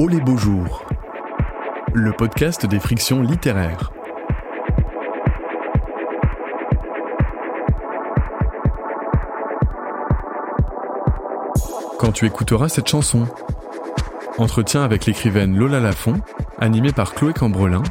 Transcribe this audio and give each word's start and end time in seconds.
Oh 0.00 0.06
les 0.06 0.20
beaux 0.20 0.36
jours, 0.36 0.84
le 1.92 2.12
podcast 2.12 2.64
des 2.66 2.78
frictions 2.78 3.20
littéraires. 3.20 3.90
Quand 11.98 12.12
tu 12.12 12.26
écouteras 12.26 12.68
cette 12.68 12.86
chanson, 12.86 13.26
entretien 14.36 14.84
avec 14.84 15.06
l'écrivaine 15.06 15.56
Lola 15.56 15.80
Lafont, 15.80 16.20
animée 16.60 16.92
par 16.92 17.14
Chloé 17.14 17.32
Cambrelin 17.32 17.82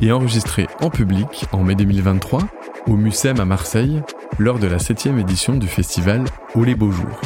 et 0.00 0.10
enregistré 0.10 0.66
en 0.80 0.90
public 0.90 1.44
en 1.52 1.62
mai 1.62 1.76
2023 1.76 2.40
au 2.88 2.96
Mucem 2.96 3.38
à 3.38 3.44
Marseille 3.44 4.02
lors 4.40 4.58
de 4.58 4.66
la 4.66 4.80
septième 4.80 5.20
édition 5.20 5.54
du 5.54 5.68
festival 5.68 6.24
Oh 6.56 6.64
les 6.64 6.74
beaux 6.74 6.90
jours. 6.90 7.20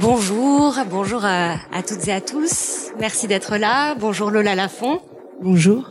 Bonjour, 0.00 0.78
bonjour 0.88 1.26
à, 1.26 1.58
à, 1.72 1.82
toutes 1.82 2.08
et 2.08 2.12
à 2.12 2.22
tous. 2.22 2.86
Merci 2.98 3.26
d'être 3.26 3.58
là. 3.58 3.94
Bonjour 3.96 4.30
Lola 4.30 4.54
Lafont. 4.54 5.02
Bonjour. 5.42 5.90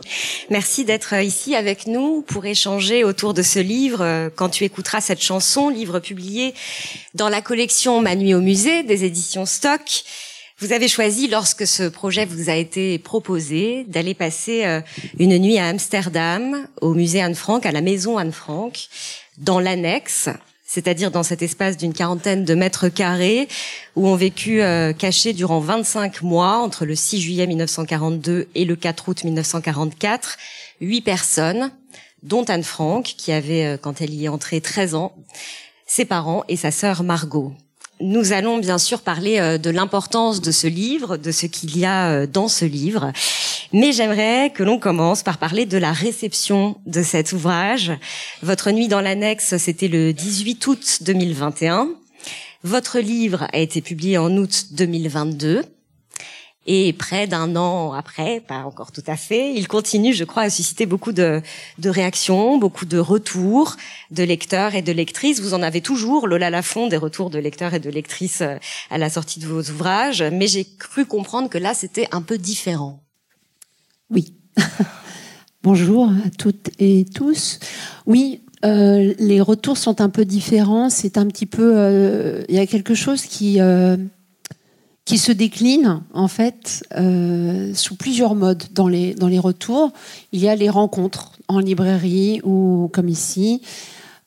Merci 0.50 0.84
d'être 0.84 1.14
ici 1.14 1.54
avec 1.54 1.86
nous 1.86 2.22
pour 2.22 2.44
échanger 2.44 3.04
autour 3.04 3.34
de 3.34 3.42
ce 3.42 3.60
livre 3.60 4.00
euh, 4.00 4.28
quand 4.34 4.48
tu 4.48 4.64
écouteras 4.64 5.00
cette 5.00 5.22
chanson, 5.22 5.68
livre 5.68 6.00
publié 6.00 6.54
dans 7.14 7.28
la 7.28 7.40
collection 7.40 8.00
Ma 8.00 8.16
nuit 8.16 8.34
au 8.34 8.40
musée 8.40 8.82
des 8.82 9.04
éditions 9.04 9.46
Stock. 9.46 10.02
Vous 10.58 10.72
avez 10.72 10.88
choisi, 10.88 11.28
lorsque 11.28 11.64
ce 11.64 11.84
projet 11.84 12.24
vous 12.24 12.50
a 12.50 12.56
été 12.56 12.98
proposé, 12.98 13.84
d'aller 13.86 14.14
passer 14.14 14.64
euh, 14.64 14.80
une 15.20 15.38
nuit 15.38 15.58
à 15.58 15.68
Amsterdam, 15.68 16.66
au 16.80 16.94
musée 16.94 17.22
Anne 17.22 17.36
Frank, 17.36 17.64
à 17.64 17.70
la 17.70 17.80
maison 17.80 18.18
Anne 18.18 18.32
Frank, 18.32 18.88
dans 19.38 19.60
l'annexe 19.60 20.28
c'est-à-dire 20.70 21.10
dans 21.10 21.24
cet 21.24 21.42
espace 21.42 21.76
d'une 21.76 21.92
quarantaine 21.92 22.44
de 22.44 22.54
mètres 22.54 22.88
carrés, 22.88 23.48
où 23.96 24.06
ont 24.06 24.14
vécu 24.14 24.62
euh, 24.62 24.92
cachés 24.92 25.32
durant 25.32 25.58
25 25.58 26.22
mois, 26.22 26.58
entre 26.58 26.84
le 26.84 26.94
6 26.94 27.20
juillet 27.20 27.48
1942 27.48 28.46
et 28.54 28.64
le 28.64 28.76
4 28.76 29.08
août 29.08 29.24
1944, 29.24 30.38
huit 30.80 31.00
personnes, 31.00 31.72
dont 32.22 32.44
Anne 32.44 32.62
Frank, 32.62 33.02
qui 33.02 33.32
avait, 33.32 33.66
euh, 33.66 33.76
quand 33.78 34.00
elle 34.00 34.14
y 34.14 34.26
est 34.26 34.28
entrée, 34.28 34.60
13 34.60 34.94
ans, 34.94 35.12
ses 35.88 36.04
parents 36.04 36.44
et 36.46 36.54
sa 36.56 36.70
sœur 36.70 37.02
Margot. 37.02 37.52
Nous 38.00 38.32
allons 38.32 38.56
bien 38.56 38.78
sûr 38.78 39.02
parler 39.02 39.38
euh, 39.38 39.58
de 39.58 39.68
l'importance 39.68 40.40
de 40.40 40.50
ce 40.50 40.66
livre, 40.66 41.18
de 41.18 41.30
ce 41.32 41.44
qu'il 41.44 41.76
y 41.76 41.84
a 41.84 42.10
euh, 42.10 42.26
dans 42.26 42.48
ce 42.48 42.64
livre, 42.64 43.12
mais 43.74 43.92
j'aimerais 43.92 44.50
que 44.54 44.62
l'on 44.62 44.78
commence 44.78 45.22
par 45.22 45.36
parler 45.36 45.66
de 45.66 45.76
la 45.76 45.92
réception 45.92 46.78
de 46.86 47.02
cet 47.02 47.32
ouvrage. 47.32 47.92
Votre 48.42 48.70
nuit 48.70 48.88
dans 48.88 49.02
l'annexe, 49.02 49.58
c'était 49.58 49.88
le 49.88 50.14
18 50.14 50.66
août 50.66 50.98
2021. 51.02 51.90
Votre 52.64 53.00
livre 53.00 53.46
a 53.52 53.58
été 53.58 53.82
publié 53.82 54.16
en 54.16 54.34
août 54.34 54.68
2022. 54.70 55.62
Et 56.66 56.92
près 56.92 57.26
d'un 57.26 57.56
an 57.56 57.92
après, 57.92 58.40
pas 58.40 58.64
encore 58.64 58.92
tout 58.92 59.02
à 59.06 59.16
fait, 59.16 59.54
il 59.54 59.66
continue, 59.66 60.12
je 60.12 60.24
crois, 60.24 60.42
à 60.42 60.50
susciter 60.50 60.84
beaucoup 60.84 61.12
de, 61.12 61.40
de, 61.78 61.88
réactions, 61.88 62.58
beaucoup 62.58 62.84
de 62.84 62.98
retours 62.98 63.76
de 64.10 64.22
lecteurs 64.22 64.74
et 64.74 64.82
de 64.82 64.92
lectrices. 64.92 65.40
Vous 65.40 65.54
en 65.54 65.62
avez 65.62 65.80
toujours, 65.80 66.28
Lola 66.28 66.50
Lafont, 66.50 66.86
des 66.86 66.98
retours 66.98 67.30
de 67.30 67.38
lecteurs 67.38 67.72
et 67.72 67.80
de 67.80 67.90
lectrices 67.90 68.42
euh, 68.42 68.56
à 68.90 68.98
la 68.98 69.08
sortie 69.08 69.40
de 69.40 69.46
vos 69.46 69.62
ouvrages. 69.62 70.22
Mais 70.22 70.46
j'ai 70.46 70.64
cru 70.64 71.06
comprendre 71.06 71.48
que 71.48 71.58
là, 71.58 71.72
c'était 71.72 72.08
un 72.12 72.20
peu 72.20 72.36
différent. 72.36 73.02
Oui. 74.10 74.34
Bonjour 75.62 76.08
à 76.08 76.30
toutes 76.38 76.70
et 76.78 77.04
tous. 77.14 77.58
Oui, 78.06 78.42
euh, 78.64 79.14
les 79.18 79.40
retours 79.40 79.78
sont 79.78 80.00
un 80.00 80.08
peu 80.08 80.24
différents. 80.24 80.90
C'est 80.90 81.18
un 81.18 81.26
petit 81.26 81.46
peu, 81.46 81.72
euh, 81.76 82.42
il 82.48 82.54
y 82.54 82.58
a 82.58 82.66
quelque 82.66 82.94
chose 82.94 83.22
qui 83.22 83.60
euh, 83.60 83.96
qui 85.10 85.18
se 85.18 85.32
décline 85.32 86.02
en 86.14 86.28
fait 86.28 86.84
euh, 86.96 87.74
sous 87.74 87.96
plusieurs 87.96 88.36
modes 88.36 88.62
dans 88.74 88.86
les, 88.86 89.12
dans 89.12 89.26
les 89.26 89.40
retours. 89.40 89.92
Il 90.30 90.38
y 90.38 90.48
a 90.48 90.54
les 90.54 90.70
rencontres 90.70 91.32
en 91.48 91.58
librairie 91.58 92.40
ou 92.44 92.88
comme 92.92 93.08
ici, 93.08 93.60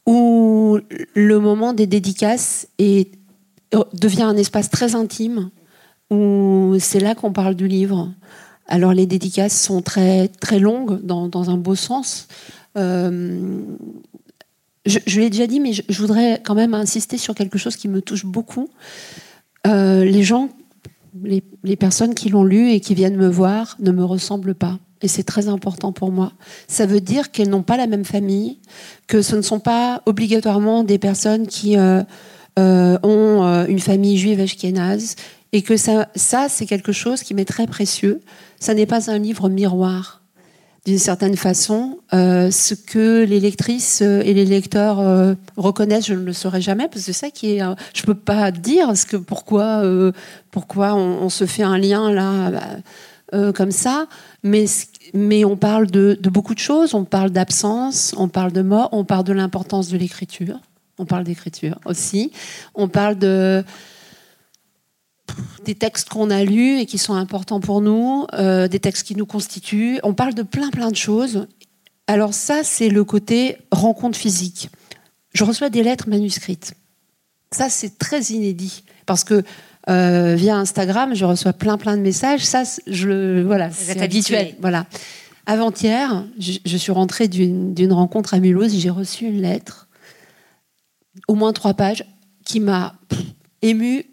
où 0.06 0.78
le 1.14 1.40
moment 1.40 1.72
des 1.72 1.88
dédicaces 1.88 2.68
est, 2.80 3.14
devient 3.94 4.24
un 4.24 4.36
espace 4.36 4.70
très 4.70 4.94
intime, 4.94 5.52
où 6.12 6.76
c'est 6.80 7.00
là 7.00 7.16
qu'on 7.16 7.32
parle 7.32 7.56
du 7.56 7.70
livre. 7.70 8.12
Alors 8.68 8.92
les 8.92 9.06
dédicaces 9.06 9.58
sont 9.58 9.82
très, 9.82 10.28
très 10.28 10.60
longues 10.60 11.00
dans, 11.02 11.30
dans 11.30 11.50
un 11.50 11.58
beau 11.58 11.76
sens. 11.76 12.28
Euh, 12.76 13.62
je, 14.86 15.22
l'ai 15.22 15.30
déjà 15.30 15.48
dit, 15.48 15.62
mais 15.62 15.72
je, 15.72 15.82
je, 15.88 16.02
voudrais 16.02 16.42
quand 16.44 16.56
même 16.56 16.74
insister 16.74 17.18
sur 17.18 17.36
quelque 17.36 17.58
chose 17.58 17.78
qui 17.78 17.88
me 17.88 18.02
touche 18.02 18.26
beaucoup. 18.26 18.68
Euh, 19.66 20.04
les 20.04 20.24
gens 20.24 20.50
les, 21.24 21.76
personnes 21.76 22.16
qui 22.16 22.30
l'ont 22.30 22.44
lu 22.44 22.72
et 22.72 22.80
qui 22.80 22.96
viennent 22.96 23.18
me 23.18 23.28
voir 23.28 23.78
ne 23.80 23.92
me 23.92 24.04
ressemblent 24.04 24.56
pas. 24.56 24.80
Et 25.02 25.08
c'est 25.08 25.24
très 25.24 25.48
important 25.48 25.92
pour 25.92 26.12
moi. 26.12 26.32
Ça 26.68 26.86
veut 26.86 27.02
dire 27.02 27.32
qu'elles 27.32 27.50
n'ont 27.50 27.64
pas 27.64 27.78
la 27.78 27.88
même 27.88 28.06
famille, 28.06 28.60
que 29.08 29.22
ce 29.22 29.36
ne 29.36 29.42
sont 29.42 29.60
pas 29.60 30.02
obligatoirement 30.06 30.84
des 30.84 30.98
personnes 30.98 31.48
qui 31.48 31.78
euh, 31.78 32.04
euh, 32.58 32.98
ont 33.04 33.44
euh, 33.44 33.66
une 33.68 33.80
famille 33.80 34.18
juive 34.18 34.40
ashkénaze, 34.40 35.16
et 35.52 35.62
que 35.62 35.78
ça, 35.78 36.10
ça 36.16 36.48
c'est 36.50 36.66
quelque 36.66 36.92
chose 36.92 37.22
qui 37.22 37.34
m'est 37.34 37.46
très 37.46 37.68
précieux. 37.68 38.22
Ça 38.60 38.74
n'est 38.74 38.86
pas 38.86 39.12
un 39.12 39.20
livre 39.20 39.50
miroir 39.50 40.23
d'une 40.86 41.00
certaine 41.00 41.38
façon. 41.38 42.00
Euh, 42.14 42.52
ce 42.52 42.74
que 42.74 43.24
les 43.24 43.40
lectrices 43.40 44.02
et 44.02 44.34
les 44.34 44.46
lecteurs 44.46 45.00
euh, 45.00 45.34
reconnaissent, 45.56 46.08
je 46.08 46.14
ne 46.14 46.24
le 46.24 46.34
saurais 46.34 46.62
jamais, 46.62 46.88
parce 46.88 46.98
que 46.98 47.14
c'est 47.14 47.14
ça 47.14 47.30
qui 47.30 47.56
est. 47.56 47.64
Euh, 47.64 47.74
je 47.94 48.04
peux 48.04 48.16
pas 48.16 48.52
dire 48.52 48.96
ce 48.98 49.06
que 49.06 49.18
pourquoi 49.18 49.84
euh, 49.84 50.12
on, 50.56 51.30
se 51.30 51.46
fait 51.46 51.64
un 51.64 51.78
lien 51.78 52.12
là 52.12 52.52
comme 53.56 53.72
ça, 53.72 54.06
mais 54.44 55.44
on 55.44 55.58
parle 55.58 55.90
de 55.90 56.30
beaucoup 56.30 56.54
de 56.54 56.60
choses. 56.60 56.94
On 56.94 57.04
parle 57.04 57.32
d'absence, 57.32 58.14
on 58.16 58.28
parle 58.28 58.52
de 58.52 58.62
mort, 58.62 58.90
on 58.92 59.06
parle 59.06 59.24
de 59.24 59.34
l'importance 59.34 59.90
de 59.90 59.98
l'écriture. 59.98 60.60
On 61.00 61.06
parle 61.06 61.24
d'écriture 61.24 61.80
aussi. 61.86 62.32
On 62.76 62.88
parle 62.88 63.18
de 63.18 63.64
des 65.66 65.76
textes 65.76 66.10
qu'on 66.10 66.30
a 66.30 66.44
lus 66.44 66.80
et 66.80 66.86
qui 66.86 66.98
sont 66.98 67.14
importants 67.14 67.60
pour 67.60 67.82
nous, 67.82 68.26
euh, 68.34 68.68
des 68.68 68.80
textes 68.80 69.08
qui 69.08 69.16
nous 69.16 69.26
constituent. 69.26 70.00
On 70.04 70.14
parle 70.14 70.34
de 70.34 70.44
plein 70.44 70.70
plein 70.70 70.92
de 70.92 70.96
choses. 70.96 71.48
Alors 72.08 72.34
ça, 72.34 72.64
c'est 72.64 72.90
le 72.90 73.04
côté 73.04 73.58
rencontre 73.72 74.18
physique. 74.18 74.70
Je 75.34 75.44
reçois 75.44 75.70
des 75.70 75.84
lettres 75.84 76.10
manuscrites. 76.10 76.74
Ça, 77.52 77.70
c'est 77.70 77.98
très 77.98 78.22
inédit 78.24 78.84
parce 79.06 79.24
que 79.24 79.44
euh, 79.90 80.36
via 80.36 80.58
Instagram, 80.58 81.14
je 81.14 81.26
reçois 81.26 81.54
plein 81.54 81.78
plein 81.78 81.98
de 81.98 82.02
messages. 82.02 82.46
Ça, 82.46 82.64
je 82.88 83.42
voilà, 83.42 83.72
c'est 83.72 84.02
habituel. 84.02 84.56
Voilà. 84.60 84.86
Avant-hier, 85.46 86.26
je, 86.40 86.54
je, 86.64 86.78
suis 86.78 86.94
rentrée 86.94 87.28
d'une 87.28 87.92
rencontre 87.92 88.34
à 88.34 88.40
Mulhouse. 88.40 88.78
J'ai 88.78 88.90
reçu 88.90 89.26
une 89.26 89.42
lettre, 89.42 89.90
au 91.28 91.36
moins 91.36 91.52
trois 91.52 91.74
pages, 91.74 92.06
qui 92.46 92.62
m'a 92.62 92.96
émue 93.62 94.06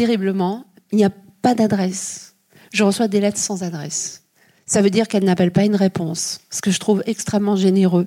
terriblement. 0.00 0.64
Il 0.92 0.96
n'y 0.96 1.04
a 1.04 1.12
pas 1.42 1.54
d'adresse. 1.54 2.34
Je 2.72 2.84
reçois 2.84 3.06
des 3.06 3.20
lettres 3.20 3.36
sans 3.36 3.62
adresse. 3.62 4.22
Ça 4.64 4.80
veut 4.80 4.88
dire 4.88 5.08
qu'elle 5.08 5.24
n'appelle 5.24 5.50
pas 5.50 5.64
une 5.64 5.76
réponse, 5.76 6.40
ce 6.48 6.62
que 6.62 6.70
je 6.70 6.80
trouve 6.80 7.02
extrêmement 7.04 7.54
généreux. 7.54 8.06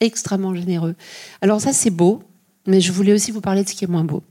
Extrêmement 0.00 0.52
généreux. 0.52 0.96
Alors 1.40 1.60
ça, 1.60 1.72
c'est 1.72 1.90
beau, 1.90 2.24
mais 2.66 2.80
je 2.80 2.90
voulais 2.90 3.12
aussi 3.12 3.30
vous 3.30 3.40
parler 3.40 3.62
de 3.62 3.68
ce 3.68 3.74
qui 3.74 3.84
est 3.84 3.88
moins 3.88 4.02
beau. 4.02 4.24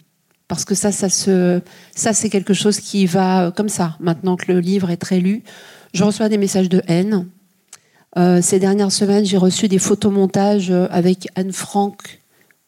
Parce 0.49 0.65
que 0.65 0.75
ça, 0.75 0.91
ça, 0.91 1.07
se, 1.07 1.61
ça 1.95 2.11
c'est 2.11 2.29
quelque 2.29 2.53
chose 2.53 2.81
qui 2.81 3.05
va 3.05 3.53
comme 3.55 3.69
ça, 3.69 3.95
maintenant 4.01 4.35
que 4.35 4.51
le 4.51 4.59
livre 4.59 4.89
est 4.89 4.97
très 4.97 5.21
lu. 5.21 5.43
Je 5.93 6.03
reçois 6.03 6.27
des 6.27 6.37
messages 6.37 6.67
de 6.67 6.81
haine. 6.87 7.29
Euh, 8.17 8.41
ces 8.41 8.59
dernières 8.59 8.91
semaines, 8.91 9.23
j'ai 9.23 9.37
reçu 9.37 9.69
des 9.69 9.79
photomontages 9.79 10.71
avec 10.89 11.29
Anne 11.35 11.53
Frank 11.53 12.19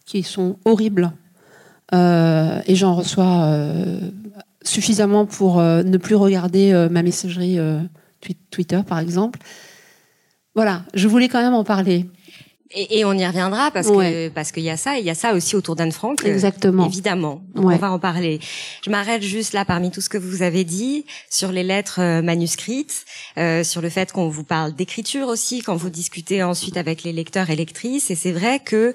qui 0.06 0.24
sont 0.24 0.58
horribles. 0.64 1.12
Euh, 1.94 2.62
et 2.68 2.76
j'en 2.76 2.96
reçois 2.96 3.44
euh, 3.46 4.00
suffisamment 4.62 5.26
pour 5.26 5.60
euh, 5.60 5.84
ne 5.84 5.98
plus 5.98 6.16
regarder 6.16 6.88
ma 6.92 7.04
messagerie 7.04 7.58
Twitter, 8.52 8.82
par 8.88 9.00
exemple. 9.00 9.40
Voilà, 10.56 10.84
je 10.94 11.08
voulais 11.08 11.30
quand 11.30 11.42
même 11.42 11.54
en 11.54 11.64
parler. 11.64 12.06
Et, 12.72 13.00
et 13.00 13.06
on 13.06 13.14
y 13.14 13.26
reviendra 13.26 13.72
parce 13.72 13.88
ouais. 13.88 14.30
que 14.30 14.34
parce 14.34 14.52
qu'il 14.52 14.62
y 14.62 14.70
a 14.70 14.78
ça, 14.78 15.00
il 15.00 15.06
y 15.06 15.10
a 15.10 15.16
ça 15.16 15.34
aussi 15.34 15.56
autour 15.56 15.76
d'Anne 15.76 15.92
Frank. 15.92 16.24
Exactement. 16.24 16.86
évidemment, 16.86 17.42
ouais. 17.56 17.74
on 17.74 17.78
va 17.78 17.92
en 17.92 17.98
parler. 17.98 18.40
Je 18.86 18.92
m'arrête 18.92 19.24
juste 19.24 19.54
là 19.54 19.66
parmi 19.66 19.90
tout 19.90 20.02
ce 20.02 20.10
que 20.10 20.20
vous 20.20 20.44
avez 20.44 20.64
dit 20.64 21.06
sur 21.32 21.52
les 21.52 21.64
lettres 21.64 22.22
manuscrites, 22.22 23.06
euh, 23.40 23.64
sur 23.64 23.82
le 23.82 23.90
fait 23.90 24.12
qu'on 24.12 24.30
vous 24.30 24.44
parle 24.44 24.76
d'écriture 24.76 25.30
aussi 25.30 25.64
quand 25.64 25.76
vous 25.76 25.90
discutez 25.90 26.44
ensuite 26.44 26.78
avec 26.78 27.02
les 27.02 27.12
lecteurs 27.12 27.50
et 27.50 27.56
lectrices. 27.56 28.12
Et 28.12 28.16
c'est 28.16 28.32
vrai 28.32 28.60
que 28.60 28.94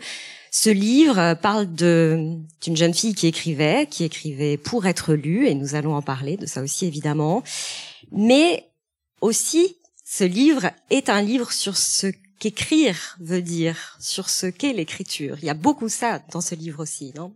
ce 0.56 0.70
livre 0.70 1.34
parle 1.42 1.74
de 1.74 2.36
d'une 2.62 2.76
jeune 2.76 2.94
fille 2.94 3.16
qui 3.16 3.26
écrivait, 3.26 3.88
qui 3.90 4.04
écrivait 4.04 4.56
pour 4.56 4.86
être 4.86 5.14
lue, 5.14 5.48
et 5.48 5.54
nous 5.56 5.74
allons 5.74 5.96
en 5.96 6.00
parler 6.00 6.36
de 6.36 6.46
ça 6.46 6.62
aussi 6.62 6.86
évidemment. 6.86 7.42
Mais 8.12 8.70
aussi, 9.20 9.74
ce 10.04 10.22
livre 10.22 10.70
est 10.90 11.08
un 11.08 11.22
livre 11.22 11.50
sur 11.50 11.76
ce 11.76 12.06
qu'écrire 12.38 13.16
veut 13.18 13.42
dire, 13.42 13.96
sur 13.98 14.30
ce 14.30 14.46
qu'est 14.46 14.72
l'écriture. 14.72 15.38
Il 15.42 15.46
y 15.46 15.50
a 15.50 15.54
beaucoup 15.54 15.88
ça 15.88 16.22
dans 16.30 16.40
ce 16.40 16.54
livre 16.54 16.80
aussi, 16.80 17.12
non? 17.16 17.34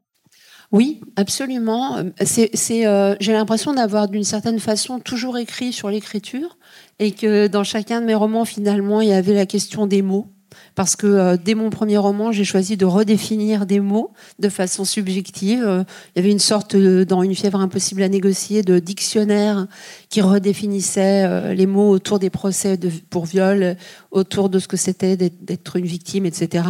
Oui, 0.70 1.00
absolument. 1.17 2.05
C'est, 2.25 2.87
euh, 2.87 3.17
j'ai 3.19 3.32
l'impression 3.32 3.75
d'avoir 3.75 4.06
d'une 4.06 4.23
certaine 4.23 4.61
façon 4.61 5.00
toujours 5.00 5.38
écrit 5.38 5.73
sur 5.73 5.91
l'écriture 5.91 6.56
et 7.00 7.11
que 7.11 7.49
dans 7.49 7.65
chacun 7.65 8.00
de 8.00 8.06
mes 8.06 8.15
romans, 8.15 8.44
finalement, 8.44 9.00
il 9.00 9.09
y 9.09 9.12
avait 9.12 9.35
la 9.35 9.47
question 9.47 9.88
des 9.88 10.03
mots 10.03 10.29
parce 10.78 10.94
que 10.94 11.08
euh, 11.08 11.36
dès 11.36 11.56
mon 11.56 11.70
premier 11.70 11.96
roman, 11.96 12.30
j'ai 12.30 12.44
choisi 12.44 12.76
de 12.76 12.84
redéfinir 12.84 13.66
des 13.66 13.80
mots 13.80 14.12
de 14.38 14.48
façon 14.48 14.84
subjective. 14.84 15.64
Euh, 15.66 15.82
il 16.14 16.20
y 16.20 16.22
avait 16.22 16.30
une 16.30 16.38
sorte, 16.38 16.76
dans 16.76 17.25
Une 17.25 17.34
fièvre 17.34 17.58
impossible 17.58 18.00
à 18.00 18.08
négocier, 18.08 18.62
de 18.62 18.78
dictionnaire 18.78 19.66
qui 20.08 20.20
redéfinissait 20.20 21.25
euh, 21.25 21.52
les 21.52 21.66
mots 21.66 21.90
autour 21.90 22.20
des 22.20 22.30
procès 22.30 22.78
pour 23.10 23.26
viol, 23.26 23.76
autour 24.12 24.50
de 24.50 24.60
ce 24.60 24.69
que 24.69 24.76
c'était 24.76 25.16
d'être 25.16 25.75
une 25.75 25.84
victime, 25.84 26.26
etc. 26.26 26.64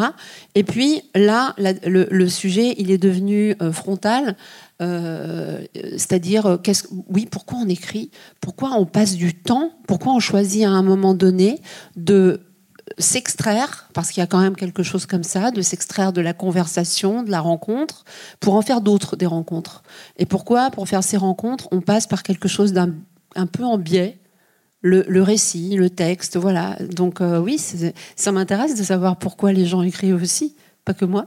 Et 0.54 0.64
puis 0.64 1.02
là, 1.14 1.54
le, 1.58 2.28
sujet, 2.28 2.76
il 2.78 2.90
est 2.90 2.96
devenu 2.96 3.56
frontal. 3.72 4.36
c'est-à-dire, 4.80 6.58
oui, 7.10 7.28
pourquoi 7.30 7.58
on 7.58 7.68
écrit, 7.68 8.10
pourquoi 8.40 8.70
on 8.78 8.86
passe 8.86 9.16
du 9.16 9.34
temps, 9.34 9.72
pourquoi 9.86 10.14
on 10.14 10.20
choisit 10.20 10.64
à 10.64 10.70
un 10.70 10.82
moment 10.82 11.12
donné 11.12 11.60
de 11.96 12.40
s'extraire, 12.98 13.88
parce 13.92 14.10
qu'il 14.10 14.20
y 14.20 14.24
a 14.24 14.26
quand 14.26 14.40
même 14.40 14.56
quelque 14.56 14.82
chose 14.82 15.06
comme 15.06 15.24
ça, 15.24 15.50
de 15.50 15.62
s'extraire 15.62 16.12
de 16.12 16.20
la 16.20 16.32
conversation, 16.32 17.22
de 17.22 17.30
la 17.30 17.40
rencontre, 17.40 18.04
pour 18.40 18.54
en 18.54 18.62
faire 18.62 18.80
d'autres 18.80 19.16
des 19.16 19.26
rencontres. 19.26 19.82
Et 20.16 20.26
pourquoi? 20.26 20.70
Pour 20.70 20.88
faire 20.88 21.04
ces 21.04 21.16
rencontres, 21.16 21.68
on 21.70 21.80
passe 21.80 22.06
par 22.06 22.22
quelque 22.22 22.48
chose 22.48 22.72
d'un 22.72 22.94
un 23.34 23.46
peu 23.46 23.64
en 23.64 23.78
biais, 23.78 24.18
le, 24.80 25.22
récit, 25.22 25.76
le 25.76 25.90
texte, 25.90 26.36
voilà. 26.36 26.76
Donc 26.80 27.20
euh, 27.20 27.38
oui, 27.38 27.60
ça 28.16 28.32
m'intéresse 28.32 28.74
de 28.74 28.82
savoir 28.82 29.18
pourquoi 29.18 29.52
les 29.52 29.66
gens 29.66 29.82
écrivent 29.82 30.22
aussi, 30.22 30.56
pas 30.84 30.94
que 30.94 31.04
moi. 31.04 31.26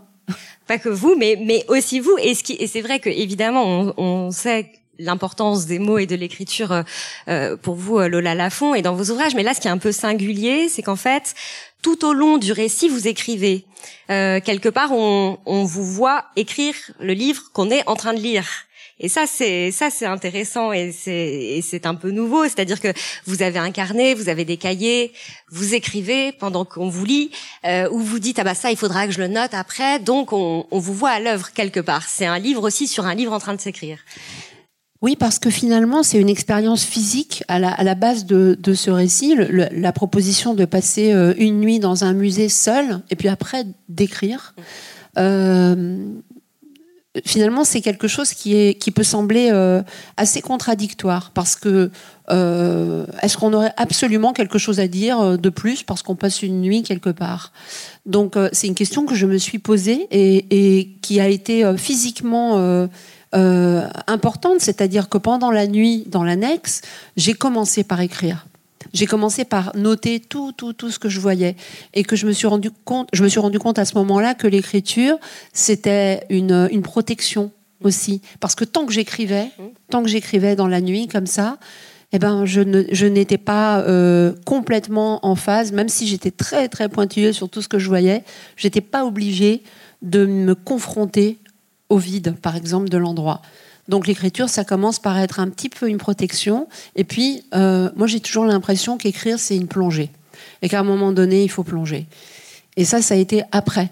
Pas 0.68 0.78
que 0.78 0.90
vous, 0.90 1.16
mais, 1.18 1.38
mais 1.46 1.66
aussi 1.68 2.00
vous. 2.00 2.16
Et 2.22 2.34
c'est 2.34 2.81
vrai 2.81 3.00
que 3.00 3.10
évidemment, 3.10 3.63
on, 3.66 3.94
on 3.98 4.31
sait 4.31 4.72
l'importance 5.00 5.66
des 5.66 5.80
mots 5.80 5.98
et 5.98 6.06
de 6.06 6.16
l'écriture 6.16 6.72
euh, 6.72 6.84
euh, 7.28 7.58
pour 7.58 7.76
vous, 7.76 8.00
euh, 8.00 8.08
Lola 8.08 8.36
Lafont, 8.36 8.76
et 8.76 8.82
dans 8.82 8.94
vos 8.94 9.12
ouvrages. 9.12 9.36
Mais 9.36 9.44
là, 9.44 9.54
ce 9.54 9.62
qui 9.62 9.68
est 9.68 9.72
un 9.72 9.78
peu 9.78 9.92
singulier, 9.92 10.70
c'est 10.70 10.82
qu'en 10.82 10.96
fait, 10.96 11.34
tout 11.82 12.06
au 12.06 12.14
long 12.14 12.38
du 12.38 12.52
récit, 12.52 12.90
vous 12.90 13.08
écrivez. 13.08 13.66
quelque 14.08 14.70
part, 14.70 14.92
on, 14.92 15.40
on 15.46 15.64
vous 15.64 15.84
voit 15.84 16.26
écrire 16.36 16.76
le 17.00 17.14
livre 17.14 17.52
qu'on 17.54 17.72
est 17.72 17.88
en 17.88 17.96
train 17.96 18.14
de 18.14 18.20
lire. 18.20 18.46
Et 19.04 19.10
ça, 19.10 19.26
c'est 19.26 19.72
ça, 19.72 19.90
c'est 19.90 20.06
intéressant 20.06 20.72
et 20.72 20.92
c'est 20.92 21.60
c'est 21.64 21.88
un 21.88 21.96
peu 21.96 22.12
nouveau. 22.12 22.44
C'est-à-dire 22.44 22.80
que 22.80 22.94
vous 23.26 23.42
avez 23.42 23.58
un 23.58 23.72
carnet, 23.72 24.14
vous 24.14 24.30
avez 24.30 24.46
des 24.46 24.58
cahiers, 24.58 25.12
vous 25.50 25.74
écrivez 25.74 26.32
pendant 26.32 26.66
qu'on 26.66 26.88
vous 26.88 27.04
lit, 27.04 27.32
euh, 27.66 27.90
ou 27.90 28.00
vous 28.00 28.20
dites 28.20 28.38
ah 28.38 28.44
bah 28.44 28.54
ça, 28.54 28.70
il 28.70 28.78
faudra 28.78 29.08
que 29.08 29.12
je 29.12 29.18
le 29.18 29.28
note 29.28 29.56
après. 29.56 29.98
Donc 29.98 30.34
on, 30.34 30.68
on 30.70 30.78
vous 30.78 30.94
voit 30.94 31.10
à 31.10 31.20
l'œuvre 31.20 31.52
quelque 31.52 31.80
part. 31.80 32.08
C'est 32.08 32.28
un 32.28 32.38
livre 32.38 32.62
aussi 32.64 32.88
sur 32.88 33.08
un 33.08 33.16
livre 33.16 33.34
en 33.34 33.40
train 33.40 33.56
de 33.56 33.60
s'écrire. 33.60 33.98
Oui, 35.01 35.15
parce 35.15 35.39
que 35.39 35.50
finalement, 35.50 36.03
c'est 36.03 36.19
une 36.19 36.30
expérience 36.30 36.83
physique 36.83 37.44
à 37.48 37.57
la, 37.57 37.95
base 37.95 38.25
de, 38.25 38.74
ce 38.74 38.92
récit. 38.92 39.36
la 39.36 39.92
proposition 39.92 40.53
de 40.53 40.65
passer 40.65 41.12
euh, 41.12 41.33
une 41.38 41.59
nuit 41.59 41.80
dans 41.80 42.03
un 42.03 42.13
musée 42.13 42.50
seul, 42.50 43.01
et 43.09 43.15
puis 43.15 43.27
après 43.27 43.65
d'écrire. 43.89 44.53
Euh, 45.18 46.06
finalement, 47.25 47.63
c'est 47.63 47.81
quelque 47.81 48.07
chose 48.07 48.33
qui, 48.33 48.75
peut 48.94 49.03
sembler 49.03 49.50
euh, 49.51 49.81
assez 50.18 50.42
contradictoire, 50.42 51.31
parce 51.33 51.56
que 51.56 51.89
est-ce 52.30 53.36
qu'on 53.38 53.51
aurait 53.53 53.74
absolument 53.75 54.31
quelque 54.31 54.57
chose 54.57 54.80
à 54.80 54.88
dire 54.88 55.38
de 55.38 55.50
plus 55.50 55.83
parce 55.83 56.01
qu'on 56.01 56.15
passe 56.15 56.44
une 56.44 56.62
nuit 56.62 56.81
quelque 56.81 57.09
part? 57.09 57.51
Donc, 58.06 58.36
c'est 58.53 58.68
une 58.68 58.75
question 58.75 59.06
que 59.06 59.15
je 59.15 59.25
me 59.25 59.38
suis 59.38 59.59
posée 59.59 60.07
et 60.12 60.92
qui 61.01 61.19
a 61.19 61.27
été 61.27 61.69
physiquement 61.75 62.88
euh, 63.33 63.88
importante, 64.07 64.60
c'est-à-dire 64.60 65.10
que 65.10 65.18
pendant 65.18 65.51
la 65.51 65.68
nuit, 65.68 66.04
dans 66.07 66.24
l'annexe, 66.24 66.81
j'ai 67.18 67.33
commencé 67.33 67.83
par 67.83 68.01
écrire. 68.01 68.45
J'ai 68.94 69.06
commencé 69.06 69.45
par 69.45 69.75
noter 69.75 70.19
tout, 70.19 70.51
tout, 70.51 70.74
tout 70.74 70.92
ce 70.92 71.00
que 71.00 71.07
je 71.07 71.19
voyais. 71.19 71.56
Et 71.94 72.04
que 72.04 72.16
je 72.16 72.28
me 72.28 72.33
suis 72.33 72.48
rendu 72.48 72.72
compte, 72.72 73.07
je 73.13 73.24
me 73.24 73.30
suis 73.30 73.39
rendu 73.39 73.60
compte 73.60 73.80
à 73.80 73.86
ce 73.86 73.95
moment-là 73.95 74.33
que 74.33 74.48
l'écriture 74.48 75.18
c'était 75.54 76.25
une, 76.30 76.68
une 76.72 76.81
protection 76.81 77.51
aussi, 77.83 78.22
parce 78.39 78.54
que 78.56 78.63
tant 78.63 78.86
que 78.86 78.94
j'écrivais, 78.94 79.48
tant 79.89 80.04
que 80.04 80.10
j'écrivais 80.10 80.56
dans 80.56 80.68
la 80.68 80.81
nuit 80.81 81.07
comme 81.07 81.25
ça, 81.25 81.57
eh 82.12 82.19
ben, 82.19 82.45
je, 82.45 82.62
ne, 82.62 82.84
je 82.92 83.06
n'étais 83.06 83.38
pas 83.38 83.80
euh, 83.80 84.34
complètement 84.45 85.25
en 85.25 85.36
phase, 85.36 85.72
même 85.72 85.89
si 85.89 86.07
j'étais 86.07 86.31
très 86.31 86.68
très 86.68 86.89
pointilleuse 86.89 87.36
sur 87.36 87.50
tout 87.50 87.62
ce 87.62 87.69
que 87.69 87.80
je 87.80 87.88
voyais, 87.88 88.24
j'étais 88.57 88.81
pas 88.81 89.06
obligée 89.06 89.63
de 90.01 90.25
me 90.25 90.56
confronter 90.56 91.39
au 91.92 91.98
vide, 91.98 92.36
par 92.42 92.56
exemple, 92.56 92.88
de 92.88 92.98
l'endroit. 92.98 93.42
Donc 93.90 94.08
l'écriture, 94.08 94.48
ça 94.48 94.64
commence 94.64 94.98
par 94.98 95.20
être 95.20 95.42
un 95.42 95.50
petit 95.50 95.68
peu 95.68 95.90
une 95.90 95.98
protection. 95.98 96.70
Et 96.96 97.04
puis, 97.04 97.44
euh, 97.54 97.90
moi, 97.98 98.08
j'ai 98.08 98.22
toujours 98.22 98.46
l'impression 98.46 98.98
qu'écrire, 98.98 99.38
c'est 99.38 99.58
une 99.58 99.68
plongée. 99.68 100.10
Et 100.62 100.70
qu'à 100.70 100.80
un 100.80 100.84
moment 100.84 101.12
donné, 101.12 101.44
il 101.44 101.50
faut 101.50 101.64
plonger. 101.64 102.08
Et 102.78 102.86
ça, 102.86 103.02
ça 103.02 103.16
a 103.16 103.18
été 103.18 103.44
après. 103.52 103.90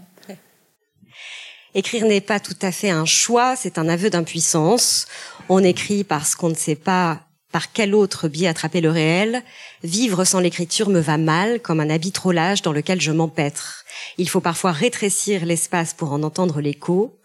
Écrire 1.76 2.06
n'est 2.06 2.22
pas 2.22 2.40
tout 2.40 2.58
à 2.62 2.72
fait 2.72 2.90
un 2.90 3.06
choix, 3.06 3.56
c'est 3.58 3.78
un 3.78 3.90
aveu 3.90 4.10
d'impuissance. 4.10 5.06
On 5.50 5.62
écrit 5.62 6.06
parce 6.06 6.36
qu'on 6.36 6.50
ne 6.50 6.56
sait 6.56 6.76
pas 6.76 7.20
par 7.52 7.74
quel 7.74 7.94
autre 7.94 8.30
biais 8.30 8.48
attraper 8.48 8.80
le 8.80 8.92
réel. 8.92 9.44
Vivre 9.84 10.24
sans 10.24 10.40
l'écriture 10.40 10.90
me 10.90 11.00
va 11.00 11.18
mal, 11.18 11.60
comme 11.60 11.82
un 11.82 11.90
habit 11.90 12.14
trop 12.14 12.32
large 12.32 12.62
dans 12.62 12.72
lequel 12.72 13.02
je 13.02 13.12
m'empêtre. 13.12 13.84
Il 14.18 14.30
faut 14.30 14.40
parfois 14.40 14.72
rétrécir 14.72 15.46
l'espace 15.46 15.94
pour 15.94 16.14
en 16.14 16.24
entendre 16.24 16.62
l'écho. 16.62 17.19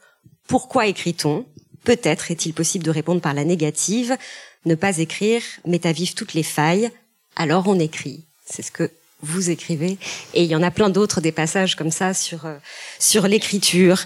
Pourquoi 0.47 0.87
écrit-on? 0.87 1.47
Peut-être 1.85 2.31
est-il 2.31 2.55
possible 2.55 2.85
de 2.85 2.91
répondre 2.91 3.21
par 3.21 3.35
la 3.35 3.45
négative. 3.45 4.17
Ne 4.65 4.75
pas 4.75 4.99
écrire 4.99 5.43
met 5.67 5.87
à 5.87 5.93
vivre 5.93 6.15
toutes 6.15 6.35
les 6.35 6.43
failles. 6.43 6.91
Alors 7.37 7.69
on 7.69 7.79
écrit. 7.79 8.25
C'est 8.47 8.63
ce 8.63 8.71
que 8.71 8.91
vous 9.25 9.51
écrivez. 9.51 9.97
Et 10.35 10.45
il 10.45 10.51
y 10.51 10.55
en 10.55 10.63
a 10.63 10.71
plein 10.71 10.91
d'autres, 10.91 11.21
des 11.21 11.33
passages 11.33 11.77
comme 11.77 11.91
ça 11.91 12.15
sur 12.15 12.47
euh, 12.47 12.57
sur 12.99 13.27
l'écriture. 13.27 14.05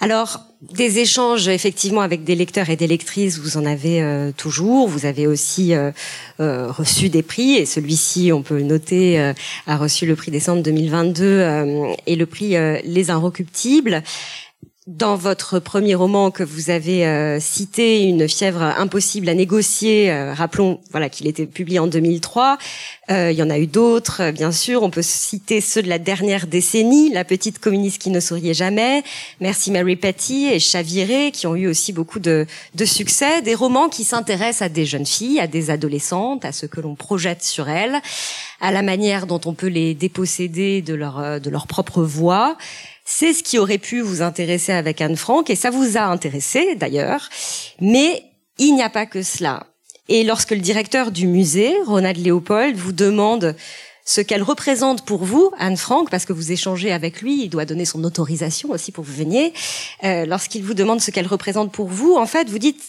Alors 0.00 0.40
des 0.60 0.98
échanges 0.98 1.48
effectivement 1.48 2.00
avec 2.00 2.24
des 2.24 2.34
lecteurs 2.34 2.68
et 2.68 2.76
des 2.76 2.86
lectrices, 2.86 3.38
vous 3.38 3.56
en 3.56 3.64
avez 3.64 4.02
euh, 4.02 4.32
toujours. 4.36 4.88
Vous 4.88 5.06
avez 5.06 5.26
aussi 5.26 5.74
euh, 5.74 5.92
reçu 6.38 7.08
des 7.08 7.22
prix 7.22 7.54
et 7.54 7.66
celui-ci, 7.66 8.32
on 8.32 8.42
peut 8.42 8.56
le 8.56 8.64
noter, 8.64 9.18
a 9.66 9.76
reçu 9.76 10.06
le 10.06 10.16
prix 10.16 10.30
décembre 10.30 10.62
2022 10.62 11.94
et 12.06 12.16
le 12.16 12.26
prix 12.26 12.50
Les 12.84 13.10
Inrecuptibles 13.10 14.02
dans 14.88 15.16
votre 15.16 15.58
premier 15.58 15.94
roman 15.94 16.30
que 16.30 16.42
vous 16.42 16.70
avez 16.70 17.06
euh, 17.06 17.38
cité, 17.40 18.04
Une 18.04 18.26
fièvre 18.26 18.62
impossible 18.62 19.28
à 19.28 19.34
négocier, 19.34 20.10
euh, 20.10 20.32
rappelons 20.32 20.80
voilà 20.92 21.10
qu'il 21.10 21.26
était 21.26 21.44
publié 21.44 21.78
en 21.78 21.86
2003. 21.86 22.56
Euh, 23.10 23.30
il 23.30 23.36
y 23.36 23.42
en 23.42 23.50
a 23.50 23.58
eu 23.58 23.66
d'autres, 23.66 24.30
bien 24.30 24.50
sûr. 24.50 24.82
On 24.82 24.88
peut 24.88 25.02
citer 25.02 25.60
ceux 25.60 25.82
de 25.82 25.90
la 25.90 25.98
dernière 25.98 26.46
décennie, 26.46 27.12
La 27.12 27.24
petite 27.24 27.58
communiste 27.58 28.00
qui 28.00 28.08
ne 28.08 28.18
souriait 28.18 28.54
jamais, 28.54 29.02
Merci 29.40 29.70
Mary 29.70 29.96
Patty 29.96 30.46
et 30.46 30.58
Chaviré, 30.58 31.32
qui 31.32 31.46
ont 31.46 31.54
eu 31.54 31.66
aussi 31.66 31.92
beaucoup 31.92 32.18
de, 32.18 32.46
de 32.74 32.84
succès. 32.86 33.42
Des 33.42 33.54
romans 33.54 33.90
qui 33.90 34.04
s'intéressent 34.04 34.62
à 34.62 34.68
des 34.70 34.86
jeunes 34.86 35.06
filles, 35.06 35.38
à 35.38 35.46
des 35.46 35.68
adolescentes, 35.68 36.46
à 36.46 36.52
ce 36.52 36.64
que 36.64 36.80
l'on 36.80 36.94
projette 36.94 37.44
sur 37.44 37.68
elles, 37.68 38.00
à 38.62 38.72
la 38.72 38.80
manière 38.80 39.26
dont 39.26 39.40
on 39.44 39.52
peut 39.52 39.66
les 39.66 39.92
déposséder 39.92 40.80
de 40.80 40.94
leur, 40.94 41.40
de 41.42 41.50
leur 41.50 41.66
propre 41.66 42.02
voix 42.02 42.56
c'est 43.10 43.32
ce 43.32 43.42
qui 43.42 43.58
aurait 43.58 43.78
pu 43.78 44.02
vous 44.02 44.20
intéresser 44.20 44.70
avec 44.70 45.00
Anne 45.00 45.16
Frank, 45.16 45.48
et 45.48 45.56
ça 45.56 45.70
vous 45.70 45.96
a 45.96 46.02
intéressé 46.02 46.74
d'ailleurs. 46.74 47.30
Mais 47.80 48.22
il 48.58 48.74
n'y 48.74 48.82
a 48.82 48.90
pas 48.90 49.06
que 49.06 49.22
cela. 49.22 49.66
Et 50.08 50.24
lorsque 50.24 50.50
le 50.50 50.58
directeur 50.58 51.10
du 51.10 51.26
musée, 51.26 51.74
Ronald 51.86 52.18
Léopold, 52.18 52.76
vous 52.76 52.92
demande 52.92 53.56
ce 54.04 54.20
qu'elle 54.20 54.42
représente 54.42 55.06
pour 55.06 55.24
vous, 55.24 55.50
Anne 55.58 55.78
Frank, 55.78 56.10
parce 56.10 56.26
que 56.26 56.34
vous 56.34 56.52
échangez 56.52 56.92
avec 56.92 57.22
lui, 57.22 57.44
il 57.44 57.48
doit 57.48 57.64
donner 57.64 57.86
son 57.86 58.04
autorisation 58.04 58.70
aussi 58.70 58.92
pour 58.92 59.04
vous 59.04 59.14
veniez. 59.14 59.54
Euh, 60.04 60.26
lorsqu'il 60.26 60.62
vous 60.62 60.74
demande 60.74 61.00
ce 61.00 61.10
qu'elle 61.10 61.26
représente 61.26 61.72
pour 61.72 61.88
vous, 61.88 62.14
en 62.14 62.26
fait, 62.26 62.50
vous 62.50 62.58
dites 62.58 62.82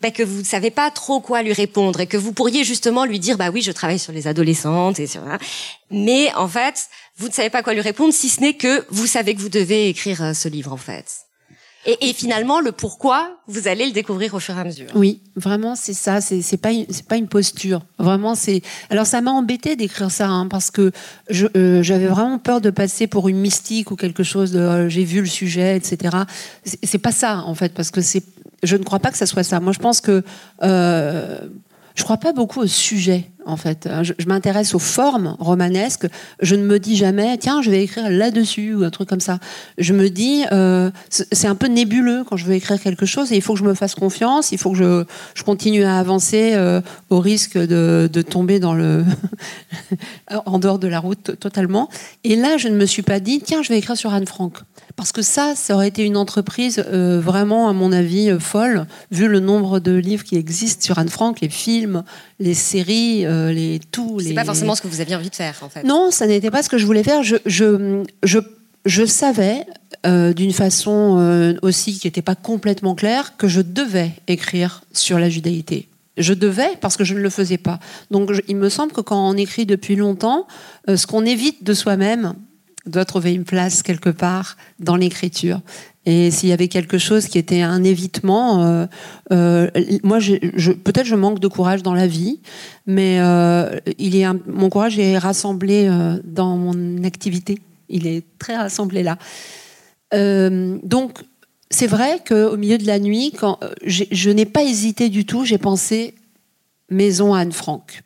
bah, 0.00 0.10
que 0.10 0.22
vous 0.22 0.40
ne 0.40 0.44
savez 0.44 0.70
pas 0.70 0.90
trop 0.90 1.20
quoi 1.20 1.42
lui 1.42 1.52
répondre 1.52 2.00
et 2.00 2.06
que 2.06 2.16
vous 2.16 2.32
pourriez 2.32 2.64
justement 2.64 3.04
lui 3.04 3.18
dire 3.18 3.36
bah 3.36 3.50
oui 3.50 3.62
je 3.62 3.72
travaille 3.72 3.98
sur 3.98 4.12
les 4.12 4.26
adolescentes 4.26 5.00
et 5.00 5.06
sur 5.06 5.22
mais 5.90 6.32
en 6.34 6.48
fait 6.48 6.88
vous 7.16 7.28
ne 7.28 7.32
savez 7.32 7.50
pas 7.50 7.62
quoi 7.62 7.74
lui 7.74 7.80
répondre 7.80 8.12
si 8.12 8.28
ce 8.28 8.40
n'est 8.40 8.54
que 8.54 8.84
vous 8.90 9.06
savez 9.06 9.34
que 9.34 9.40
vous 9.40 9.48
devez 9.48 9.88
écrire 9.88 10.22
euh, 10.22 10.32
ce 10.34 10.48
livre 10.48 10.72
en 10.72 10.76
fait 10.76 11.28
et, 11.86 12.10
et, 12.10 12.12
finalement, 12.12 12.60
le 12.60 12.72
pourquoi, 12.72 13.38
vous 13.46 13.66
allez 13.66 13.86
le 13.86 13.92
découvrir 13.92 14.34
au 14.34 14.40
fur 14.40 14.54
et 14.56 14.60
à 14.60 14.64
mesure. 14.64 14.88
Oui, 14.94 15.22
vraiment, 15.36 15.74
c'est 15.74 15.94
ça. 15.94 16.20
C'est 16.20 16.56
pas 16.56 16.70
c'est 16.90 17.06
pas 17.06 17.16
une 17.16 17.28
posture. 17.28 17.80
Vraiment, 17.98 18.34
c'est. 18.34 18.62
Alors, 18.90 19.06
ça 19.06 19.20
m'a 19.20 19.30
embêté 19.30 19.76
d'écrire 19.76 20.10
ça 20.10 20.28
hein, 20.28 20.48
parce 20.48 20.70
que 20.70 20.90
euh, 21.56 21.82
j'avais 21.82 22.08
vraiment 22.08 22.38
peur 22.38 22.60
de 22.60 22.70
passer 22.70 23.06
pour 23.06 23.28
une 23.28 23.38
mystique 23.38 23.90
ou 23.90 23.96
quelque 23.96 24.22
chose 24.22 24.50
de. 24.50 24.58
Euh, 24.58 24.88
j'ai 24.88 25.04
vu 25.04 25.20
le 25.20 25.26
sujet, 25.26 25.76
etc. 25.76 26.16
C'est 26.64 26.98
pas 26.98 27.12
ça 27.12 27.38
en 27.46 27.54
fait, 27.54 27.72
parce 27.72 27.90
que 27.90 28.00
c'est 28.00 28.24
je 28.62 28.76
ne 28.76 28.82
crois 28.82 28.98
pas 28.98 29.10
que 29.10 29.16
ça 29.16 29.26
soit 29.26 29.42
ça. 29.42 29.60
Moi, 29.60 29.72
je 29.72 29.78
pense 29.78 30.00
que 30.00 30.22
euh, 30.62 31.38
je 31.94 32.04
crois 32.04 32.16
pas 32.16 32.32
beaucoup 32.32 32.60
au 32.60 32.66
sujet, 32.66 33.30
en 33.46 33.56
fait. 33.56 33.88
Je, 34.02 34.12
m'intéresse 34.26 34.74
aux 34.74 34.78
formes 34.78 35.36
romanesques. 35.38 36.06
Je 36.40 36.54
ne 36.54 36.62
me 36.62 36.78
dis 36.78 36.96
jamais, 36.96 37.38
tiens, 37.38 37.62
je 37.62 37.70
vais 37.70 37.82
écrire 37.82 38.10
là-dessus 38.10 38.74
ou 38.74 38.84
un 38.84 38.90
truc 38.90 39.08
comme 39.08 39.20
ça. 39.20 39.38
Je 39.78 39.92
me 39.94 40.10
dis, 40.10 40.44
euh, 40.52 40.90
c'est 41.10 41.48
un 41.48 41.54
peu 41.54 41.66
nébuleux 41.66 42.24
quand 42.28 42.36
je 42.36 42.44
veux 42.44 42.54
écrire 42.54 42.80
quelque 42.80 43.06
chose 43.06 43.32
et 43.32 43.36
il 43.36 43.42
faut 43.42 43.54
que 43.54 43.60
je 43.60 43.64
me 43.64 43.74
fasse 43.74 43.94
confiance, 43.94 44.52
il 44.52 44.58
faut 44.58 44.72
que 44.72 45.06
je, 45.34 45.42
continue 45.42 45.84
à 45.84 45.98
avancer 45.98 46.52
euh, 46.54 46.82
au 47.08 47.20
risque 47.20 47.56
de, 47.56 48.08
tomber 48.28 48.60
dans 48.60 48.74
le 48.74 49.04
en 50.46 50.58
dehors 50.58 50.78
de 50.78 50.88
la 50.88 51.00
route 51.00 51.38
totalement. 51.38 51.88
Et 52.24 52.36
là, 52.36 52.56
je 52.58 52.68
ne 52.68 52.76
me 52.76 52.84
suis 52.84 53.02
pas 53.02 53.20
dit, 53.20 53.40
tiens, 53.40 53.62
je 53.62 53.70
vais 53.70 53.78
écrire 53.78 53.96
sur 53.96 54.12
Anne 54.12 54.26
Frank. 54.26 54.58
Parce 54.98 55.12
que 55.12 55.22
ça, 55.22 55.54
ça 55.54 55.76
aurait 55.76 55.86
été 55.86 56.02
une 56.02 56.16
entreprise 56.16 56.82
euh, 56.88 57.20
vraiment, 57.20 57.68
à 57.68 57.72
mon 57.72 57.92
avis, 57.92 58.30
euh, 58.30 58.40
folle, 58.40 58.86
vu 59.12 59.28
le 59.28 59.38
nombre 59.38 59.78
de 59.78 59.92
livres 59.92 60.24
qui 60.24 60.34
existent 60.34 60.84
sur 60.84 60.98
Anne 60.98 61.08
Frank, 61.08 61.40
les 61.40 61.48
films, 61.48 62.02
les 62.38 62.54
séries, 62.54 63.26
euh, 63.26 63.52
les 63.52 63.80
tout. 63.90 64.20
C'est 64.20 64.34
pas 64.34 64.44
forcément 64.44 64.74
ce 64.74 64.82
que 64.82 64.88
vous 64.88 65.00
aviez 65.00 65.16
envie 65.16 65.30
de 65.30 65.34
faire, 65.34 65.56
en 65.62 65.68
fait. 65.68 65.82
Non, 65.82 66.10
ça 66.10 66.26
n'était 66.26 66.50
pas 66.50 66.62
ce 66.62 66.68
que 66.68 66.78
je 66.78 66.86
voulais 66.86 67.02
faire. 67.02 67.22
Je, 67.22 67.36
je, 67.46 68.04
je, 68.22 68.38
je 68.84 69.04
savais, 69.04 69.66
d'une 70.04 70.52
façon 70.52 71.58
aussi 71.62 71.98
qui 71.98 72.06
n'était 72.06 72.22
pas 72.22 72.36
complètement 72.36 72.94
claire, 72.94 73.36
que 73.36 73.48
je 73.48 73.60
devais 73.60 74.12
écrire 74.26 74.82
sur 74.92 75.18
la 75.18 75.28
judaïté. 75.28 75.88
Je 76.16 76.34
devais 76.34 76.70
parce 76.80 76.96
que 76.96 77.04
je 77.04 77.14
ne 77.14 77.20
le 77.20 77.30
faisais 77.30 77.58
pas. 77.58 77.78
Donc 78.10 78.30
il 78.48 78.56
me 78.56 78.68
semble 78.68 78.92
que 78.92 79.00
quand 79.00 79.28
on 79.28 79.34
écrit 79.34 79.66
depuis 79.66 79.96
longtemps, 79.96 80.46
ce 80.86 81.06
qu'on 81.06 81.26
évite 81.26 81.64
de 81.64 81.74
soi-même, 81.74 82.34
doit 82.86 83.04
trouver 83.04 83.34
une 83.34 83.44
place 83.44 83.82
quelque 83.82 84.10
part 84.10 84.56
dans 84.78 84.96
l'écriture. 84.96 85.60
Et 86.06 86.30
s'il 86.30 86.48
y 86.48 86.52
avait 86.52 86.68
quelque 86.68 86.96
chose 86.96 87.26
qui 87.26 87.36
était 87.36 87.60
un 87.60 87.84
évitement, 87.84 88.64
euh, 88.64 88.86
euh, 89.30 89.70
moi, 90.02 90.18
je, 90.20 90.72
peut-être 90.72 91.06
je 91.06 91.14
manque 91.14 91.38
de 91.38 91.48
courage 91.48 91.82
dans 91.82 91.92
la 91.92 92.06
vie, 92.06 92.40
mais 92.86 93.18
euh, 93.20 93.78
il 93.98 94.26
mon 94.46 94.70
courage 94.70 94.98
est 94.98 95.18
rassemblé 95.18 95.90
dans 96.24 96.56
mon 96.56 97.04
activité. 97.04 97.60
Il 97.90 98.06
est 98.06 98.24
très 98.38 98.56
rassemblé 98.56 99.02
là. 99.02 99.18
donc, 100.82 101.18
c'est 101.70 101.86
vrai 101.86 102.22
qu'au 102.26 102.56
milieu 102.56 102.78
de 102.78 102.86
la 102.86 102.98
nuit, 102.98 103.34
quand 103.38 103.60
je 103.84 104.30
n'ai 104.30 104.46
pas 104.46 104.62
hésité 104.62 105.10
du 105.10 105.26
tout, 105.26 105.44
j'ai 105.44 105.58
pensé 105.58 106.14
maison 106.88 107.34
Anne 107.34 107.52
Frank. 107.52 108.02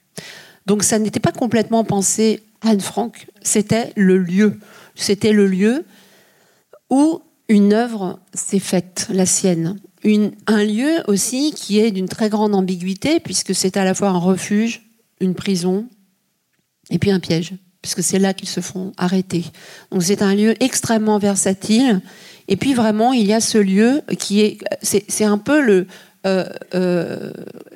Donc, 0.67 0.83
ça 0.83 0.99
n'était 0.99 1.21
pas 1.21 1.31
complètement 1.31 1.85
pensé 1.85 2.43
Anne 2.62 2.81
Frank, 2.81 3.26
c'était 3.42 3.92
le 3.97 4.19
lieu. 4.19 4.59
C'était 4.95 5.33
le 5.33 5.47
lieu 5.47 5.85
où 6.90 7.23
une 7.49 7.73
œuvre 7.73 8.21
s'est 8.35 8.59
faite, 8.59 9.09
la 9.12 9.26
sienne. 9.26 9.78
un 10.47 10.64
lieu 10.64 11.02
aussi 11.07 11.52
qui 11.52 11.78
est 11.78 11.90
d'une 11.90 12.09
très 12.09 12.28
grande 12.28 12.54
ambiguïté, 12.54 13.21
puisque 13.21 13.54
c'est 13.54 13.76
à 13.76 13.85
la 13.85 13.95
fois 13.95 14.09
un 14.09 14.19
refuge, 14.19 14.83
une 15.21 15.35
prison, 15.35 15.88
et 16.90 16.99
puis 16.99 17.11
un 17.11 17.21
piège, 17.21 17.54
puisque 17.81 18.02
c'est 18.02 18.19
là 18.19 18.35
qu'ils 18.35 18.49
se 18.49 18.61
font 18.61 18.92
arrêter. 18.97 19.45
Donc 19.90 20.02
c'est 20.02 20.23
un 20.23 20.35
lieu 20.35 20.54
extrêmement 20.62 21.19
versatile. 21.19 22.00
Et 22.49 22.57
puis 22.57 22.75
vraiment, 22.75 23.12
il 23.12 23.26
y 23.26 23.33
a 23.33 23.40
ce 23.40 23.59
lieu 23.59 24.02
qui 24.19 24.40
est, 24.40 24.59
c'est 24.83 25.25
un 25.25 25.38
peu 25.38 25.61
le, 25.61 25.87
euh, 26.26 26.45
euh, 26.75 27.33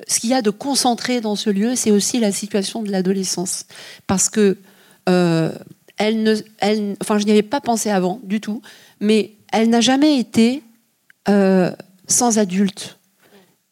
ce 0.07 0.19
qu'il 0.19 0.29
y 0.29 0.33
a 0.33 0.41
de 0.41 0.49
concentré 0.49 1.21
dans 1.21 1.35
ce 1.35 1.49
lieu, 1.49 1.75
c'est 1.75 1.91
aussi 1.91 2.19
la 2.19 2.31
situation 2.31 2.83
de 2.83 2.91
l'adolescence, 2.91 3.65
parce 4.07 4.29
que 4.29 4.57
euh, 5.07 5.51
elle 5.97 6.23
ne, 6.23 6.35
elle, 6.59 6.95
enfin, 7.01 7.17
je 7.17 7.25
n'y 7.25 7.31
avais 7.31 7.41
pas 7.41 7.61
pensé 7.61 7.89
avant 7.89 8.19
du 8.23 8.39
tout, 8.39 8.61
mais 8.99 9.33
elle 9.51 9.69
n'a 9.69 9.81
jamais 9.81 10.19
été 10.19 10.63
euh, 11.29 11.71
sans 12.07 12.37
adulte. 12.37 12.99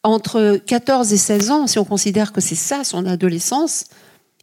Entre 0.03 0.61
14 0.65 1.13
et 1.13 1.17
16 1.17 1.51
ans, 1.51 1.67
si 1.67 1.79
on 1.79 1.85
considère 1.85 2.31
que 2.31 2.41
c'est 2.41 2.55
ça 2.55 2.83
son 2.83 3.05
adolescence, 3.05 3.85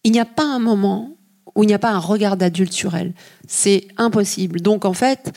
il 0.04 0.12
n'y 0.12 0.20
a 0.20 0.24
pas 0.24 0.44
un 0.44 0.58
moment 0.58 1.16
où 1.54 1.62
il 1.62 1.66
n'y 1.66 1.74
a 1.74 1.78
pas 1.78 1.90
un 1.90 1.98
regard 1.98 2.36
d'adulte 2.36 2.72
sur 2.72 2.96
elle. 2.96 3.12
C'est 3.46 3.86
impossible. 3.96 4.60
Donc 4.60 4.84
en 4.84 4.94
fait, 4.94 5.32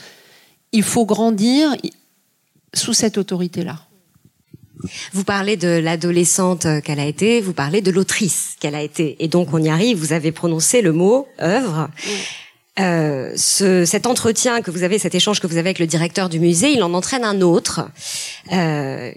il 0.71 0.83
faut 0.83 1.05
grandir 1.05 1.75
sous 2.73 2.93
cette 2.93 3.17
autorité-là. 3.17 3.79
Vous 5.13 5.23
parlez 5.23 5.57
de 5.57 5.67
l'adolescente 5.67 6.67
qu'elle 6.83 6.99
a 6.99 7.05
été, 7.05 7.41
vous 7.41 7.53
parlez 7.53 7.81
de 7.81 7.91
l'autrice 7.91 8.55
qu'elle 8.59 8.75
a 8.75 8.81
été. 8.81 9.15
Et 9.19 9.27
donc 9.27 9.53
on 9.53 9.61
y 9.61 9.69
arrive, 9.69 9.97
vous 9.97 10.13
avez 10.13 10.31
prononcé 10.31 10.81
le 10.81 10.91
mot 10.91 11.27
œuvre. 11.41 11.89
Euh, 12.77 13.31
ce, 13.37 13.85
cet 13.85 14.05
entretien 14.05 14.61
que 14.61 14.69
vous 14.69 14.83
avez, 14.83 14.99
cet 14.99 15.15
échange 15.15 15.39
que 15.39 15.47
vous 15.47 15.57
avez 15.57 15.69
avec 15.69 15.79
le 15.79 15.87
directeur 15.87 16.27
du 16.27 16.39
musée, 16.39 16.71
il 16.71 16.83
en 16.83 16.93
entraîne 16.93 17.23
un 17.23 17.41
autre. 17.41 17.87
Euh, 18.51 19.11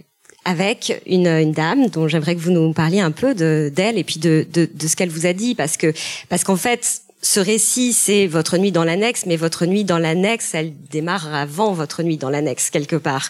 avec 0.44 1.02
une, 1.04 1.26
une, 1.26 1.52
dame 1.52 1.88
dont 1.88 2.08
j'aimerais 2.08 2.34
que 2.34 2.40
vous 2.40 2.52
nous 2.52 2.72
parliez 2.72 3.00
un 3.00 3.10
peu 3.10 3.34
d'elle 3.34 3.98
et 3.98 4.04
puis 4.04 4.18
de, 4.18 4.46
de, 4.50 4.66
de 4.72 4.86
ce 4.86 4.96
qu'elle 4.96 5.10
vous 5.10 5.26
a 5.26 5.34
dit 5.34 5.54
parce 5.54 5.76
que 5.76 5.92
parce 6.30 6.42
qu'en 6.42 6.56
fait 6.56 7.02
ce 7.20 7.40
récit, 7.40 7.92
c'est 7.92 8.26
votre 8.26 8.58
nuit 8.58 8.72
dans 8.72 8.84
l'annexe, 8.84 9.26
mais 9.26 9.36
votre 9.36 9.66
nuit 9.66 9.84
dans 9.84 9.98
l'annexe, 9.98 10.54
elle 10.54 10.72
démarre 10.88 11.34
avant 11.34 11.72
votre 11.72 12.02
nuit 12.02 12.16
dans 12.16 12.30
l'annexe, 12.30 12.70
quelque 12.70 12.96
part. 12.96 13.28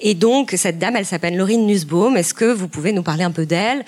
Et 0.00 0.14
donc, 0.14 0.54
cette 0.56 0.78
dame, 0.78 0.96
elle 0.96 1.06
s'appelle 1.06 1.36
Laurine 1.36 1.66
Nussbaum. 1.66 2.16
Est-ce 2.16 2.34
que 2.34 2.52
vous 2.52 2.68
pouvez 2.68 2.92
nous 2.92 3.02
parler 3.02 3.24
un 3.24 3.30
peu 3.30 3.46
d'elle, 3.46 3.84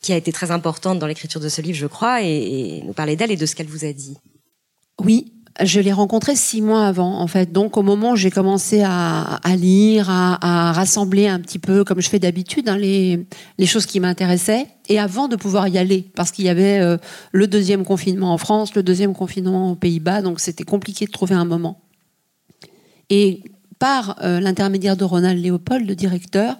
qui 0.00 0.12
a 0.12 0.16
été 0.16 0.32
très 0.32 0.50
importante 0.50 0.98
dans 0.98 1.06
l'écriture 1.06 1.40
de 1.40 1.48
ce 1.48 1.60
livre, 1.60 1.78
je 1.78 1.86
crois, 1.86 2.22
et, 2.22 2.78
et 2.78 2.82
nous 2.82 2.92
parler 2.92 3.16
d'elle 3.16 3.32
et 3.32 3.36
de 3.36 3.46
ce 3.46 3.56
qu'elle 3.56 3.66
vous 3.66 3.84
a 3.84 3.92
dit? 3.92 4.16
Oui, 5.00 5.32
je 5.60 5.80
l'ai 5.80 5.92
rencontrée 5.92 6.36
six 6.36 6.62
mois 6.62 6.86
avant, 6.86 7.20
en 7.20 7.26
fait. 7.26 7.52
Donc, 7.52 7.76
au 7.76 7.82
moment 7.82 8.12
où 8.12 8.16
j'ai 8.16 8.30
commencé 8.30 8.82
à, 8.84 9.40
lire, 9.56 10.08
à, 10.08 10.72
rassembler 10.72 11.26
un 11.26 11.40
petit 11.40 11.58
peu, 11.58 11.84
comme 11.84 12.00
je 12.00 12.08
fais 12.08 12.18
d'habitude, 12.18 12.68
hein, 12.68 12.76
les, 12.76 13.26
choses 13.66 13.86
qui 13.86 14.00
m'intéressaient, 14.00 14.66
et 14.88 14.98
avant 14.98 15.28
de 15.28 15.36
pouvoir 15.36 15.68
y 15.68 15.78
aller, 15.78 16.10
parce 16.14 16.30
qu'il 16.30 16.44
y 16.44 16.48
avait 16.48 16.78
euh, 16.80 16.96
le 17.32 17.46
deuxième 17.46 17.84
confinement 17.84 18.32
en 18.32 18.38
France, 18.38 18.74
le 18.74 18.82
deuxième 18.82 19.14
confinement 19.14 19.72
aux 19.72 19.74
Pays-Bas, 19.74 20.22
donc 20.22 20.40
c'était 20.40 20.64
compliqué 20.64 21.06
de 21.06 21.10
trouver 21.10 21.34
un 21.34 21.44
moment. 21.44 21.80
Et 23.10 23.42
par 23.78 24.16
euh, 24.22 24.40
l'intermédiaire 24.40 24.96
de 24.96 25.04
Ronald 25.04 25.42
Léopold, 25.42 25.86
le 25.86 25.94
directeur, 25.94 26.56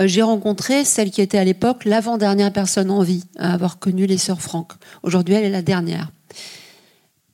euh, 0.00 0.06
j'ai 0.06 0.22
rencontré 0.22 0.84
celle 0.84 1.10
qui 1.10 1.20
était 1.20 1.38
à 1.38 1.44
l'époque 1.44 1.84
l'avant-dernière 1.84 2.52
personne 2.52 2.90
en 2.90 3.02
vie 3.02 3.24
à 3.38 3.54
avoir 3.54 3.78
connu 3.78 4.06
les 4.06 4.18
sœurs 4.18 4.40
Franck. 4.40 4.72
Aujourd'hui, 5.02 5.34
elle 5.34 5.44
est 5.44 5.50
la 5.50 5.62
dernière. 5.62 6.10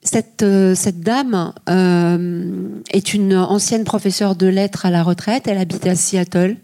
Cette, 0.04 0.42
euh, 0.42 0.74
cette 0.74 1.00
dame 1.00 1.54
euh, 1.70 2.68
est 2.90 3.14
une 3.14 3.34
ancienne 3.34 3.84
professeure 3.84 4.36
de 4.36 4.46
lettres 4.46 4.84
à 4.84 4.90
la 4.90 5.02
retraite. 5.02 5.48
Elle 5.48 5.56
habite 5.56 5.86
à 5.86 5.96
Seattle. 5.96 6.58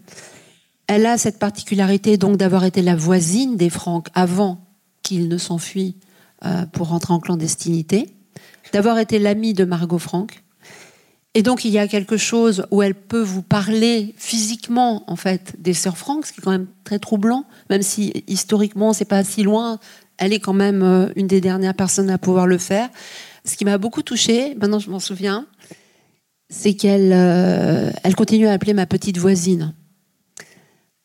Elle 0.87 1.07
a 1.07 1.17
cette 1.17 1.39
particularité 1.39 2.19
donc 2.19 2.37
d'avoir 2.37 2.65
été 2.65 2.83
la 2.83 2.95
voisine 2.95 3.57
des 3.57 3.71
Franks 3.71 4.09
avant 4.15 4.59
qu'ils 5.03 5.29
ne 5.29 5.39
s'enfuient 5.39 5.97
euh, 6.45 6.67
pour 6.67 6.89
rentrer 6.89 7.15
en 7.15 7.21
clandestinité, 7.21 8.15
d'avoir 8.75 8.99
été 8.99 9.19
l'amie 9.19 9.55
de 9.55 9.65
Margot 9.65 9.99
Frank. 9.99 10.43
Et 11.33 11.43
donc 11.43 11.65
il 11.65 11.71
y 11.71 11.79
a 11.79 11.89
quelque 11.89 12.19
chose 12.19 12.67
où 12.71 12.83
elle 12.83 12.95
peut 12.95 13.23
vous 13.23 13.43
parler 13.43 14.15
physiquement 14.19 15.05
en 15.11 15.17
fait 15.17 15.55
des 15.59 15.75
sœurs 15.75 15.97
Frank, 15.97 16.27
ce 16.27 16.33
qui 16.33 16.41
est 16.41 16.43
quand 16.43 16.51
même 16.51 16.67
très 16.85 16.99
troublant, 16.99 17.45
même 17.71 17.83
si 17.83 18.25
historiquement 18.27 18.93
c'est 18.93 19.05
pas 19.07 19.25
si 19.25 19.45
loin. 19.45 19.79
Elle 20.19 20.35
est 20.35 20.41
quand 20.41 20.53
même 20.53 21.11
une 21.17 21.29
des 21.29 21.41
dernières 21.41 21.75
personnes 21.75 22.11
à 22.11 22.19
pouvoir 22.19 22.47
le 22.47 22.59
faire. 22.59 22.91
Ce 23.45 23.57
qui 23.57 23.65
m'a 23.65 23.79
beaucoup 23.79 24.03
touchée, 24.03 24.55
maintenant 24.55 24.79
je 24.79 24.91
m'en 24.91 25.01
souviens, 25.01 25.47
c'est 26.49 26.75
qu'elle 26.75 27.13
euh, 27.13 27.91
continue 28.17 28.49
à 28.49 28.53
appeler 28.53 28.75
ma 28.75 28.87
petite 28.87 29.19
voisine. 29.19 29.75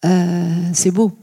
Euh, 0.05 0.69
c'est 0.73 0.91
beau. 0.91 1.17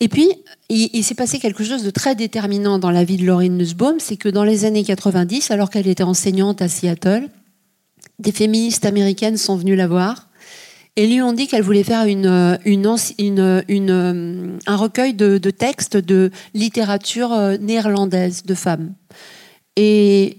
Et 0.00 0.08
puis, 0.08 0.28
il, 0.68 1.02
s'est 1.02 1.14
passé 1.14 1.38
quelque 1.38 1.64
chose 1.64 1.82
de 1.82 1.90
très 1.90 2.14
déterminant 2.14 2.78
dans 2.78 2.90
la 2.90 3.04
vie 3.04 3.16
de 3.16 3.24
Laurine 3.24 3.56
Nussbaum, 3.56 4.00
c'est 4.00 4.16
que 4.16 4.28
dans 4.28 4.44
les 4.44 4.64
années 4.64 4.84
90, 4.84 5.50
alors 5.50 5.70
qu'elle 5.70 5.86
était 5.86 6.02
enseignante 6.02 6.60
à 6.60 6.68
Seattle, 6.68 7.28
des 8.18 8.32
féministes 8.32 8.84
américaines 8.84 9.36
sont 9.36 9.56
venues 9.56 9.76
la 9.76 9.86
voir 9.86 10.28
et 10.96 11.06
lui 11.06 11.22
ont 11.22 11.32
dit 11.32 11.46
qu'elle 11.46 11.62
voulait 11.62 11.84
faire 11.84 12.06
une, 12.06 12.26
un 14.66 14.76
recueil 14.76 15.14
de, 15.14 15.38
textes 15.50 15.96
de 15.96 16.30
littérature 16.54 17.32
euh, 17.32 17.56
néerlandaise 17.56 18.44
de 18.44 18.54
femmes. 18.54 18.94
Et 19.76 20.38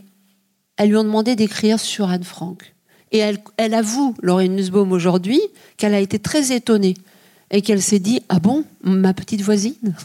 elles 0.77 0.89
lui 0.89 0.98
ont 0.98 1.04
demandé 1.04 1.36
d'écrire 1.36 1.80
sur 1.80 2.10
Anne 2.10 2.24
Frank. 2.24 2.74
Et 3.12 3.20
elle, 3.58 3.74
avoue, 3.74 4.15
Laurine 4.22 4.56
Nussbaum, 4.56 4.92
aujourd'hui, 4.92 5.39
qu'elle 5.77 5.94
a 5.94 6.00
été 6.00 6.20
très 6.20 6.51
étonnée 6.54 6.96
et 7.51 7.62
qu'elle 7.62 7.82
s'est 7.82 8.00
dit 8.00 8.22
Ah 8.30 8.39
bon, 8.39 8.65
ma 8.84 9.13
petite 9.13 9.42
voisine 9.42 9.96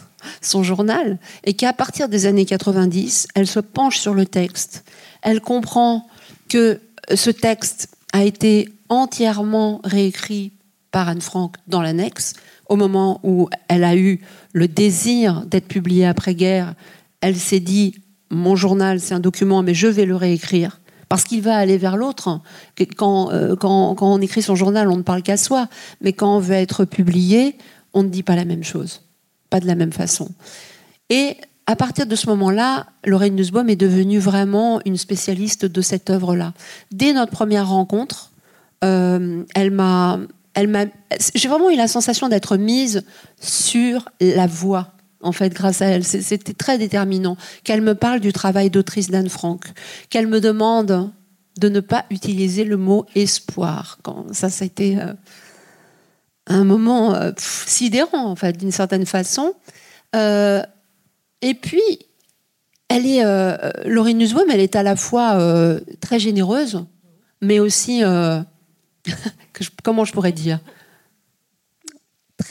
Son 0.41 0.63
journal 0.63 1.17
Et 1.43 1.53
qu'à 1.53 1.73
partir 1.73 2.07
des 2.07 2.25
années 2.25 2.45
90, 2.45 3.27
elle 3.35 3.47
se 3.47 3.59
penche 3.59 3.99
sur 3.99 4.13
le 4.13 4.25
texte. 4.25 4.85
Elle 5.23 5.41
comprend 5.41 6.07
que 6.47 6.79
ce 7.13 7.31
texte 7.31 7.89
a 8.13 8.23
été 8.23 8.69
entièrement 8.89 9.81
réécrit 9.83 10.51
par 10.91 11.09
Anne 11.09 11.21
Frank 11.21 11.55
dans 11.67 11.81
l'annexe. 11.81 12.33
Au 12.69 12.75
moment 12.75 13.19
où 13.23 13.49
elle 13.67 13.83
a 13.83 13.95
eu 13.95 14.21
le 14.53 14.67
désir 14.67 15.45
d'être 15.45 15.67
publiée 15.67 16.05
après-guerre, 16.05 16.75
elle 17.21 17.37
s'est 17.37 17.59
dit 17.59 17.95
mon 18.31 18.55
journal, 18.55 18.99
c'est 18.99 19.13
un 19.13 19.19
document, 19.19 19.61
mais 19.61 19.73
je 19.73 19.87
vais 19.87 20.05
le 20.05 20.15
réécrire. 20.15 20.79
Parce 21.09 21.25
qu'il 21.25 21.41
va 21.41 21.57
aller 21.57 21.77
vers 21.77 21.97
l'autre. 21.97 22.39
Quand, 22.95 23.31
euh, 23.31 23.55
quand, 23.57 23.95
quand, 23.95 24.13
on 24.13 24.21
écrit 24.21 24.41
son 24.41 24.55
journal, 24.55 24.89
on 24.89 24.97
ne 24.97 25.01
parle 25.01 25.21
qu'à 25.21 25.35
soi. 25.35 25.67
Mais 25.99 26.13
quand 26.13 26.37
on 26.37 26.39
veut 26.39 26.55
être 26.55 26.85
publié, 26.85 27.57
on 27.93 28.03
ne 28.03 28.07
dit 28.07 28.23
pas 28.23 28.37
la 28.37 28.45
même 28.45 28.63
chose. 28.63 29.01
Pas 29.49 29.59
de 29.59 29.67
la 29.67 29.75
même 29.75 29.91
façon. 29.91 30.29
Et 31.09 31.35
à 31.67 31.75
partir 31.75 32.05
de 32.05 32.15
ce 32.15 32.27
moment-là, 32.29 32.87
Lorraine 33.05 33.35
Nussbaum 33.35 33.69
est 33.69 33.75
devenue 33.75 34.19
vraiment 34.19 34.79
une 34.85 34.97
spécialiste 34.97 35.65
de 35.65 35.81
cette 35.81 36.09
œuvre-là. 36.09 36.53
Dès 36.91 37.13
notre 37.13 37.31
première 37.31 37.67
rencontre, 37.67 38.31
euh, 38.83 39.43
elle 39.53 39.71
m'a, 39.71 40.19
j'ai 41.35 41.47
vraiment 41.47 41.69
eu 41.69 41.75
la 41.75 41.87
sensation 41.87 42.29
d'être 42.29 42.57
mise 42.57 43.03
sur 43.39 44.09
la 44.19 44.47
voie. 44.47 44.93
En 45.23 45.31
fait, 45.31 45.53
grâce 45.53 45.81
à 45.81 45.85
elle, 45.85 46.03
c'était 46.03 46.53
très 46.53 46.77
déterminant. 46.77 47.37
Qu'elle 47.63 47.81
me 47.81 47.95
parle 47.95 48.19
du 48.19 48.33
travail 48.33 48.69
d'autrice 48.69 49.09
d'Anne 49.09 49.29
Frank, 49.29 49.65
qu'elle 50.09 50.27
me 50.27 50.41
demande 50.41 51.11
de 51.59 51.69
ne 51.69 51.79
pas 51.79 52.05
utiliser 52.09 52.63
le 52.63 52.77
mot 52.77 53.05
espoir. 53.15 53.99
Quand 54.03 54.33
ça, 54.33 54.49
ça 54.49 54.63
a 54.63 54.65
été 54.65 54.99
euh, 54.99 55.13
un 56.47 56.63
moment 56.63 57.13
euh, 57.13 57.31
sidérant, 57.37 58.25
en 58.25 58.35
fait, 58.35 58.57
d'une 58.57 58.71
certaine 58.71 59.05
façon. 59.05 59.53
Euh, 60.15 60.61
et 61.41 61.53
puis, 61.53 61.81
elle 62.89 63.05
est, 63.05 63.23
Laurie 63.85 64.15
Nussbaum, 64.15 64.49
elle 64.51 64.59
est 64.59 64.75
à 64.75 64.83
la 64.83 64.97
fois 64.97 65.39
très 66.01 66.19
généreuse, 66.19 66.83
mais 67.39 67.59
aussi, 67.59 68.03
comment 69.83 70.03
je 70.03 70.11
pourrais 70.11 70.33
dire, 70.33 70.59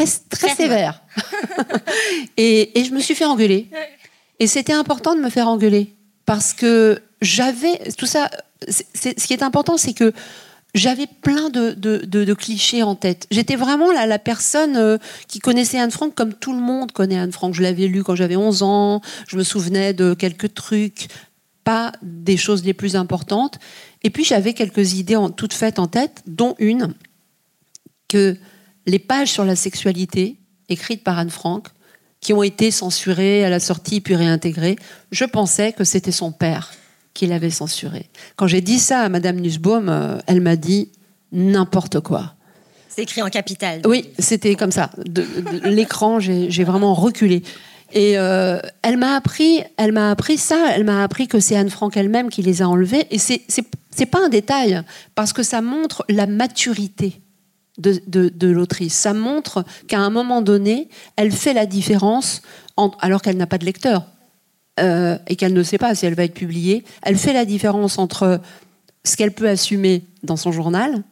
très, 0.04 0.48
très 0.48 0.54
sévère. 0.54 1.02
et, 2.36 2.78
et 2.78 2.84
je 2.84 2.92
me 2.92 3.00
suis 3.00 3.14
fait 3.14 3.24
engueuler. 3.24 3.68
Et 4.38 4.46
c'était 4.46 4.72
important 4.72 5.14
de 5.14 5.20
me 5.20 5.30
faire 5.30 5.48
engueuler 5.48 5.94
parce 6.26 6.52
que 6.52 7.02
j'avais 7.20 7.78
tout 7.98 8.06
ça 8.06 8.30
ce 8.68 9.26
qui 9.26 9.32
est 9.32 9.42
important, 9.42 9.76
c'est 9.76 9.94
que 9.94 10.12
j'avais 10.74 11.06
plein 11.06 11.50
de, 11.50 12.34
clichés 12.34 12.82
en 12.82 12.94
tête. 12.94 13.26
J'étais 13.30 13.56
vraiment 13.56 13.90
la, 13.92 14.06
la 14.06 14.18
personne 14.18 14.76
euh, 14.76 14.98
qui 15.26 15.40
connaissait 15.40 15.78
Anne 15.78 15.90
Frank 15.90 16.14
comme 16.14 16.34
tout 16.34 16.52
le 16.52 16.60
monde 16.60 16.92
connaît 16.92 17.18
Anne 17.18 17.32
Frank. 17.32 17.54
Je 17.54 17.62
l'avais 17.62 17.88
lu 17.88 18.04
quand 18.04 18.14
j'avais 18.14 18.36
11 18.36 18.62
ans, 18.62 19.00
je 19.26 19.36
me 19.36 19.42
souvenais 19.42 19.92
de 19.94 20.14
quelques 20.14 20.54
trucs, 20.54 21.08
pas 21.64 21.92
des 22.02 22.36
choses 22.36 22.64
les 22.64 22.74
plus 22.74 22.94
importantes. 22.94 23.58
Et 24.02 24.10
puis 24.10 24.24
j'avais 24.24 24.54
quelques 24.54 24.94
idées 24.94 25.16
en, 25.16 25.30
toutes 25.30 25.54
faites 25.54 25.78
en 25.78 25.88
tête, 25.88 26.22
dont 26.26 26.54
une 26.58 26.94
que 28.08 28.36
les 28.86 28.98
pages 28.98 29.30
sur 29.30 29.44
la 29.44 29.56
sexualité 29.56 30.36
écrites 30.68 31.04
par 31.04 31.18
Anne 31.18 31.30
Frank, 31.30 31.68
qui 32.20 32.32
ont 32.32 32.42
été 32.42 32.70
censurées 32.70 33.44
à 33.44 33.50
la 33.50 33.60
sortie 33.60 34.00
puis 34.00 34.14
réintégrées, 34.14 34.76
je 35.10 35.24
pensais 35.24 35.72
que 35.72 35.84
c'était 35.84 36.12
son 36.12 36.32
père 36.32 36.72
qu'il 37.14 37.32
avait 37.32 37.50
censuré. 37.50 38.08
Quand 38.36 38.46
j'ai 38.46 38.60
dit 38.60 38.78
ça 38.78 39.00
à 39.00 39.08
Madame 39.08 39.40
Nussbaum, 39.40 39.88
euh, 39.88 40.18
elle 40.26 40.40
m'a 40.40 40.56
dit 40.56 40.90
n'importe 41.32 42.00
quoi. 42.00 42.34
C'est 42.88 43.02
écrit 43.02 43.22
en 43.22 43.30
capital. 43.30 43.80
Oui, 43.84 44.10
c'était 44.18 44.54
comme 44.54 44.72
ça. 44.72 44.90
De, 44.98 45.24
l'écran, 45.64 46.20
j'ai 46.20 46.64
vraiment 46.64 46.94
reculé. 46.94 47.42
Et 47.92 48.18
euh, 48.18 48.60
elle 48.82 48.98
m'a 48.98 49.16
appris, 49.16 49.62
elle 49.76 49.92
m'a 49.92 50.10
appris 50.10 50.38
ça. 50.38 50.66
Elle 50.74 50.84
m'a 50.84 51.02
appris 51.02 51.26
que 51.26 51.40
c'est 51.40 51.56
Anne 51.56 51.70
Frank 51.70 51.96
elle-même 51.96 52.28
qui 52.28 52.42
les 52.42 52.62
a 52.62 52.68
enlevés. 52.68 53.06
Et 53.10 53.18
c'est 53.18 53.42
c'est 53.92 54.06
pas 54.06 54.24
un 54.24 54.28
détail 54.28 54.82
parce 55.16 55.32
que 55.32 55.42
ça 55.42 55.60
montre 55.60 56.04
la 56.08 56.26
maturité 56.26 57.20
de, 57.78 58.46
l'autrice. 58.46 58.94
Ça 58.94 59.14
montre 59.14 59.64
qu'à 59.88 59.98
un 59.98 60.10
moment 60.10 60.42
donné, 60.42 60.88
elle 61.16 61.32
fait 61.32 61.54
la 61.54 61.66
différence 61.66 62.42
alors 63.00 63.22
qu'elle 63.22 63.36
n'a 63.36 63.46
pas 63.46 63.58
de 63.58 63.64
lecteur. 63.64 64.06
Euh, 64.78 65.18
et 65.26 65.36
qu'elle 65.36 65.52
ne 65.52 65.62
sait 65.62 65.76
pas 65.76 65.94
si 65.94 66.06
elle 66.06 66.14
va 66.14 66.24
être 66.24 66.34
publiée, 66.34 66.84
elle 67.02 67.16
fait 67.16 67.34
la 67.34 67.44
différence 67.44 67.98
entre 67.98 68.40
ce 69.04 69.16
qu'elle 69.16 69.32
peut 69.32 69.48
assumer 69.48 70.04
dans 70.22 70.36
son 70.36 70.52
journal 70.52 71.02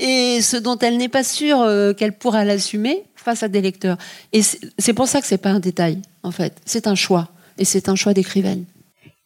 et 0.00 0.40
ce 0.42 0.56
dont 0.56 0.78
elle 0.78 0.98
n'est 0.98 1.08
pas 1.08 1.24
sûre 1.24 1.62
euh, 1.62 1.94
qu'elle 1.94 2.12
pourra 2.12 2.44
l'assumer 2.44 3.04
face 3.16 3.42
à 3.42 3.48
des 3.48 3.60
lecteurs. 3.62 3.96
Et 4.32 4.42
c'est 4.42 4.92
pour 4.92 5.08
ça 5.08 5.20
que 5.20 5.26
c'est 5.26 5.38
pas 5.38 5.50
un 5.50 5.60
détail, 5.60 6.02
en 6.22 6.30
fait. 6.30 6.54
C'est 6.66 6.86
un 6.86 6.94
choix. 6.94 7.28
Et 7.56 7.64
c'est 7.64 7.88
un 7.88 7.94
choix 7.94 8.14
d'écrivaine. 8.14 8.64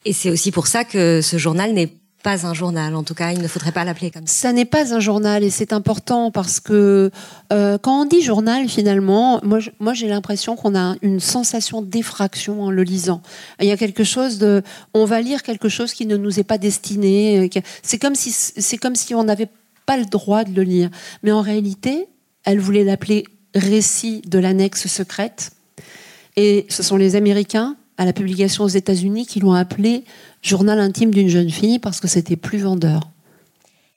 Et 0.05 0.13
c'est 0.13 0.31
aussi 0.31 0.51
pour 0.51 0.67
ça 0.67 0.85
que 0.85 1.21
ce 1.21 1.37
journal 1.37 1.73
n'est 1.73 1.93
pas 2.23 2.47
un 2.47 2.55
journal. 2.55 2.95
En 2.95 3.03
tout 3.03 3.15
cas, 3.15 3.33
il 3.33 3.43
ne 3.43 3.49
faudrait 3.49 3.73
pas 3.73 3.85
l'appeler 3.85 4.11
comme 4.11 4.27
ça. 4.27 4.49
Ça 4.49 4.53
n'est 4.53 4.65
pas 4.65 4.95
un 4.95 5.01
journal 5.01 5.43
et 5.43 5.51
c'est 5.51 5.73
important 5.73 6.31
parce 6.31 6.61
que 6.61 7.11
euh, 7.53 7.79
quand 7.79 8.03
on 8.03 8.05
dit 8.05 8.23
journal, 8.23 8.69
finalement, 8.69 9.41
moi, 9.43 9.95
j'ai 9.95 10.09
l'impression 10.09 10.57
qu'on 10.57 10.75
a 10.77 10.95
une 11.03 11.21
sensation 11.21 11.83
d'effraction 11.83 12.63
en 12.63 12.71
le 12.71 12.83
lisant. 12.83 13.23
Il 13.61 13.67
y 13.67 13.73
a 13.73 13.77
quelque 13.77 14.05
chose 14.05 14.39
de, 14.39 14.63
on 14.95 15.05
va 15.05 15.21
lire 15.21 15.43
quelque 15.43 15.69
chose 15.69 15.93
qui 15.93 16.07
ne 16.07 16.17
nous 16.17 16.39
est 16.39 16.45
pas 16.45 16.59
destiné. 16.59 17.39
Euh, 17.39 17.61
c'est 17.83 17.99
comme 17.99 18.15
si 18.15 18.33
c'est 18.33 18.79
comme 18.79 18.95
si 18.95 19.15
on 19.15 19.25
n'avait 19.25 19.49
pas 19.87 19.97
le 19.97 20.05
droit 20.05 20.45
de 20.45 20.55
le 20.55 20.63
lire. 20.63 20.91
Mais 21.23 21.33
en 21.33 21.43
réalité, 21.43 22.07
elle 22.45 22.61
voulait 22.61 22.85
l'appeler 22.85 23.25
récit 23.55 24.23
de 24.27 24.39
l'annexe 24.39 24.87
secrète. 24.87 25.53
Et 26.37 26.67
ce 26.69 26.83
sont 26.83 26.97
les 26.97 27.17
Américains 27.17 27.77
à 27.99 28.05
la 28.05 28.13
publication 28.13 28.65
aux 28.65 28.69
États-Unis 28.69 29.27
qui 29.27 29.41
l'ont 29.41 29.53
appelé 29.53 30.05
Journal 30.43 30.81
intime 30.81 31.13
d'une 31.13 31.29
jeune 31.29 31.51
fille 31.51 31.79
parce 31.79 32.01
que 32.01 32.09
c'était 32.09 32.35
plus 32.35 32.59
vendeur. 32.59 33.13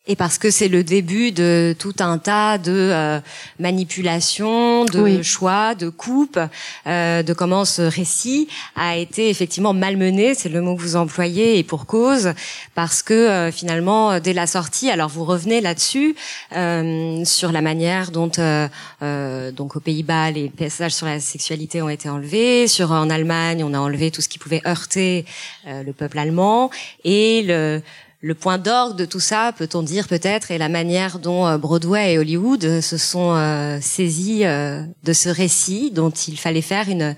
Et 0.08 0.16
parce 0.16 0.38
que 0.38 0.52
c'est 0.52 0.68
le 0.68 0.84
début 0.84 1.32
de 1.32 1.76
tout 1.80 1.96
un 1.98 2.20
tas 2.20 2.60
de 2.60 2.72
euh, 2.72 3.20
manipulations, 3.60 4.86
de 4.86 5.24
choix, 5.24 5.74
de 5.74 5.90
coupes, 5.90 6.40
euh, 6.86 7.24
de 7.24 7.34
comment 7.34 7.66
ce 7.66 7.82
récit 7.82 8.48
a 8.76 8.98
été 8.98 9.32
effectivement 9.32 9.74
malmené, 9.74 10.36
c'est 10.36 10.50
le 10.50 10.62
mot 10.62 10.76
que 10.76 10.82
vous 10.84 10.96
employez, 10.96 11.58
et 11.58 11.64
pour 11.64 11.88
cause, 11.88 12.34
parce 12.76 13.02
que 13.02 13.16
euh, 13.16 13.52
finalement, 13.52 14.20
dès 14.20 14.34
la 14.34 14.46
sortie, 14.46 14.92
alors 14.92 15.10
vous 15.10 15.26
revenez 15.26 15.60
là-dessus, 15.60 16.16
sur 16.52 17.52
la 17.52 17.62
manière 17.62 18.12
dont, 18.12 18.30
donc 19.54 19.76
aux 19.76 19.80
Pays-Bas, 19.80 20.30
les 20.30 20.50
passages 20.50 20.94
sur 20.94 21.08
la 21.08 21.20
sexualité 21.20 21.82
ont 21.82 21.90
été 21.90 22.10
enlevés, 22.10 22.68
sur 22.68 22.92
en 22.92 23.10
Allemagne, 23.10 23.64
on 23.64 23.74
a 23.74 23.80
enlevé 23.80 24.12
tout 24.12 24.22
ce 24.22 24.30
qui 24.30 24.38
pouvait 24.38 24.62
heurter 24.68 25.26
le 25.66 25.92
peuple 25.94 26.20
allemand, 26.20 26.70
et 27.04 27.42
le 27.42 27.82
le 28.22 28.34
point 28.34 28.58
d'orgue 28.58 28.98
de 28.98 29.06
tout 29.06 29.20
ça, 29.20 29.54
peut-on 29.58 29.84
dire 29.84 30.08
peut-être, 30.08 30.52
est 30.52 30.58
la 30.58 30.70
manière 30.70 31.20
dont 31.20 31.46
euh, 31.46 31.58
Broadway 31.58 32.14
et 32.14 32.18
Hollywood 32.18 32.64
euh, 32.66 32.82
se 32.82 32.98
sont 32.98 33.36
euh, 33.36 33.80
saisis 33.82 34.44
de 34.44 35.14
ce 35.14 35.30
récit 35.30 35.92
dont 35.92 36.10
il 36.10 36.38
fallait 36.38 36.62
faire 36.62 36.90
une 36.90 37.16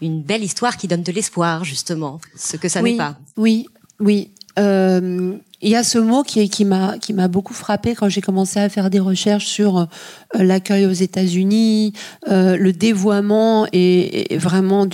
une 0.00 0.22
belle 0.22 0.42
histoire 0.42 0.76
qui 0.76 0.88
donne 0.88 1.02
de 1.02 1.12
l'espoir 1.12 1.64
justement, 1.64 2.20
ce 2.36 2.56
que 2.56 2.68
ça 2.68 2.82
n'est 2.82 2.96
pas. 2.96 3.16
Oui, 3.36 3.66
oui. 4.00 4.30
Euh, 4.58 5.34
il 5.62 5.70
y 5.70 5.76
a 5.76 5.82
ce 5.82 5.98
mot 5.98 6.22
qui, 6.22 6.64
m'a 6.64 7.28
beaucoup 7.28 7.54
frappé 7.54 7.94
quand 7.94 8.10
j'ai 8.10 8.20
commencé 8.20 8.60
à 8.60 8.68
faire 8.68 8.90
des 8.90 9.00
recherches 9.00 9.46
sur 9.46 9.78
euh, 9.78 9.86
l'accueil 10.34 10.84
aux 10.84 10.92
États-Unis, 10.92 11.94
euh, 12.28 12.56
le 12.58 12.72
dévoiement 12.72 13.66
et, 13.72 14.36
vraiment 14.36 14.86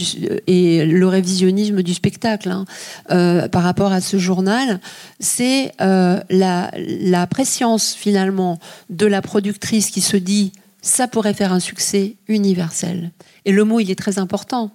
et 0.46 0.86
le 0.86 1.08
révisionnisme 1.08 1.82
du 1.82 1.92
spectacle 1.92 2.50
hein, 2.50 3.48
par 3.48 3.64
rapport 3.64 3.90
à 3.90 4.00
ce 4.00 4.16
journal, 4.16 4.80
c'est 5.18 5.72
la, 5.78 6.70
la 6.72 7.26
préscience 7.26 7.94
finalement 7.94 8.60
de 8.90 9.06
la 9.06 9.22
productrice 9.22 9.90
qui 9.90 10.00
se 10.00 10.16
dit 10.16 10.52
ça 10.82 11.08
pourrait 11.08 11.34
faire 11.34 11.52
un 11.52 11.60
succès 11.60 12.14
universel. 12.28 13.10
Et 13.44 13.52
le 13.52 13.64
mot 13.64 13.80
il 13.80 13.90
est 13.90 13.98
très 13.98 14.18
important 14.18 14.70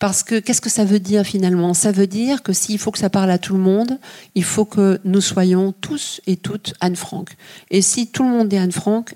parce 0.00 0.22
que 0.22 0.40
qu'est-ce 0.40 0.62
que 0.62 0.70
ça 0.70 0.84
veut 0.84 0.98
dire 0.98 1.24
finalement? 1.24 1.74
Ça 1.74 1.92
veut 1.92 2.06
dire 2.06 2.42
que 2.42 2.54
s'il 2.54 2.78
faut 2.78 2.90
que 2.90 2.98
ça 2.98 3.10
parle 3.10 3.30
à 3.30 3.38
tout 3.38 3.52
le 3.52 3.60
monde, 3.60 3.98
il 4.34 4.44
faut 4.44 4.64
que 4.64 4.98
nous 5.04 5.20
soyons 5.20 5.72
tous 5.72 6.22
et 6.26 6.36
toutes 6.36 6.72
Anne 6.80 6.96
Frank. 6.96 7.36
Et 7.70 7.82
si 7.82 8.08
tout 8.08 8.24
le 8.24 8.30
monde 8.30 8.52
est 8.52 8.58
Anne 8.58 8.72
Frank, 8.72 9.14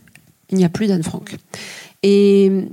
il 0.51 0.59
n'y 0.59 0.65
a 0.65 0.69
plus 0.69 0.87
d'Anne 0.87 1.03
Frank. 1.03 1.37
Et 2.03 2.69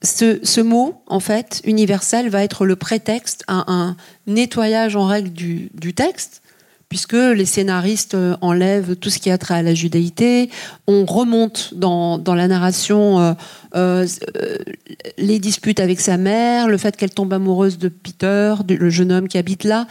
ce, 0.00 0.60
mot, 0.60 1.02
en 1.08 1.18
fait, 1.18 1.60
universel, 1.64 2.30
va 2.30 2.44
être 2.44 2.64
le 2.64 2.76
prétexte 2.76 3.42
à 3.48 3.70
un 3.70 3.96
nettoyage 4.28 4.94
en 4.94 5.06
règle 5.06 5.30
du, 5.30 5.70
du 5.74 5.92
texte 5.92 6.42
puisque 6.90 7.12
les 7.12 7.46
scénaristes 7.46 8.14
euh, 8.14 8.36
enlèvent 8.40 8.96
tout 8.96 9.10
ce 9.10 9.20
qui 9.20 9.30
a 9.30 9.38
trait 9.38 9.54
à 9.54 9.62
la 9.62 9.74
judaïté. 9.74 10.50
On 10.88 11.06
remonte 11.06 11.72
dans, 11.72 12.18
dans 12.18 12.34
la 12.34 12.48
narration 12.48 13.20
euh, 13.20 13.32
euh, 13.76 14.06
les 15.16 15.38
disputes 15.38 15.78
avec 15.78 16.00
sa 16.00 16.16
mère, 16.16 16.68
le 16.68 16.76
fait 16.76 16.96
qu'elle 16.96 17.14
tombe 17.14 17.32
amoureuse 17.32 17.78
de 17.78 17.88
Peter, 17.88 18.56
le 18.68 18.90
jeune 18.90 19.12
homme 19.12 19.28
qui 19.28 19.38
habite 19.38 19.62
là. 19.62 19.86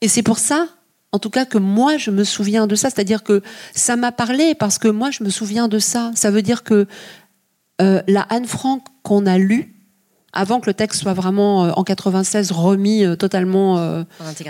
Et 0.00 0.08
c'est 0.08 0.22
pour 0.22 0.38
ça, 0.38 0.68
en 1.10 1.18
tout 1.18 1.30
cas, 1.30 1.46
que 1.46 1.58
moi, 1.58 1.96
je 1.96 2.12
me 2.12 2.22
souviens 2.22 2.68
de 2.68 2.76
ça. 2.76 2.90
C'est-à-dire 2.90 3.24
que 3.24 3.42
ça 3.74 3.96
m'a 3.96 4.12
parlé 4.12 4.54
parce 4.54 4.78
que 4.78 4.88
moi, 4.88 5.10
je 5.10 5.24
me 5.24 5.30
souviens 5.30 5.66
de 5.66 5.80
ça. 5.80 6.12
Ça 6.14 6.30
veut 6.30 6.42
dire 6.42 6.62
que 6.62 6.86
la 7.80 8.22
Anne 8.30 8.46
Frank 8.46 8.82
qu'on 9.02 9.26
a 9.26 9.36
lue, 9.36 9.74
avant 10.32 10.60
que 10.60 10.66
le 10.66 10.74
texte 10.74 11.02
soit 11.02 11.12
vraiment 11.12 11.62
en 11.62 11.82
96 11.82 12.52
remis 12.52 13.04
totalement 13.18 14.04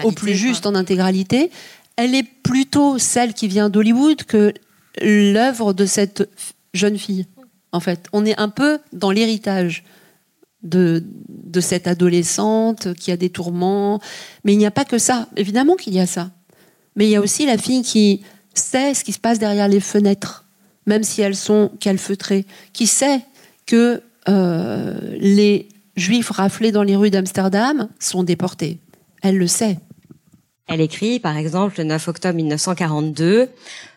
au 0.04 0.12
plus 0.12 0.34
juste 0.34 0.66
en 0.66 0.74
intégralité, 0.74 1.50
elle 1.96 2.14
est 2.14 2.22
plutôt 2.42 2.98
celle 2.98 3.34
qui 3.34 3.48
vient 3.48 3.68
d'Hollywood 3.70 4.24
que 4.24 4.52
l'œuvre 5.00 5.72
de 5.72 5.86
cette 5.86 6.28
jeune 6.74 6.98
fille. 6.98 7.26
En 7.72 7.80
fait, 7.80 8.06
on 8.12 8.24
est 8.24 8.38
un 8.38 8.48
peu 8.48 8.78
dans 8.92 9.10
l'héritage 9.10 9.84
de, 10.62 11.02
cette 11.60 11.86
adolescente 11.86 12.94
qui 12.94 13.10
a 13.12 13.16
des 13.16 13.30
tourments. 13.30 14.00
Mais 14.44 14.52
il 14.52 14.58
n'y 14.58 14.66
a 14.66 14.70
pas 14.70 14.84
que 14.84 14.98
ça. 14.98 15.28
Évidemment 15.36 15.76
qu'il 15.76 15.94
y 15.94 16.00
a 16.00 16.06
ça. 16.06 16.30
Mais 16.96 17.06
il 17.06 17.10
y 17.10 17.16
a 17.16 17.20
aussi 17.20 17.46
la 17.46 17.58
fille 17.58 17.82
qui 17.82 18.22
sait 18.54 18.94
ce 18.94 19.04
qui 19.04 19.12
se 19.12 19.18
passe 19.18 19.38
derrière 19.38 19.68
les 19.68 19.80
fenêtres, 19.80 20.44
même 20.86 21.02
si 21.02 21.22
elles 21.22 21.36
sont 21.36 21.70
calfeutrées, 21.80 22.46
qui 22.72 22.86
sait 22.86 23.20
que 23.66 24.02
euh, 24.28 24.98
les 25.18 25.68
juifs 25.96 26.30
raflés 26.30 26.72
dans 26.72 26.82
les 26.82 26.96
rues 26.96 27.10
d'Amsterdam 27.10 27.88
sont 27.98 28.22
déportés. 28.22 28.78
Elle 29.22 29.38
le 29.38 29.46
sait. 29.46 29.78
Elle 30.66 30.80
écrit, 30.80 31.20
par 31.20 31.36
exemple, 31.36 31.78
le 31.78 31.84
9 31.84 32.08
octobre 32.08 32.34
1942, 32.34 33.48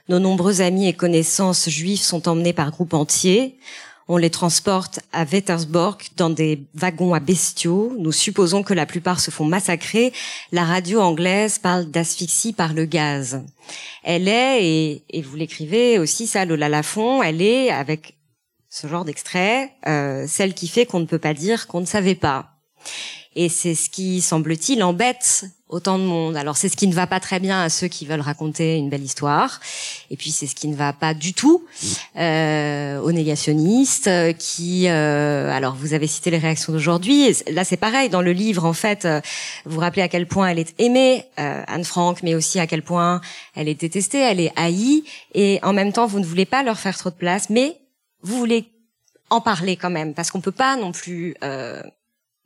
Nos 0.07 0.19
nombreux 0.19 0.61
amis 0.61 0.87
et 0.87 0.93
connaissances 0.93 1.69
juifs 1.69 2.01
sont 2.01 2.27
emmenés 2.27 2.53
par 2.53 2.71
groupes 2.71 2.93
entiers. 2.93 3.57
On 4.11 4.17
les 4.17 4.31
transporte 4.31 4.99
à 5.13 5.23
Wettersborg 5.23 6.01
dans 6.17 6.31
des 6.31 6.63
wagons 6.73 7.13
à 7.13 7.19
bestiaux. 7.19 7.93
Nous 7.99 8.11
supposons 8.11 8.63
que 8.63 8.73
la 8.73 8.87
plupart 8.87 9.19
se 9.19 9.29
font 9.29 9.45
massacrer. 9.45 10.11
La 10.51 10.63
radio 10.63 10.99
anglaise 10.99 11.59
parle 11.59 11.85
d'asphyxie 11.85 12.53
par 12.53 12.73
le 12.73 12.85
gaz. 12.85 13.43
Elle 14.03 14.27
est, 14.27 15.03
et, 15.09 15.21
vous 15.21 15.35
l'écrivez 15.35 15.99
aussi, 15.99 16.25
ça, 16.25 16.45
Lola 16.45 16.69
Lafont, 16.69 17.21
elle 17.21 17.41
est, 17.43 17.69
avec 17.69 18.15
ce 18.67 18.87
genre 18.87 19.05
d'extrait, 19.05 19.73
euh, 19.87 20.25
celle 20.27 20.55
qui 20.55 20.67
fait 20.67 20.87
qu'on 20.87 20.99
ne 20.99 21.05
peut 21.05 21.19
pas 21.19 21.35
dire 21.35 21.67
qu'on 21.67 21.81
ne 21.81 21.85
savait 21.85 22.15
pas. 22.15 22.49
Et 23.35 23.47
c'est 23.47 23.75
ce 23.75 23.89
qui, 23.89 24.21
semble-t-il, 24.21 24.83
embête 24.83 25.45
autant 25.69 25.99
de 25.99 26.03
monde. 26.03 26.35
Alors 26.35 26.57
c'est 26.57 26.67
ce 26.67 26.75
qui 26.75 26.87
ne 26.87 26.93
va 26.93 27.05
pas 27.05 27.19
très 27.19 27.39
bien 27.39 27.61
à 27.61 27.69
ceux 27.69 27.87
qui 27.87 28.05
veulent 28.05 28.21
raconter 28.21 28.75
une 28.77 28.89
belle 28.89 29.03
histoire, 29.03 29.59
et 30.09 30.17
puis 30.17 30.31
c'est 30.31 30.47
ce 30.47 30.55
qui 30.55 30.67
ne 30.67 30.75
va 30.75 30.93
pas 30.93 31.13
du 31.13 31.33
tout 31.33 31.63
euh, 32.17 32.99
aux 32.99 33.11
négationnistes 33.11 34.07
euh, 34.07 34.33
qui. 34.33 34.87
Euh, 34.87 35.51
alors 35.51 35.75
vous 35.75 35.93
avez 35.93 36.07
cité 36.07 36.31
les 36.31 36.39
réactions 36.39 36.73
d'aujourd'hui. 36.73 37.35
Là 37.51 37.63
c'est 37.63 37.77
pareil 37.77 38.09
dans 38.09 38.23
le 38.23 38.31
livre 38.31 38.65
en 38.65 38.73
fait. 38.73 39.05
Euh, 39.05 39.21
vous 39.65 39.79
rappelez 39.79 40.01
à 40.01 40.07
quel 40.07 40.27
point 40.27 40.47
elle 40.47 40.59
est 40.59 40.73
aimée 40.79 41.25
euh, 41.39 41.63
Anne 41.67 41.85
Frank, 41.85 42.23
mais 42.23 42.33
aussi 42.33 42.59
à 42.59 42.65
quel 42.65 42.81
point 42.81 43.21
elle 43.55 43.67
est 43.67 43.79
détestée, 43.79 44.17
elle 44.17 44.39
est 44.39 44.51
haïe, 44.55 45.03
et 45.35 45.59
en 45.61 45.73
même 45.73 45.93
temps 45.93 46.07
vous 46.07 46.19
ne 46.19 46.25
voulez 46.25 46.45
pas 46.45 46.63
leur 46.63 46.79
faire 46.79 46.97
trop 46.97 47.11
de 47.11 47.15
place, 47.15 47.51
mais 47.51 47.77
vous 48.23 48.37
voulez 48.37 48.65
en 49.29 49.39
parler 49.39 49.75
quand 49.75 49.91
même 49.91 50.15
parce 50.15 50.31
qu'on 50.31 50.41
peut 50.41 50.51
pas 50.51 50.75
non 50.75 50.91
plus 50.91 51.35
euh, 51.43 51.83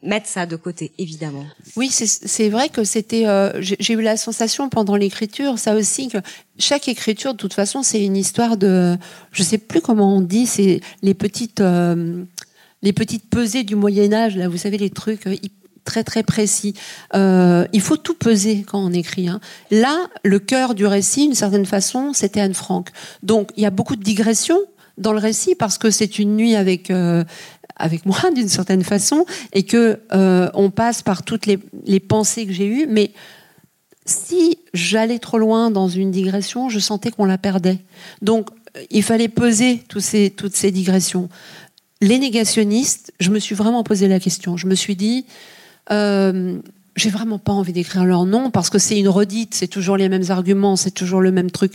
mettre 0.03 0.27
ça 0.27 0.45
de 0.45 0.55
côté, 0.55 0.91
évidemment. 0.97 1.45
Oui, 1.75 1.89
c'est 1.89 2.49
vrai 2.49 2.69
que 2.69 2.83
c'était. 2.83 3.27
Euh, 3.27 3.61
J'ai 3.61 3.93
eu 3.93 4.01
la 4.01 4.17
sensation 4.17 4.69
pendant 4.69 4.95
l'écriture, 4.95 5.57
ça 5.57 5.75
aussi, 5.75 6.09
que 6.09 6.17
chaque 6.59 6.87
écriture, 6.87 7.33
de 7.33 7.37
toute 7.37 7.53
façon, 7.53 7.83
c'est 7.83 8.03
une 8.03 8.17
histoire 8.17 8.57
de. 8.57 8.97
Je 9.31 9.43
sais 9.43 9.57
plus 9.57 9.81
comment 9.81 10.15
on 10.15 10.21
dit, 10.21 10.45
c'est 10.45 10.81
les 11.01 11.13
petites. 11.13 11.61
Euh, 11.61 12.23
les 12.81 12.91
petites 12.91 13.29
pesées 13.29 13.63
du 13.63 13.77
Moyen 13.77 14.11
Âge, 14.11 14.35
là, 14.35 14.49
vous 14.49 14.57
savez 14.57 14.77
les 14.77 14.89
trucs 14.89 15.25
euh, 15.25 15.35
très 15.85 16.03
très 16.03 16.21
précis. 16.21 16.73
Il 17.13 17.81
faut 17.81 17.95
tout 17.95 18.13
peser 18.13 18.65
quand 18.67 18.79
on 18.79 18.91
écrit. 18.91 19.29
Hein. 19.29 19.39
Là, 19.71 20.09
le 20.23 20.39
cœur 20.39 20.75
du 20.75 20.85
récit, 20.85 21.27
d'une 21.27 21.35
certaine 21.35 21.65
façon, 21.65 22.11
c'était 22.11 22.41
Anne 22.41 22.53
Frank. 22.53 22.89
Donc, 23.21 23.51
il 23.55 23.63
y 23.63 23.65
a 23.65 23.69
beaucoup 23.69 23.95
de 23.95 24.03
digressions 24.03 24.59
dans 24.97 25.13
le 25.13 25.19
récit 25.19 25.55
parce 25.55 25.77
que 25.77 25.91
c'est 25.91 26.19
une 26.19 26.35
nuit 26.35 26.55
avec 26.55 26.91
avec 27.75 28.05
moi 28.05 28.17
d'une 28.35 28.49
certaine 28.49 28.83
façon 28.83 29.25
et 29.53 29.63
que 29.63 29.99
euh, 30.13 30.49
on 30.53 30.69
passe 30.69 31.01
par 31.01 31.23
toutes 31.23 31.45
les, 31.45 31.99
pensées 31.99 32.45
que 32.45 32.53
j'ai 32.53 32.67
eues. 32.67 32.87
Mais 32.87 33.11
si 34.05 34.59
j'allais 34.73 35.19
trop 35.19 35.37
loin 35.37 35.71
dans 35.71 35.87
une 35.87 36.11
digression 36.11 36.69
je 36.69 36.79
sentais 36.79 37.11
qu'on 37.11 37.25
la 37.25 37.37
perdait. 37.37 37.79
Donc 38.21 38.49
il 38.89 39.03
fallait 39.03 39.29
peser 39.29 39.83
toutes 39.87 40.01
ces 40.01 40.71
digressions. 40.71 41.29
Les 42.01 42.19
négationnistes 42.19 43.13
je 43.19 43.29
me 43.29 43.39
suis 43.39 43.55
vraiment 43.55 43.83
posé 43.83 44.07
la 44.07 44.19
question. 44.19 44.57
Je 44.57 44.67
me 44.67 44.75
suis 44.75 44.95
dit 44.95 45.25
euh, 45.91 46.59
j'ai 46.95 47.09
vraiment 47.09 47.39
pas 47.39 47.53
envie 47.53 47.73
d'écrire 47.73 48.05
leur 48.05 48.25
nom 48.25 48.51
parce 48.51 48.69
que 48.69 48.77
c'est 48.77 48.99
une 48.99 49.09
redite 49.09 49.55
c'est 49.55 49.67
toujours 49.67 49.97
les 49.97 50.09
mêmes 50.09 50.29
arguments 50.29 50.75
c'est 50.75 50.91
toujours 50.91 51.21
le 51.21 51.31
même 51.31 51.51
truc. 51.51 51.73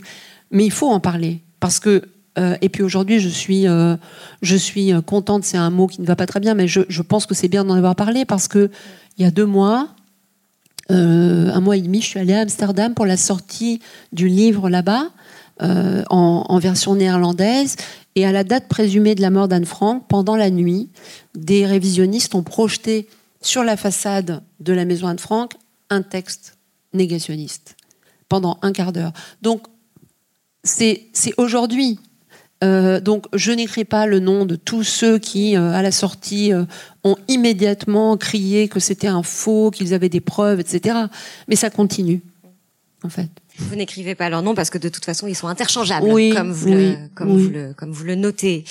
Mais 0.51 0.65
il 0.65 0.71
faut 0.71 0.89
en 0.89 0.99
parler 0.99 1.41
parce 1.59 1.79
que 1.79 2.03
euh, 2.37 2.55
et 2.61 2.69
puis 2.69 2.83
aujourd'hui, 2.83 3.19
je 3.19 3.29
suis, 3.29 3.67
euh, 3.67 3.95
je 4.41 4.55
suis 4.55 4.91
contente. 5.05 5.43
C'est 5.43 5.57
un 5.57 5.69
mot 5.69 5.87
qui 5.87 6.01
ne 6.01 6.05
va 6.05 6.15
pas 6.15 6.25
très 6.25 6.39
bien, 6.39 6.53
mais 6.53 6.67
je, 6.67 7.01
pense 7.01 7.25
que 7.25 7.33
c'est 7.33 7.47
bien 7.47 7.65
d'en 7.65 7.75
avoir 7.75 7.95
parlé 7.95 8.25
parce 8.25 8.47
que 8.47 8.69
il 9.17 9.23
y 9.23 9.27
a 9.27 9.31
deux 9.31 9.45
mois, 9.45 9.89
euh, 10.91 11.51
un 11.51 11.59
mois 11.59 11.77
et 11.77 11.81
demi, 11.81 12.01
je 12.01 12.07
suis 12.07 12.19
allée 12.19 12.33
à 12.33 12.41
Amsterdam 12.41 12.93
pour 12.93 13.05
la 13.05 13.17
sortie 13.17 13.81
du 14.13 14.27
livre 14.27 14.69
là-bas 14.69 15.09
en, 15.61 16.45
en, 16.47 16.59
version 16.59 16.95
néerlandaise. 16.95 17.75
Et 18.15 18.25
à 18.25 18.31
la 18.31 18.45
date 18.45 18.69
présumée 18.69 19.13
de 19.13 19.21
la 19.21 19.29
mort 19.29 19.49
d'Anne 19.49 19.65
Frank, 19.65 20.05
pendant 20.07 20.37
la 20.37 20.49
nuit, 20.49 20.89
des 21.35 21.65
révisionnistes 21.65 22.33
ont 22.33 22.43
projeté 22.43 23.09
sur 23.41 23.63
la 23.63 23.75
façade 23.75 24.41
de 24.61 24.73
la 24.73 24.85
maison 24.85 25.07
Anne 25.07 25.19
Frank 25.19 25.53
un 25.89 26.01
texte 26.01 26.57
négationniste 26.93 27.75
pendant 28.29 28.57
un 28.61 28.71
quart 28.71 28.93
d'heure. 28.93 29.11
Donc 29.41 29.67
c'est 30.63 31.09
aujourd'hui 31.37 31.99
euh, 32.63 32.99
donc, 32.99 33.25
je 33.33 33.51
n'écris 33.51 33.85
pas 33.85 34.05
le 34.05 34.19
nom 34.19 34.45
de 34.45 34.55
tous 34.55 34.83
ceux 34.83 35.17
qui, 35.17 35.55
euh, 35.55 35.71
à 35.71 35.81
la 35.81 35.91
sortie, 35.91 36.51
euh, 36.51 36.65
ont 37.03 37.15
immédiatement 37.27 38.17
crié 38.17 38.67
que 38.67 38.79
c'était 38.79 39.07
un 39.07 39.23
faux, 39.23 39.71
qu'ils 39.71 39.93
avaient 39.93 40.09
des 40.09 40.19
preuves, 40.19 40.59
etc. 40.59 40.97
Mais 41.47 41.55
ça 41.55 41.69
continue, 41.69 42.21
en 43.03 43.09
fait. 43.09 43.29
Vous 43.57 43.75
n'écrivez 43.75 44.15
pas 44.15 44.29
leur 44.29 44.41
nom 44.41 44.55
parce 44.55 44.69
que 44.69 44.77
de 44.77 44.89
toute 44.89 45.05
façon, 45.05 45.27
ils 45.27 45.35
sont 45.35 45.47
interchangeables, 45.47 46.05
comme, 46.33 46.51
vous 46.51 46.67
le, 46.67 46.95
comme, 47.15 47.37
Vous 47.37 47.49
le, 47.49 47.73
comme 47.73 47.91
vous 47.91 48.03
le 48.03 48.15
notez. 48.15 48.63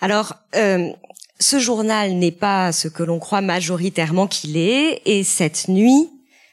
Alors, 0.00 0.34
euh, 0.54 0.90
ce 1.38 1.58
journal 1.58 2.12
n'est 2.14 2.32
pas 2.32 2.72
ce 2.72 2.88
que 2.88 3.02
l'on 3.02 3.18
croit 3.18 3.40
majoritairement 3.40 4.26
qu'il 4.26 4.56
est, 4.56 5.02
et 5.06 5.22
cette 5.22 5.68
nuit, 5.68 6.08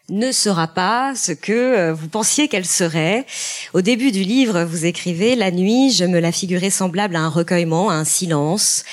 ne 0.10 0.32
sera 0.32 0.68
pas 0.68 1.16
ce 1.16 1.32
que 1.32 1.52
euh, 1.52 1.94
vous 1.94 2.10
pensiez 2.10 2.48
qu'elle 2.48 2.66
serait. 2.66 3.26
Au 3.74 3.82
début 3.82 4.12
du 4.12 4.24
livre, 4.24 4.64
vous 4.64 4.86
écrivez 4.86 5.36
La 5.36 5.52
nuit, 5.52 5.92
je 5.92 6.06
me 6.06 6.20
la 6.20 6.32
figurais 6.32 6.70
semblable 6.70 7.16
à 7.16 7.22
un 7.22 7.30
recueillement, 7.30 7.90
à 7.90 7.94
un 7.94 8.04
silence. 8.04 8.84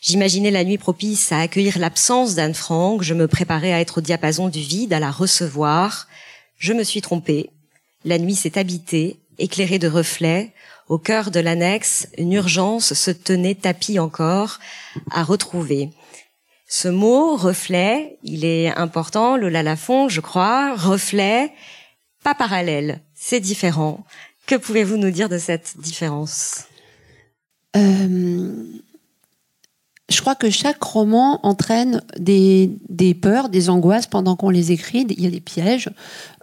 J'imaginais 0.00 0.50
la 0.50 0.64
nuit 0.64 0.78
propice 0.78 1.32
à 1.32 1.40
accueillir 1.40 1.78
l'absence 1.78 2.34
d'Anne 2.34 2.54
Frank, 2.54 3.02
je 3.02 3.14
me 3.14 3.26
préparais 3.26 3.72
à 3.72 3.80
être 3.80 3.98
au 3.98 4.00
diapason 4.00 4.48
du 4.48 4.60
vide, 4.60 4.92
à 4.92 5.00
la 5.00 5.10
recevoir. 5.10 6.06
Je 6.58 6.72
me 6.72 6.84
suis 6.84 7.00
trompée. 7.00 7.50
La 8.04 8.18
nuit 8.18 8.36
s'est 8.36 8.58
habitée, 8.58 9.16
éclairée 9.38 9.78
de 9.78 9.88
reflets. 9.88 10.52
Au 10.88 10.98
cœur 10.98 11.30
de 11.30 11.40
l'annexe, 11.40 12.08
une 12.16 12.32
urgence 12.32 12.94
se 12.94 13.10
tenait 13.10 13.54
tapis 13.54 13.98
encore 13.98 14.58
à 15.10 15.22
retrouver. 15.24 15.90
Ce 16.70 16.88
mot 16.88 17.34
reflet, 17.34 18.18
il 18.22 18.44
est 18.44 18.68
important, 18.68 19.38
Lola 19.38 19.62
Lafont, 19.62 20.10
je 20.10 20.20
crois, 20.20 20.76
reflet, 20.76 21.50
pas 22.22 22.34
parallèle, 22.34 23.00
c'est 23.14 23.40
différent. 23.40 24.04
Que 24.46 24.54
pouvez-vous 24.54 24.98
nous 24.98 25.10
dire 25.10 25.30
de 25.30 25.38
cette 25.38 25.76
différence? 25.78 26.66
Euh, 27.74 28.64
Je 30.10 30.20
crois 30.20 30.34
que 30.34 30.50
chaque 30.50 30.82
roman 30.82 31.40
entraîne 31.42 32.02
des, 32.18 32.70
des 32.90 33.14
peurs, 33.14 33.48
des 33.48 33.70
angoisses 33.70 34.06
pendant 34.06 34.36
qu'on 34.36 34.50
les 34.50 34.70
écrit. 34.70 35.06
Il 35.08 35.22
y 35.22 35.26
a 35.26 35.30
des 35.30 35.40
pièges. 35.40 35.90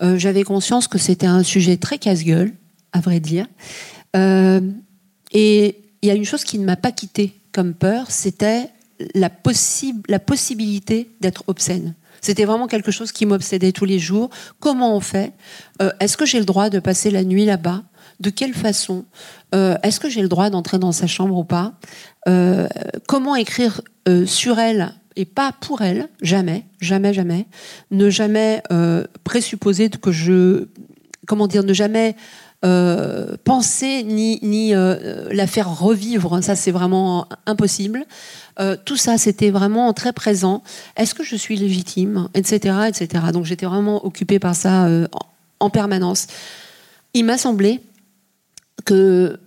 Euh, 0.02 0.18
J'avais 0.18 0.44
conscience 0.44 0.88
que 0.88 0.98
c'était 0.98 1.28
un 1.28 1.44
sujet 1.44 1.78
très 1.78 2.00
casse-gueule, 2.00 2.52
à 2.94 3.00
vrai 3.00 3.20
dire. 3.20 3.46
Euh, 4.16 4.62
et 5.32 5.82
il 6.02 6.08
y 6.08 6.12
a 6.12 6.16
une 6.16 6.26
chose 6.26 6.44
qui 6.44 6.58
ne 6.58 6.66
m'a 6.66 6.78
pas 6.78 6.92
quittée 6.92 7.34
comme 7.52 7.74
peur, 7.76 8.10
c'était 8.10 8.70
la, 9.14 9.30
la 10.08 10.20
possibilité 10.20 11.10
d'être 11.22 11.44
obscène. 11.48 11.96
C'était 12.22 12.46
vraiment 12.46 12.68
quelque 12.68 12.92
chose 12.92 13.12
qui 13.12 13.26
m'obsédait 13.26 13.72
tous 13.72 13.86
les 13.86 14.00
jours. 14.00 14.30
Comment 14.60 14.96
on 14.96 15.00
fait? 15.00 15.34
Euh, 15.82 15.92
Est-ce 16.00 16.18
que 16.18 16.26
j'ai 16.26 16.40
le 16.40 16.46
droit 16.46 16.70
de 16.70 16.80
passer 16.80 17.12
la 17.12 17.24
nuit 17.24 17.46
là-bas? 17.46 17.84
De 18.20 18.30
quelle 18.30 18.54
façon? 18.54 19.06
Euh, 19.54 19.78
Est-ce 19.84 20.00
que 20.00 20.10
j'ai 20.10 20.22
le 20.22 20.28
droit 20.28 20.50
d'entrer 20.50 20.80
dans 20.80 20.92
sa 20.92 21.06
chambre 21.06 21.38
ou 21.38 21.44
pas? 21.44 21.74
Euh, 22.28 22.68
Comment 23.08 23.36
écrire 23.36 23.82
sur 24.26 24.60
elle 24.60 24.94
et 25.16 25.26
pas 25.26 25.52
pour 25.52 25.82
elle? 25.82 26.10
Jamais, 26.22 26.66
jamais, 26.80 27.14
jamais. 27.14 27.46
Ne 27.92 28.10
jamais 28.10 28.64
présupposer 29.24 29.90
que 29.90 30.12
je... 30.12 30.68
Comment 31.28 31.48
dire 31.48 31.64
Ne 31.64 31.74
jamais 31.74 32.16
euh, 32.64 33.36
penser 33.44 34.04
ni, 34.04 34.74
euh, 34.74 35.28
la 35.32 35.46
faire 35.46 35.78
revivre, 35.78 36.42
ça 36.42 36.56
c'est 36.56 36.72
vraiment 36.72 37.28
impossible. 37.46 38.06
Euh, 38.60 38.78
tout 38.86 38.96
ça, 38.96 39.18
c'était 39.18 39.52
vraiment 39.52 39.92
très 39.94 40.14
présent. 40.14 40.64
Est-ce 40.96 41.14
que 41.14 41.24
je 41.24 41.36
suis 41.36 41.58
légitime, 41.58 42.30
etc., 42.34 42.88
etc. 42.88 43.26
Donc 43.34 43.46
j'étais 43.46 43.66
vraiment 43.66 44.06
occupée 44.06 44.40
par 44.40 44.56
ça 44.56 44.88
en, 44.88 45.08
en, 45.60 45.70
permanence. 45.70 46.28
Il 47.14 47.26
m'a 47.26 47.38
semblé 47.38 47.82
que 48.86 49.38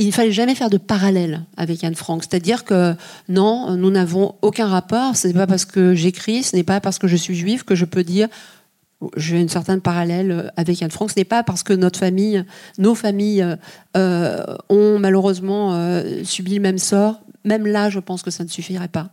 il 0.00 0.06
ne 0.06 0.12
fallait 0.12 0.32
jamais 0.32 0.54
faire 0.54 0.70
de 0.70 0.78
parallèle 0.78 1.42
avec 1.56 1.82
Anne 1.82 1.96
Frank. 1.96 2.22
C'est-à-dire 2.22 2.64
que 2.64 2.94
non, 3.28 3.76
nous 3.76 3.90
n'avons 3.90 4.36
aucun 4.42 4.68
rapport. 4.68 5.16
Ce 5.16 5.26
n'est 5.26 5.34
pas 5.34 5.48
parce 5.48 5.64
que 5.64 5.94
j'écris, 5.94 6.44
ce 6.44 6.54
n'est 6.54 6.62
pas 6.62 6.80
parce 6.80 7.00
que 7.00 7.08
je 7.08 7.16
suis 7.16 7.34
juive 7.34 7.64
que 7.64 7.74
je 7.74 7.84
peux 7.84 8.04
dire 8.04 8.28
j'ai 9.16 9.40
une 9.40 9.48
certaine 9.48 9.80
parallèle 9.80 10.52
avec 10.56 10.82
Anne 10.82 10.90
Frank. 10.90 11.10
Ce 11.10 11.18
n'est 11.18 11.24
pas 11.24 11.42
parce 11.42 11.62
que 11.62 11.72
notre 11.72 11.98
famille, 11.98 12.44
nos 12.78 12.94
familles 12.94 13.56
euh, 13.96 14.56
ont 14.68 14.98
malheureusement 14.98 15.74
euh, 15.74 16.24
subi 16.24 16.54
le 16.54 16.60
même 16.60 16.78
sort. 16.78 17.20
Même 17.44 17.66
là, 17.66 17.90
je 17.90 18.00
pense 18.00 18.22
que 18.22 18.30
ça 18.30 18.44
ne 18.44 18.48
suffirait 18.48 18.88
pas. 18.88 19.10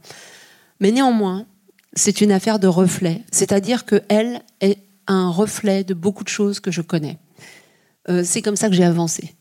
Mais 0.79 0.91
néanmoins, 0.91 1.45
c'est 1.93 2.21
une 2.21 2.31
affaire 2.31 2.59
de 2.59 2.67
reflet. 2.67 3.23
C'est-à-dire 3.31 3.85
qu'elle 3.85 4.41
est 4.59 4.79
un 5.07 5.29
reflet 5.29 5.83
de 5.83 5.93
beaucoup 5.93 6.23
de 6.23 6.29
choses 6.29 6.59
que 6.59 6.71
je 6.71 6.81
connais. 6.81 7.19
Euh, 8.09 8.23
c'est 8.23 8.41
comme 8.41 8.55
ça 8.55 8.69
que 8.69 8.75
j'ai 8.75 8.83
avancé. 8.83 9.35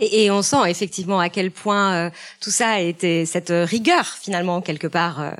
Et, 0.00 0.30
on 0.30 0.42
sent 0.42 0.68
effectivement 0.68 1.20
à 1.20 1.28
quel 1.28 1.50
point 1.50 2.10
tout 2.40 2.50
ça 2.50 2.70
a 2.70 2.80
été 2.80 3.26
cette 3.26 3.52
rigueur 3.52 4.06
finalement 4.06 4.60
quelque 4.60 4.86
part, 4.86 5.34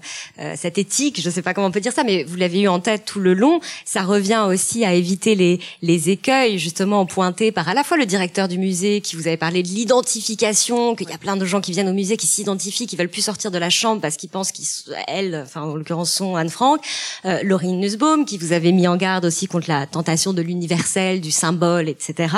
cette 0.55 0.77
éthique, 0.77 1.21
je 1.21 1.29
ne 1.29 1.33
sais 1.33 1.43
pas 1.43 1.55
comment 1.55 1.69
on 1.69 1.71
peut 1.71 1.81
dire 1.81 1.93
ça, 1.93 2.05
mais 2.05 2.25
vous 2.25 2.37
l'avez 2.37 2.61
eu 2.61 2.69
en 2.69 2.81
tête 2.81 3.05
tout 3.05 3.21
le 3.21 3.33
long. 3.33 3.61
Ça 3.85 4.03
revient 4.03 4.45
aussi 4.47 4.85
à 4.85 4.93
éviter 4.93 5.35
les, 5.35 5.61
les 5.81 6.11
écueils 6.11 6.59
justement 6.59 7.07
pointés 7.07 7.53
par 7.53 7.69
à 7.69 7.75
la 7.75 7.85
fois 7.85 7.97
le 7.97 8.07
directeur 8.07 8.49
du 8.49 8.59
musée 8.59 9.01
qui 9.01 9.17
vous 9.17 9.27
avait 9.27 9.37
parlé 9.37 9.63
de 9.63 9.69
l'identification, 9.69 10.95
qu'il 10.95 11.09
y 11.09 11.13
a 11.13 11.19
plein 11.19 11.37
de 11.37 11.45
gens 11.45 11.61
qui 11.61 11.73
viennent 11.73 11.89
au 11.89 11.95
musée 11.95 12.17
qui 12.17 12.27
s'identifient, 12.27 12.87
qui 12.87 12.97
veulent 12.97 13.09
plus 13.09 13.23
sortir 13.23 13.51
de 13.51 13.59
la 13.59 13.71
chambre 13.71 14.01
parce 14.01 14.17
qu'ils 14.17 14.29
pensent 14.29 14.53
qu'elles, 14.53 15.43
enfin 15.45 15.63
en 15.63 15.75
l'occurrence 15.75 16.13
sont 16.13 16.37
Anne 16.37 16.51
Frank, 16.51 16.81
euh, 17.25 17.41
Laurine 17.43 17.79
Nussbaum 17.81 18.25
qui 18.25 18.39
vous 18.39 18.53
avait 18.53 18.73
mis 18.73 18.87
en 18.87 18.97
garde 18.97 19.25
aussi 19.25 19.47
contre 19.47 19.69
la 19.69 19.87
tentation 19.87 20.33
de 20.33 20.43
l'universel, 20.43 21.21
du 21.21 21.31
symbole, 21.31 21.89
etc. 21.89 22.35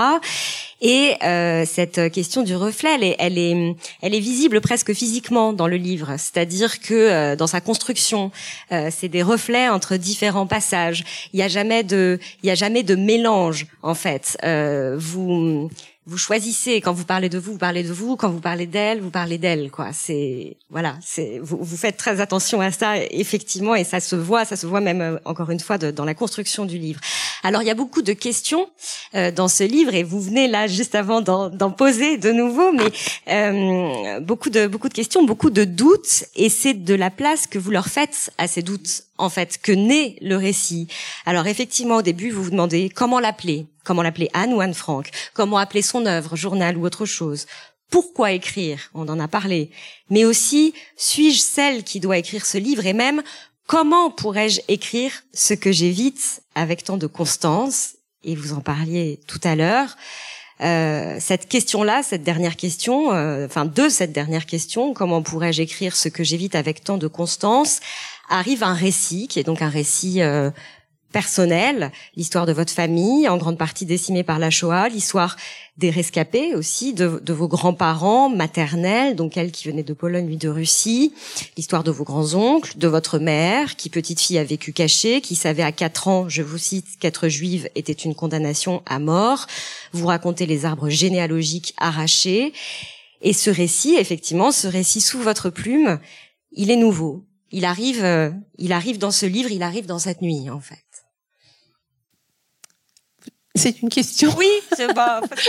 Et 0.87 1.17
euh, 1.23 1.65
cette 1.65 2.13
question 2.13 2.43
du 2.43 2.55
reflet, 2.55 2.95
elle 2.95 3.05
est, 3.05 3.17
elle 3.19 3.39
est, 3.39 3.75
elle 4.03 4.15
est 4.15 4.21
visible 4.21 4.61
presque 4.61 4.93
physiquement 4.93 5.55
dans 5.55 5.67
le 5.67 5.77
livre, 5.77 6.17
c'est-à-dire 6.19 6.79
que 6.79 6.93
euh, 6.93 7.37
dans 7.37 7.47
sa 7.47 7.63
construction, 7.63 8.31
euh, 8.71 8.91
c'est 8.95 9.09
des 9.09 9.23
reflets 9.23 9.71
entre 9.71 9.97
différents 9.97 10.47
passages. 10.47 11.03
Il 11.33 11.39
n'y 11.39 11.43
a 11.43 11.49
jamais 11.49 11.85
de, 11.85 12.19
il 12.43 12.49
y 12.49 12.51
a 12.51 12.55
jamais 12.55 12.83
de 12.83 12.97
mélange 12.97 13.67
en 13.83 13.95
fait. 13.95 14.37
Euh, 14.45 14.97
vous 14.99 15.71
vous 16.07 16.19
choisissez 16.19 16.83
quand 16.83 16.93
vous 16.93 17.07
parlez 17.07 17.31
de 17.31 17.39
vous, 17.39 17.53
vous 17.53 17.59
parlez 17.59 17.83
de 17.83 17.93
vous, 17.93 18.17
quand 18.17 18.29
vous 18.29 18.41
parlez 18.41 18.67
d'elle, 18.67 19.01
vous 19.01 19.11
parlez 19.11 19.39
d'elle, 19.39 19.71
quoi. 19.71 19.93
C'est 19.93 20.59
voilà, 20.69 20.97
c'est 21.01 21.39
vous, 21.43 21.59
vous, 21.61 21.77
faites 21.77 21.97
très 21.97 22.21
attention 22.21 22.61
à 22.61 22.71
ça, 22.71 22.99
effectivement, 23.11 23.75
et 23.75 23.85
ça 23.85 24.01
se 24.01 24.15
voit, 24.15 24.45
ça 24.45 24.57
se 24.57 24.67
voit 24.67 24.81
même 24.81 25.01
euh, 25.01 25.17
encore 25.25 25.51
une 25.51 25.61
fois 25.61 25.79
de, 25.79 25.91
dans 25.91 26.05
la 26.05 26.15
construction 26.15 26.67
du 26.67 26.79
livre. 26.79 27.01
Alors 27.45 27.61
il 27.61 27.67
y 27.67 27.71
a 27.71 27.75
beaucoup 27.75 28.01
de 28.01 28.15
questions 28.15 28.71
euh, 29.15 29.31
dans 29.31 29.49
ce 29.49 29.65
livre, 29.65 29.95
et 29.95 30.03
vous 30.03 30.19
venez 30.19 30.49
là 30.49 30.67
juste 30.67 30.95
avant 30.95 31.21
d'en 31.21 31.71
poser 31.71 32.17
de 32.17 32.33
nouveau, 32.33 32.73
mais 32.73 32.91
euh, 33.29 34.19
beaucoup 34.21 34.49
de 34.49 34.67
beaucoup 34.67 34.89
de 34.89 34.95
questions, 34.95 35.23
beaucoup 35.25 35.51
de 35.51 35.65
doutes, 35.65 36.25
et 36.37 36.49
c'est 36.49 36.73
de 36.73 36.95
la 36.95 37.11
place 37.11 37.47
que 37.47 37.59
vous 37.59 37.71
leur 37.71 37.89
faites 37.89 38.33
à 38.39 38.49
ces 38.49 38.63
doutes 38.63 39.03
en 39.19 39.29
fait 39.29 39.59
que 39.63 39.73
naît 39.73 40.17
le 40.23 40.37
récit. 40.37 40.89
Alors 41.27 41.47
effectivement 41.47 41.97
au 41.97 42.03
début 42.03 42.31
vous 42.31 42.45
vous 42.45 42.51
demandez 42.51 42.89
comment 42.89 43.21
l'appeler, 43.21 43.67
comment 43.85 44.03
l'appeler 44.03 44.31
Anne 44.33 44.55
ou 44.55 44.63
Anne 44.63 44.73
Frank, 44.73 45.11
comment 45.35 45.59
appeler 45.59 45.83
son 45.83 46.07
œuvre, 46.07 46.37
journal 46.37 46.79
ou 46.79 46.87
autre 46.87 47.05
chose. 47.05 47.45
Pourquoi 47.91 48.33
écrire 48.33 48.91
On 48.95 49.07
en 49.09 49.21
a 49.21 49.29
parlé. 49.29 49.71
Mais 50.09 50.25
aussi 50.25 50.73
suis-je 50.97 51.41
celle 51.41 51.85
qui 51.85 52.01
doit 52.01 52.17
écrire 52.17 52.47
ce 52.47 52.57
livre 52.57 52.87
et 52.87 52.95
même 52.95 53.23
comment 53.67 54.11
pourrais-je 54.11 54.61
écrire 54.69 55.13
ce 55.33 55.55
que 55.55 55.73
j'évite 55.73 56.43
avec 56.55 56.85
tant 56.85 56.97
de 56.97 57.07
constance? 57.07 57.97
Et 58.23 58.35
vous 58.35 58.53
en 58.53 58.61
parliez 58.61 59.21
tout 59.27 59.41
à 59.45 59.55
l'heure. 59.55 59.97
Euh, 60.61 61.17
cette 61.19 61.49
question-là, 61.49 62.03
cette 62.03 62.23
dernière 62.23 62.57
question, 62.57 63.13
euh, 63.13 63.47
enfin 63.47 63.65
de 63.65 63.89
cette 63.89 64.13
dernière 64.13 64.47
question, 64.47 64.95
comment 64.95 65.21
pourrais-je 65.21 65.63
écrire 65.63 65.97
ce 65.97 66.09
que 66.09 66.23
j'évite 66.23 66.55
avec 66.55 66.85
tant 66.85 66.97
de 66.97 67.09
constance, 67.09 67.81
arrive 68.29 68.63
un 68.63 68.75
récit 68.75 69.27
qui 69.27 69.41
est 69.41 69.45
donc 69.45 69.63
un 69.63 69.69
récit 69.69 70.23
euh, 70.23 70.51
personnel, 71.15 71.93
l'histoire 72.17 72.45
de 72.45 72.53
votre 72.53 72.73
famille, 72.73 73.29
en 73.29 73.37
grande 73.37 73.57
partie 73.57 73.87
décimée 73.87 74.25
par 74.25 74.41
la 74.41 74.51
Shoah, 74.51 74.89
l'histoire 74.89 75.37
des 75.77 75.89
rescapés 75.89 76.57
aussi, 76.57 76.93
de, 76.93 77.21
de 77.23 77.33
vos 77.33 77.47
grands-parents 77.47 78.29
maternels, 78.29 79.15
donc 79.15 79.37
elle 79.37 79.53
qui 79.53 79.69
venait 79.69 79.85
de 79.85 79.93
Pologne, 79.93 80.27
lui 80.27 80.39
de 80.39 80.49
Russie, 80.49 81.15
l'histoire 81.57 81.85
de 81.85 81.93
vos 81.93 82.03
grands-oncles, 82.03 82.77
de 82.79 82.89
votre 82.89 83.21
mère, 83.21 83.77
qui 83.77 83.91
petite 83.91 84.21
fille 84.21 84.39
a 84.39 84.45
vécu 84.45 84.73
cachée, 84.73 85.21
qui 85.21 85.37
savait 85.37 85.63
à 85.63 85.71
quatre 85.71 86.09
ans, 86.09 86.29
je 86.29 86.43
vous 86.43 86.59
cite, 86.59 86.99
qu'être 86.99 87.29
juive 87.29 87.69
était 87.77 87.93
une 87.93 88.17
condamnation 88.17 88.83
à 88.85 88.99
mort. 88.99 89.47
Vous 89.93 90.09
racontez 90.09 90.47
les 90.47 90.65
arbres 90.65 90.89
généalogiques 90.89 91.75
arrachés. 91.79 92.53
Et 93.23 93.33
ce 93.33 93.51
récit, 93.51 93.95
effectivement, 93.95 94.51
ce 94.51 94.67
récit 94.67 95.01
sous 95.01 95.21
votre 95.21 95.49
plume, 95.49 96.01
il 96.51 96.73
est 96.73 96.77
nouveau. 96.77 97.25
Il 97.53 97.65
arrive, 97.65 98.03
euh, 98.03 98.31
il 98.59 98.73
arrive 98.73 98.99
dans 98.99 99.13
ce 99.13 99.27
livre, 99.27 99.53
il 99.53 99.63
arrive 99.63 99.87
dans 99.87 100.01
cette 100.01 100.23
nuit, 100.23 100.51
en 100.51 100.59
fait. 100.59 100.84
C'est 103.55 103.83
une 103.83 103.89
question. 103.89 104.35
Oui, 104.37 104.49
c'est 104.77 104.89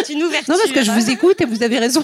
une 0.09 0.23
ouverture. 0.23 0.53
Non, 0.53 0.59
parce 0.59 0.71
que 0.71 0.83
je 0.83 0.91
vous 0.91 1.09
écoute 1.09 1.41
et 1.41 1.45
vous 1.45 1.63
avez 1.63 1.79
raison. 1.79 2.03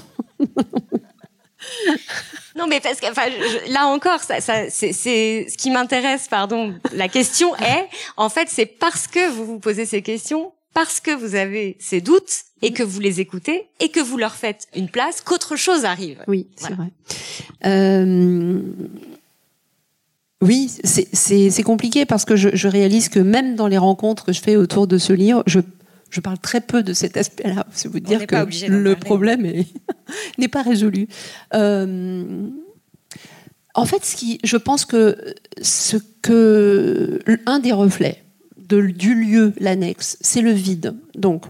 non, 2.55 2.65
mais 2.67 2.79
parce 2.79 2.99
que 2.99 3.09
enfin, 3.11 3.27
là 3.69 3.85
encore, 3.85 4.21
ça, 4.21 4.41
ça 4.41 4.69
c'est 4.69 4.93
ce 4.93 5.57
qui 5.57 5.69
m'intéresse. 5.69 6.27
Pardon. 6.27 6.73
La 6.93 7.07
question 7.07 7.55
est, 7.57 7.87
en 8.17 8.29
fait, 8.29 8.47
c'est 8.49 8.65
parce 8.65 9.05
que 9.05 9.29
vous 9.29 9.45
vous 9.45 9.59
posez 9.59 9.85
ces 9.85 10.01
questions, 10.01 10.51
parce 10.73 10.99
que 10.99 11.11
vous 11.11 11.35
avez 11.35 11.77
ces 11.79 12.01
doutes 12.01 12.45
et 12.63 12.73
que 12.73 12.81
vous 12.81 12.99
les 12.99 13.19
écoutez 13.19 13.67
et 13.79 13.89
que 13.89 13.99
vous 13.99 14.17
leur 14.17 14.33
faites 14.33 14.67
une 14.75 14.89
place, 14.89 15.21
qu'autre 15.21 15.55
chose 15.55 15.85
arrive. 15.85 16.23
Oui, 16.27 16.47
c'est 16.55 16.73
vrai. 16.73 16.87
Euh... 17.65 18.59
Oui, 20.43 20.71
c'est 20.83 21.63
compliqué 21.63 22.07
parce 22.07 22.25
que 22.25 22.35
je, 22.35 22.49
je, 22.53 22.67
réalise 22.67 23.09
que 23.09 23.19
même 23.19 23.55
dans 23.55 23.67
les 23.67 23.77
rencontres 23.77 24.25
que 24.25 24.33
je 24.33 24.41
fais 24.41 24.55
autour 24.55 24.87
de 24.87 24.97
ce 24.97 25.13
livre, 25.13 25.43
je 25.45 25.59
je 26.11 26.19
parle 26.19 26.37
très 26.37 26.61
peu 26.61 26.83
de 26.83 26.93
cet 26.93 27.17
aspect-là. 27.17 27.65
C'est 27.71 27.87
vous 27.87 27.99
dire 27.99 28.27
que 28.27 28.67
le 28.67 28.95
problème 28.95 29.47
n'est 30.37 30.47
pas 30.49 30.61
résolu. 30.61 31.07
Euh, 31.55 32.47
en 33.73 33.85
fait, 33.85 34.05
ce 34.05 34.17
qui, 34.17 34.39
je 34.43 34.57
pense 34.57 34.85
que 34.85 35.17
ce 35.61 35.97
que 36.21 37.19
un 37.45 37.59
des 37.59 37.71
reflets 37.71 38.21
de, 38.57 38.81
du 38.81 39.15
lieu, 39.15 39.53
l'annexe, 39.59 40.17
c'est 40.19 40.41
le 40.41 40.51
vide. 40.51 40.93
Donc, 41.15 41.45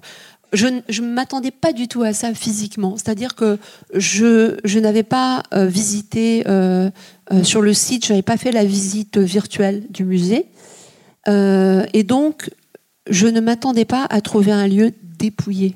je 0.54 0.68
ne 0.68 1.08
m'attendais 1.08 1.52
pas 1.52 1.74
du 1.74 1.88
tout 1.88 2.04
à 2.04 2.14
ça 2.14 2.34
physiquement. 2.36 2.98
C'est-à-dire 2.98 3.34
que 3.34 3.58
je, 3.96 4.58
je 4.64 4.80
n'avais 4.80 5.04
pas 5.04 5.44
euh, 5.54 5.66
visité 5.66 6.44
euh, 6.48 6.92
sur 7.42 7.62
le 7.62 7.74
site, 7.74 8.06
je 8.06 8.12
n'avais 8.12 8.22
pas 8.22 8.38
fait 8.38 8.52
la 8.52 8.66
visite 8.66 9.18
virtuelle 9.18 9.86
du 9.90 10.04
musée. 10.04 10.46
et 11.28 12.04
donc, 12.04 12.50
je 13.10 13.28
ne 13.28 13.40
m'attendais 13.40 13.86
pas 13.86 14.06
à 14.10 14.22
trouver 14.22 14.52
un 14.52 14.68
lieu 14.68 14.92
dépouillé. 15.18 15.76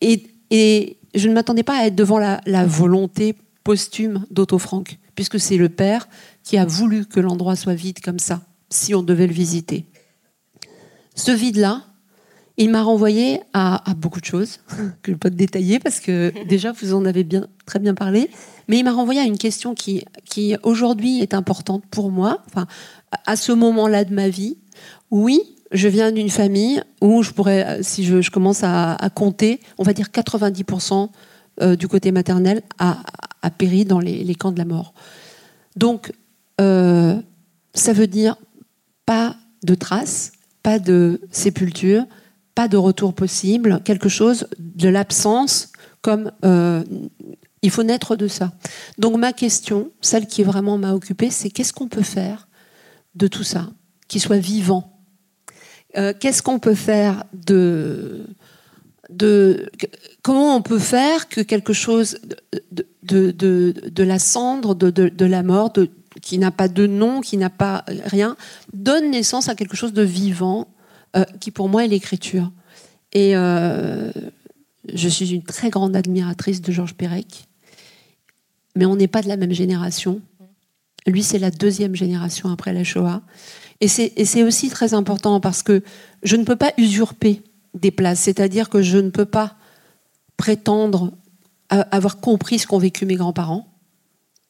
et, 0.00 0.94
je 1.14 1.28
ne 1.28 1.34
m'attendais 1.34 1.62
pas 1.62 1.78
à 1.78 1.86
être 1.86 1.94
devant 1.94 2.18
la, 2.18 2.66
volonté 2.66 3.34
posthume 3.64 4.24
d'Otto 4.30 4.58
Frank, 4.58 4.98
puisque 5.14 5.40
c'est 5.40 5.56
le 5.56 5.68
père 5.68 6.08
qui 6.42 6.58
a 6.58 6.64
voulu 6.64 7.06
que 7.06 7.20
l'endroit 7.20 7.56
soit 7.56 7.74
vide 7.74 8.00
comme 8.00 8.18
ça, 8.18 8.42
si 8.70 8.94
on 8.94 9.02
devait 9.02 9.26
le 9.26 9.32
visiter. 9.32 9.86
Ce 11.14 11.30
vide-là, 11.32 11.82
il 12.56 12.70
m'a 12.70 12.82
renvoyé 12.82 13.40
à, 13.52 13.82
beaucoup 13.96 14.20
de 14.20 14.24
choses 14.24 14.58
que 15.02 15.10
je 15.10 15.10
ne 15.12 15.16
peux 15.16 15.30
pas 15.30 15.30
détailler 15.30 15.78
parce 15.78 16.00
que 16.00 16.32
déjà 16.46 16.72
vous 16.72 16.94
en 16.94 17.04
avez 17.04 17.24
bien, 17.24 17.46
très 17.66 17.78
bien 17.78 17.94
parlé, 17.94 18.30
mais 18.68 18.78
il 18.78 18.84
m'a 18.84 18.92
renvoyé 18.92 19.20
à 19.20 19.24
une 19.24 19.38
question 19.38 19.74
qui, 19.74 20.04
qui 20.24 20.56
aujourd'hui 20.62 21.20
est 21.20 21.34
importante 21.34 21.84
pour 21.90 22.10
moi, 22.10 22.42
enfin, 22.46 22.66
à 23.26 23.36
ce 23.36 23.52
moment-là 23.52 24.04
de 24.04 24.14
ma 24.14 24.28
vie, 24.28 24.58
oui, 25.10 25.40
je 25.72 25.88
viens 25.88 26.12
d'une 26.12 26.30
famille 26.30 26.82
où 27.00 27.22
je 27.22 27.32
pourrais, 27.32 27.82
si 27.82 28.04
je, 28.04 28.30
commence 28.30 28.62
à, 28.62 28.96
compter, 29.14 29.60
on 29.76 29.82
va 29.82 29.92
dire 29.92 30.08
90% 30.08 31.10
euh, 31.60 31.76
du 31.76 31.88
côté 31.88 32.12
maternel 32.12 32.62
a, 32.78 33.02
péri 33.56 33.84
dans 33.84 34.00
les, 34.00 34.34
camps 34.34 34.52
de 34.52 34.58
la 34.58 34.64
mort. 34.64 34.94
Donc, 35.76 36.12
euh, 36.60 37.16
ça 37.74 37.92
veut 37.92 38.06
dire 38.06 38.36
pas 39.06 39.36
de 39.62 39.74
traces, 39.74 40.32
pas 40.62 40.78
de 40.78 41.20
sépulture, 41.30 42.04
pas 42.54 42.68
de 42.68 42.76
retour 42.76 43.14
possible, 43.14 43.80
quelque 43.84 44.08
chose 44.08 44.48
de 44.58 44.88
l'absence, 44.88 45.72
comme 46.02 46.32
euh, 46.44 46.82
il 47.62 47.70
faut 47.70 47.82
naître 47.82 48.16
de 48.16 48.28
ça. 48.28 48.52
Donc 48.98 49.16
ma 49.16 49.32
question, 49.32 49.90
celle 50.00 50.26
qui 50.26 50.42
vraiment 50.42 50.78
m'a 50.78 50.92
occupée, 50.92 51.30
c'est 51.30 51.50
qu'est-ce 51.50 51.72
qu'on 51.72 51.88
peut 51.88 52.02
faire 52.02 52.48
de 53.14 53.26
tout 53.26 53.44
ça, 53.44 53.70
qui 54.08 54.20
soit 54.20 54.38
vivant 54.38 54.98
euh, 55.96 56.12
qu'est-ce 56.18 56.42
qu'on 56.42 56.58
peut 56.58 56.74
faire 56.74 57.24
de, 57.32 58.26
comment 60.22 60.54
on 60.54 60.62
peut 60.62 60.78
faire 60.78 61.28
que 61.28 61.40
quelque 61.40 61.72
chose 61.72 62.18
de, 63.02 64.02
la 64.02 64.18
cendre, 64.18 64.74
de, 64.74 65.24
la 65.24 65.42
mort, 65.42 65.72
qui 66.20 66.38
n'a 66.38 66.50
pas 66.50 66.68
de 66.68 66.86
nom, 66.86 67.22
qui 67.22 67.38
n'a 67.38 67.48
pas 67.48 67.84
rien, 68.04 68.36
donne 68.74 69.10
naissance 69.10 69.48
à 69.48 69.54
quelque 69.54 69.76
chose 69.76 69.94
de 69.94 70.02
vivant, 70.02 70.68
euh, 71.16 71.24
qui 71.40 71.50
pour 71.50 71.70
moi 71.70 71.84
est 71.84 71.88
l'écriture. 71.88 72.52
Et 73.14 73.34
euh, 73.34 74.12
je 74.92 75.08
suis 75.08 75.30
une 75.30 75.42
très 75.42 75.70
grande 75.70 75.96
admiratrice 75.96 76.60
de 76.60 76.70
Georges 76.70 76.94
Perec, 76.94 77.48
mais 78.76 78.84
on 78.84 78.96
n'est 78.96 79.08
pas 79.08 79.22
de 79.22 79.28
la 79.28 79.38
même 79.38 79.52
génération. 79.52 80.20
Lui, 81.06 81.22
c'est 81.22 81.38
la 81.38 81.50
deuxième 81.50 81.96
génération 81.96 82.50
après 82.50 82.74
la 82.74 82.84
Shoah. 82.84 83.22
Et 83.80 83.88
c'est 83.88 84.42
aussi 84.42 84.70
très 84.70 84.92
important 84.92 85.40
parce 85.40 85.62
que 85.62 85.82
je 86.22 86.36
ne 86.36 86.44
peux 86.44 86.56
pas 86.56 86.72
usurper 86.78 87.42
des 87.74 87.92
places, 87.92 88.20
c'est-à-dire 88.20 88.68
que 88.68 88.82
je 88.82 88.98
ne 88.98 89.10
peux 89.10 89.24
pas 89.24 89.56
prétendre 90.36 91.12
avoir 91.68 92.18
compris 92.20 92.58
ce 92.58 92.66
qu'ont 92.66 92.78
vécu 92.78 93.06
mes 93.06 93.14
grands-parents, 93.14 93.68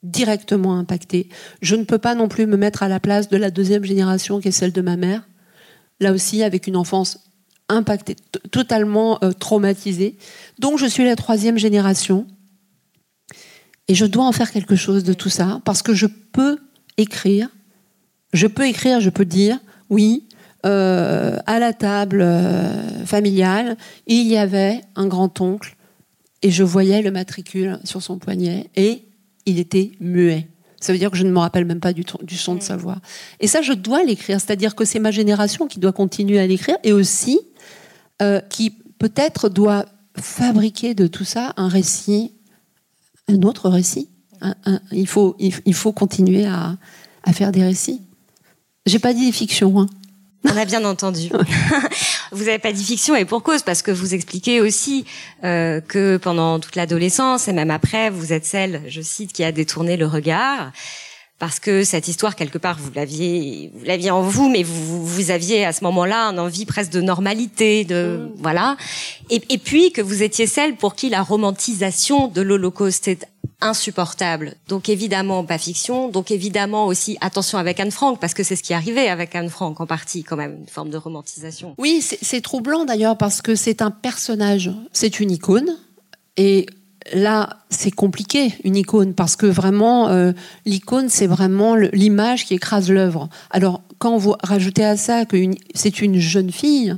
directement 0.03 0.79
impactés. 0.79 1.29
Je 1.61 1.77
ne 1.77 1.85
peux 1.85 1.99
pas 1.99 2.15
non 2.15 2.29
plus 2.29 2.47
me 2.47 2.57
mettre 2.57 2.83
à 2.83 2.89
la 2.89 3.01
place 3.01 3.29
de 3.29 3.37
la 3.37 3.51
deuxième 3.51 3.85
génération 3.85 4.41
qui 4.41 4.49
est 4.49 4.53
celle 4.53 4.73
de 4.73 4.81
ma 4.81 4.97
mère, 4.97 5.29
là 6.01 6.13
aussi 6.13 6.43
avec 6.43 6.67
une 6.67 6.77
enfance 6.77 7.19
impactée, 7.69 8.17
totalement 8.51 9.19
euh, 9.23 9.33
traumatisée. 9.33 10.17
Donc 10.59 10.79
je 10.79 10.87
suis 10.87 11.05
la 11.05 11.17
troisième 11.17 11.59
génération. 11.59 12.27
Et 13.89 13.95
je 13.95 14.07
dois 14.07 14.25
en 14.25 14.33
faire 14.33 14.53
quelque 14.53 14.77
chose 14.77 15.03
de 15.03 15.13
tout 15.13 15.31
ça, 15.31 15.61
parce 15.65 15.83
que 15.83 15.95
je 15.95 16.07
peux 16.07 16.59
écrire, 16.99 17.49
je 18.33 18.47
peux 18.47 18.67
écrire, 18.67 19.01
je 19.01 19.11
peux 19.11 19.25
dire, 19.25 19.59
oui, 19.91 20.29
euh, 20.67 21.37
à 21.47 21.59
la 21.59 21.73
table 21.73 22.21
euh, 22.21 23.05
familiale, 23.05 23.77
il 24.07 24.27
y 24.27 24.37
avait 24.37 24.81
un 24.97 25.07
grand-oncle, 25.07 25.77
et 26.43 26.51
je 26.51 26.65
voyais 26.65 27.01
le 27.03 27.11
matricule 27.11 27.79
sur 27.85 28.03
son 28.03 28.19
poignet, 28.19 28.69
et 28.77 29.05
il 29.47 29.59
était 29.59 29.93
muet. 30.01 30.49
Ça 30.81 30.93
veut 30.93 30.99
dire 30.99 31.11
que 31.11 31.17
je 31.17 31.25
ne 31.25 31.31
me 31.31 31.39
rappelle 31.39 31.65
même 31.65 31.81
pas 31.81 31.93
du, 31.93 32.05
du 32.23 32.37
son 32.37 32.55
de 32.55 32.63
sa 32.63 32.77
voix. 32.77 32.99
Et 33.41 33.49
ça, 33.49 33.63
je 33.63 33.73
dois 33.73 34.05
l'écrire. 34.05 34.41
C'est-à-dire 34.41 34.77
que 34.77 34.85
c'est 34.85 35.01
ma 35.01 35.11
génération 35.11 35.67
qui 35.67 35.81
doit 35.81 35.93
continuer 35.93 36.39
à 36.39 36.47
l'écrire 36.47 36.77
et 36.85 36.93
aussi 36.93 37.41
euh, 38.23 38.41
qui 38.49 38.71
peut-être 38.99 39.49
doit 39.49 39.87
fabriquer 40.17 40.95
de 40.95 41.09
tout 41.09 41.25
ça 41.25 41.53
un 41.57 41.69
récit, 41.69 42.35
un 43.27 43.43
autre 43.43 43.69
récit. 43.69 44.09
il, 44.93 45.09
faut, 45.09 45.35
il, 45.41 45.75
faut 45.75 45.93
continuer 45.93 46.47
à, 46.47 46.77
à 47.25 47.33
faire 47.33 47.51
des 47.51 47.65
récits. 47.65 48.03
J'ai 48.89 48.99
pas 48.99 49.13
dit 49.13 49.31
fiction. 49.33 49.79
Hein. 49.79 49.87
On 50.45 50.57
a 50.57 50.65
bien 50.65 50.83
entendu. 50.87 51.29
vous 52.33 52.45
n'avez 52.45 52.59
pas 52.59 52.73
dit 52.73 52.83
fiction 52.83 53.15
et 53.15 53.27
pour 53.27 53.43
cause, 53.43 53.63
parce 53.63 53.83
que 53.83 53.91
vous 53.91 54.15
expliquez 54.15 54.63
aussi 54.63 55.05
euh, 55.45 55.83
que 55.83 56.17
pendant 56.17 56.59
toute 56.59 56.75
l'adolescence 56.75 57.49
et 57.49 57.53
même 57.53 57.71
après, 57.71 58.09
vous 58.09 58.33
êtes 58.33 58.47
celle, 58.47 58.83
je 58.89 59.03
cite, 59.03 59.35
qui 59.35 59.45
a 59.45 59.53
détourné 59.53 59.99
le 59.99 60.07
regard. 60.07 60.73
Parce 61.39 61.61
que 61.61 61.85
cette 61.85 62.09
histoire, 62.09 62.35
quelque 62.35 62.59
part, 62.59 62.79
vous 62.81 62.91
l'aviez, 62.95 63.71
vous 63.75 63.85
l'aviez 63.85 64.11
en 64.11 64.23
vous, 64.23 64.49
mais 64.49 64.65
vous, 64.65 65.07
vous 65.07 65.31
aviez 65.31 65.65
à 65.65 65.73
ce 65.73 65.85
moment-là 65.85 66.27
un 66.27 66.39
envie 66.39 66.67
presque 66.67 66.91
de 66.91 67.01
normalité, 67.01 67.85
de 67.85 68.19
mm. 68.19 68.43
voilà. 68.43 68.77
Et, 69.31 69.41
et 69.49 69.59
puis 69.59 69.93
que 69.93 70.03
vous 70.03 70.23
étiez 70.23 70.49
celle 70.49 70.75
pour 70.75 70.97
qui 70.97 71.11
la 71.11 71.23
romantisation 71.23 72.27
de 72.27 72.43
l'Holocauste 72.43 73.07
est 73.07 73.27
insupportable. 73.61 74.55
Donc 74.69 74.89
évidemment 74.89 75.45
pas 75.45 75.59
fiction, 75.59 76.09
donc 76.09 76.31
évidemment 76.31 76.87
aussi 76.87 77.19
attention 77.21 77.59
avec 77.59 77.81
Anne 77.81 77.91
Frank 77.91 78.21
parce 78.21 78.35
que 78.35 78.43
c'est 78.43 78.57
ce 78.57 78.63
qui 78.63 78.73
arrivait 78.73 79.09
avec 79.09 79.35
Anne 79.35 79.49
Frank 79.49 79.81
en 79.81 79.87
partie 79.87 80.23
quand 80.23 80.37
même, 80.37 80.59
une 80.61 80.69
forme 80.69 80.91
de 80.91 80.97
romantisation. 80.97 81.75
Oui, 81.79 82.01
c'est 82.01 82.41
troublant 82.41 82.85
d'ailleurs 82.85 83.17
parce 83.17 83.43
que 83.43 83.55
c'est 83.55 83.83
un 83.83 83.91
personnage, 83.91 84.71
c'est 84.93 85.19
une 85.19 85.31
icône 85.31 85.77
et 86.37 86.67
là 87.15 87.59
c'est 87.71 87.91
compliqué 87.91 88.55
une 88.65 88.77
icône 88.77 89.15
parce 89.15 89.37
que 89.37 89.47
vraiment 89.47 90.09
euh, 90.09 90.33
l'icône 90.65 91.09
c'est 91.09 91.27
vraiment 91.27 91.75
l'image 91.75 92.47
qui 92.47 92.55
écrase 92.55 92.91
l'œuvre. 92.91 93.29
Alors 93.51 93.83
quand 93.99 94.17
vous 94.17 94.35
rajoutez 94.43 94.85
à 94.85 94.97
ça 94.97 95.25
que 95.25 95.37
c'est 95.75 96.01
une 96.01 96.19
jeune 96.19 96.53
fille, 96.53 96.97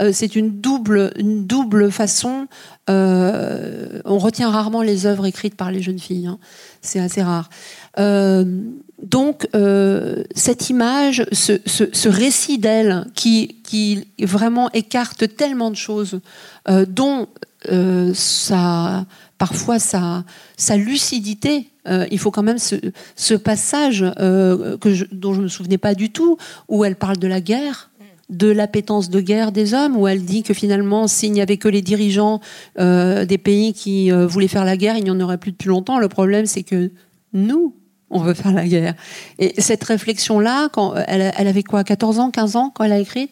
euh, 0.00 0.10
c'est 0.12 0.36
une 0.36 0.60
double, 0.60 1.12
une 1.16 1.46
double 1.46 1.90
façon. 1.90 2.46
Euh, 2.88 4.00
on 4.04 4.18
retient 4.18 4.50
rarement 4.50 4.82
les 4.82 5.06
œuvres 5.06 5.26
écrites 5.26 5.56
par 5.56 5.72
les 5.72 5.82
jeunes 5.82 5.98
filles. 5.98 6.26
Hein. 6.26 6.38
C'est 6.82 7.00
assez 7.00 7.22
rare. 7.22 7.48
Donc, 9.02 9.48
cette 10.34 10.70
image, 10.70 11.26
ce, 11.32 12.08
récit 12.08 12.58
d'elle 12.58 13.06
qui, 13.14 13.56
qui, 13.64 14.06
vraiment 14.20 14.70
écarte 14.72 15.36
tellement 15.36 15.70
de 15.70 15.76
choses, 15.76 16.20
dont 16.88 17.26
ça, 18.12 19.06
parfois 19.38 19.78
sa, 19.78 20.24
lucidité. 20.76 21.68
il 22.10 22.18
faut 22.18 22.30
quand 22.30 22.42
même 22.42 22.58
ce, 22.58 23.34
passage 23.34 24.00
que 24.16 25.14
dont 25.14 25.34
je 25.34 25.38
ne 25.38 25.44
me 25.44 25.48
souvenais 25.48 25.78
pas 25.78 25.94
du 25.94 26.10
tout, 26.10 26.36
où 26.68 26.84
elle 26.84 26.96
parle 26.96 27.18
de 27.18 27.26
la 27.26 27.40
guerre, 27.40 27.90
de 28.28 28.48
l'appétence 28.48 29.10
de 29.10 29.20
guerre 29.20 29.52
des 29.52 29.74
hommes, 29.74 29.96
où 29.96 30.08
elle 30.08 30.24
dit 30.24 30.42
que 30.42 30.54
finalement, 30.54 31.06
s'il 31.06 31.32
n'y 31.32 31.40
avait 31.40 31.58
que 31.58 31.68
les 31.68 31.82
dirigeants 31.82 32.40
euh, 32.78 33.24
des 33.24 33.38
pays 33.38 33.72
qui 33.72 34.10
euh, 34.10 34.26
voulaient 34.26 34.48
faire 34.48 34.64
la 34.64 34.76
guerre, 34.76 34.96
il 34.96 35.04
n'y 35.04 35.10
en 35.10 35.20
aurait 35.20 35.38
plus 35.38 35.52
depuis 35.52 35.68
longtemps. 35.68 35.98
Le 35.98 36.08
problème, 36.08 36.46
c'est 36.46 36.64
que 36.64 36.90
nous, 37.32 37.74
on 38.10 38.20
veut 38.20 38.34
faire 38.34 38.52
la 38.52 38.66
guerre. 38.66 38.94
Et 39.38 39.60
cette 39.60 39.84
réflexion-là, 39.84 40.70
elle, 41.06 41.48
avait 41.48 41.62
quoi, 41.62 41.84
14 41.84 42.18
ans, 42.18 42.30
15 42.30 42.56
ans, 42.56 42.72
quand 42.74 42.84
elle 42.84 42.92
a 42.92 42.98
écrit 42.98 43.30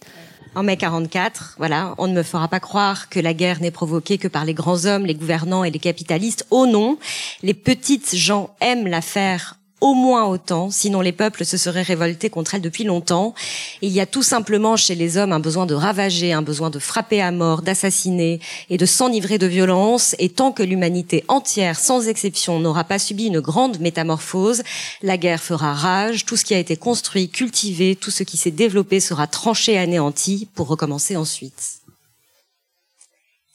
en 0.54 0.62
mai 0.62 0.76
44, 0.76 1.56
voilà, 1.58 1.94
on 1.98 2.06
ne 2.06 2.12
me 2.12 2.22
fera 2.22 2.48
pas 2.48 2.60
croire 2.60 3.08
que 3.08 3.20
la 3.20 3.34
guerre 3.34 3.60
n'est 3.60 3.70
provoquée 3.70 4.18
que 4.18 4.28
par 4.28 4.44
les 4.44 4.54
grands 4.54 4.86
hommes, 4.86 5.06
les 5.06 5.14
gouvernants 5.14 5.64
et 5.64 5.70
les 5.70 5.78
capitalistes. 5.78 6.46
Oh 6.50 6.66
non, 6.66 6.98
les 7.42 7.54
petites 7.54 8.14
gens 8.14 8.54
aiment 8.60 8.86
la 8.86 9.00
faire 9.00 9.56
au 9.84 9.92
moins 9.92 10.24
autant, 10.24 10.70
sinon 10.70 11.02
les 11.02 11.12
peuples 11.12 11.44
se 11.44 11.58
seraient 11.58 11.82
révoltés 11.82 12.30
contre 12.30 12.54
elle 12.54 12.62
depuis 12.62 12.84
longtemps. 12.84 13.34
Il 13.82 13.92
y 13.92 14.00
a 14.00 14.06
tout 14.06 14.22
simplement 14.22 14.78
chez 14.78 14.94
les 14.94 15.18
hommes 15.18 15.30
un 15.30 15.40
besoin 15.40 15.66
de 15.66 15.74
ravager, 15.74 16.32
un 16.32 16.40
besoin 16.40 16.70
de 16.70 16.78
frapper 16.78 17.20
à 17.20 17.30
mort, 17.30 17.60
d'assassiner 17.60 18.40
et 18.70 18.78
de 18.78 18.86
s'enivrer 18.86 19.36
de 19.36 19.46
violence, 19.46 20.16
et 20.18 20.30
tant 20.30 20.52
que 20.52 20.62
l'humanité 20.62 21.22
entière, 21.28 21.78
sans 21.78 22.08
exception, 22.08 22.60
n'aura 22.60 22.84
pas 22.84 22.98
subi 22.98 23.26
une 23.26 23.40
grande 23.40 23.78
métamorphose, 23.78 24.62
la 25.02 25.18
guerre 25.18 25.42
fera 25.42 25.74
rage, 25.74 26.24
tout 26.24 26.38
ce 26.38 26.46
qui 26.46 26.54
a 26.54 26.58
été 26.58 26.78
construit, 26.78 27.28
cultivé, 27.28 27.94
tout 27.94 28.10
ce 28.10 28.22
qui 28.22 28.38
s'est 28.38 28.50
développé 28.50 29.00
sera 29.00 29.26
tranché, 29.26 29.76
anéanti, 29.76 30.48
pour 30.54 30.68
recommencer 30.68 31.14
ensuite. 31.14 31.83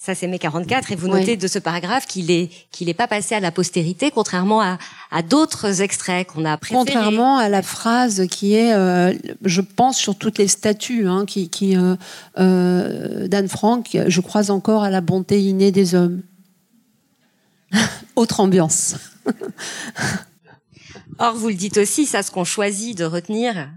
Ça, 0.02 0.16
c'est 0.16 0.28
mai 0.28 0.40
44. 0.40 0.94
Et 0.94 0.96
vous 0.96 1.10
notez 1.10 1.36
de 1.36 1.48
ce 1.48 1.60
paragraphe 1.60 2.08
qu'il 2.08 2.32
est 2.32 2.50
qu'il 2.72 2.88
est 2.88 2.94
pas 2.94 3.10
passé 3.10 3.36
à 3.36 3.42
la 3.42 3.52
postérité, 3.52 4.12
contrairement 4.12 4.62
à, 4.62 4.78
à 5.12 5.22
d'autres 5.22 5.82
extraits 5.82 6.26
qu'on 6.26 6.46
a 6.46 6.56
préférés. 6.56 6.86
Contrairement 6.86 7.38
à 7.38 7.50
la 7.50 7.62
phrase 7.62 8.26
qui 8.32 8.56
est, 8.56 8.74
euh, 8.74 9.14
je 9.44 9.60
pense, 9.60 9.98
sur 9.98 10.16
toutes 10.16 10.38
les 10.38 10.48
statues, 10.48 11.06
hein, 11.06 11.26
qui, 11.26 11.50
qui 11.50 11.76
euh, 11.76 11.98
euh, 12.38 13.28
d'Anne 13.28 13.50
Frank, 13.50 13.98
je 14.08 14.22
crois 14.22 14.50
encore 14.52 14.84
à 14.84 14.90
la 14.90 15.02
bonté 15.02 15.44
innée 15.44 15.74
des 15.74 15.96
hommes. 15.96 16.22
Autre 18.16 18.40
ambiance. 18.40 18.96
Or, 21.18 21.36
vous 21.36 21.50
le 21.50 21.56
dites 21.56 21.78
aussi, 21.78 22.06
ça, 22.06 22.24
ce 22.24 22.32
qu'on 22.32 22.46
choisit 22.46 22.98
de 22.98 23.04
retenir, 23.04 23.68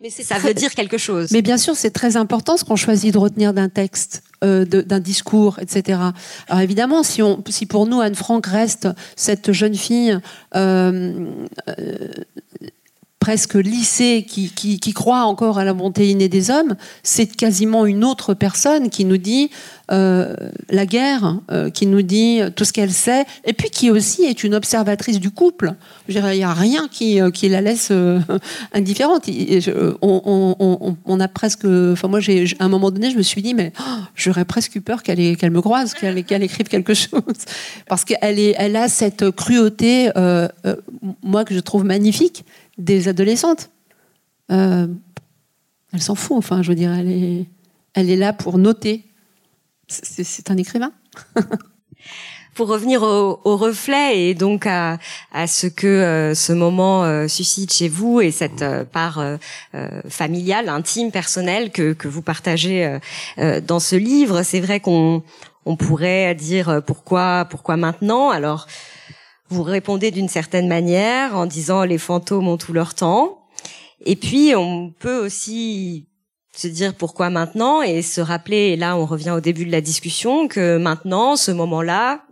mais 0.00 0.10
ça 0.10 0.38
veut 0.38 0.54
dire 0.54 0.74
quelque 0.74 0.96
chose. 0.96 1.30
Mais 1.32 1.42
bien 1.42 1.58
sûr, 1.58 1.74
c'est 1.74 1.90
très 1.90 2.16
important 2.16 2.56
ce 2.56 2.64
qu'on 2.64 2.76
choisit 2.76 3.12
de 3.12 3.18
retenir 3.18 3.52
d'un 3.52 3.68
texte, 3.68 4.22
euh, 4.44 4.64
d'un 4.64 5.00
discours, 5.00 5.58
etc. 5.58 6.00
Alors 6.48 6.62
évidemment, 6.62 7.02
si, 7.02 7.20
on, 7.20 7.42
si 7.48 7.66
pour 7.66 7.86
nous 7.86 8.00
Anne 8.00 8.14
Frank 8.14 8.46
reste 8.46 8.88
cette 9.16 9.50
jeune 9.50 9.74
fille 9.74 10.16
euh, 10.54 11.26
euh, 11.68 12.08
presque 13.18 13.54
lycée 13.54 14.24
qui, 14.26 14.50
qui, 14.50 14.92
croit 14.92 15.22
encore 15.22 15.58
à 15.58 15.64
la 15.64 15.74
bonté 15.74 16.08
innée 16.08 16.28
des 16.28 16.50
hommes, 16.50 16.76
c'est 17.02 17.26
quasiment 17.26 17.84
une 17.84 18.04
autre 18.04 18.32
personne 18.32 18.90
qui 18.90 19.04
nous 19.04 19.16
dit 19.16 19.50
euh, 19.90 20.34
la 20.70 20.86
guerre, 20.86 21.38
euh, 21.50 21.70
qui 21.70 21.86
nous 21.86 22.02
dit 22.02 22.40
tout 22.54 22.64
ce 22.64 22.72
qu'elle 22.72 22.92
sait, 22.92 23.24
et 23.44 23.52
puis 23.52 23.70
qui 23.70 23.90
aussi 23.90 24.22
est 24.22 24.44
une 24.44 24.54
observatrice 24.54 25.18
du 25.18 25.30
couple. 25.30 25.74
il 26.08 26.20
n'y 26.20 26.42
a 26.42 26.52
rien 26.52 26.88
qui, 26.88 27.20
euh, 27.20 27.30
qui 27.30 27.48
la 27.48 27.60
laisse 27.60 27.90
indifférente. 28.72 29.28
On, 30.02 31.20
a 31.20 31.28
presque, 31.28 31.64
enfin 31.64 32.08
moi, 32.08 32.20
j'ai, 32.20 32.46
à 32.60 32.64
un 32.64 32.68
moment 32.68 32.90
donné, 32.90 33.10
je 33.10 33.16
me 33.16 33.22
suis 33.22 33.42
dit, 33.42 33.54
mais 33.54 33.72
oh, 33.80 33.82
j'aurais 34.14 34.44
presque 34.44 34.76
eu 34.76 34.80
peur 34.80 35.02
qu'elle, 35.02 35.36
qu'elle 35.36 35.50
me 35.50 35.60
croise, 35.60 35.94
qu'elle, 35.94 36.22
qu'elle 36.24 36.42
écrive 36.42 36.68
quelque 36.68 36.94
chose, 36.94 37.22
parce 37.88 38.04
qu'elle 38.04 38.38
est, 38.38 38.54
elle 38.58 38.76
a 38.76 38.88
cette 38.88 39.30
cruauté, 39.32 40.10
moi 41.22 41.44
que 41.44 41.54
je 41.54 41.60
trouve 41.60 41.84
magnifique 41.84 42.44
des 42.78 43.08
adolescentes. 43.08 43.70
Euh, 44.50 44.86
elle 45.92 46.02
s'en 46.02 46.14
fout, 46.14 46.36
enfin, 46.36 46.62
je 46.62 46.68
veux 46.68 46.74
dire, 46.74 46.92
elle 46.92 47.10
est, 47.10 47.46
elle 47.94 48.10
est 48.10 48.16
là 48.16 48.32
pour 48.32 48.58
noter. 48.58 49.04
C'est 49.88 50.50
un 50.50 50.56
écrivain. 50.56 50.92
pour 52.54 52.68
revenir 52.68 53.02
au, 53.02 53.56
reflet 53.56 54.30
et 54.30 54.34
donc 54.34 54.66
à, 54.66 54.98
ce 55.46 55.66
que 55.68 55.86
euh, 55.86 56.34
ce 56.34 56.52
moment 56.52 57.04
euh, 57.04 57.28
suscite 57.28 57.72
chez 57.72 57.88
vous 57.88 58.20
et 58.20 58.30
cette 58.30 58.64
part 58.92 59.22
familiale, 60.08 60.68
intime, 60.68 61.10
personnelle 61.10 61.70
que, 61.70 61.92
que 61.92 62.08
vous 62.08 62.22
partagez 62.22 62.98
dans 63.66 63.80
ce 63.80 63.96
livre, 63.96 64.42
c'est 64.42 64.60
vrai 64.60 64.80
qu'on 64.80 65.22
on 65.66 65.76
pourrait 65.76 66.34
dire 66.34 66.82
pourquoi 66.86 67.46
pourquoi 67.48 67.76
maintenant? 67.76 68.30
Alors 68.30 68.66
vous 69.50 69.62
répondez 69.62 70.10
d'une 70.10 70.28
certaine 70.28 70.68
manière 70.68 71.36
en 71.36 71.46
disant 71.46 71.84
les 71.84 71.98
fantômes 71.98 72.48
ont 72.48 72.56
tout 72.56 72.72
leur 72.72 72.94
temps. 72.94 73.38
Et 74.04 74.16
puis 74.16 74.54
on 74.54 74.90
peut 74.90 75.24
aussi 75.24 76.06
se 76.54 76.68
dire 76.68 76.94
pourquoi 76.94 77.30
maintenant 77.30 77.82
et 77.82 78.02
se 78.02 78.20
rappeler, 78.20 78.70
et 78.70 78.76
là 78.76 78.96
on 78.96 79.06
revient 79.06 79.30
au 79.30 79.40
début 79.40 79.64
de 79.64 79.72
la 79.72 79.80
discussion, 79.80 80.48
que 80.48 80.76
maintenant, 80.76 81.36
ce 81.36 81.50
moment-là, 81.52 82.22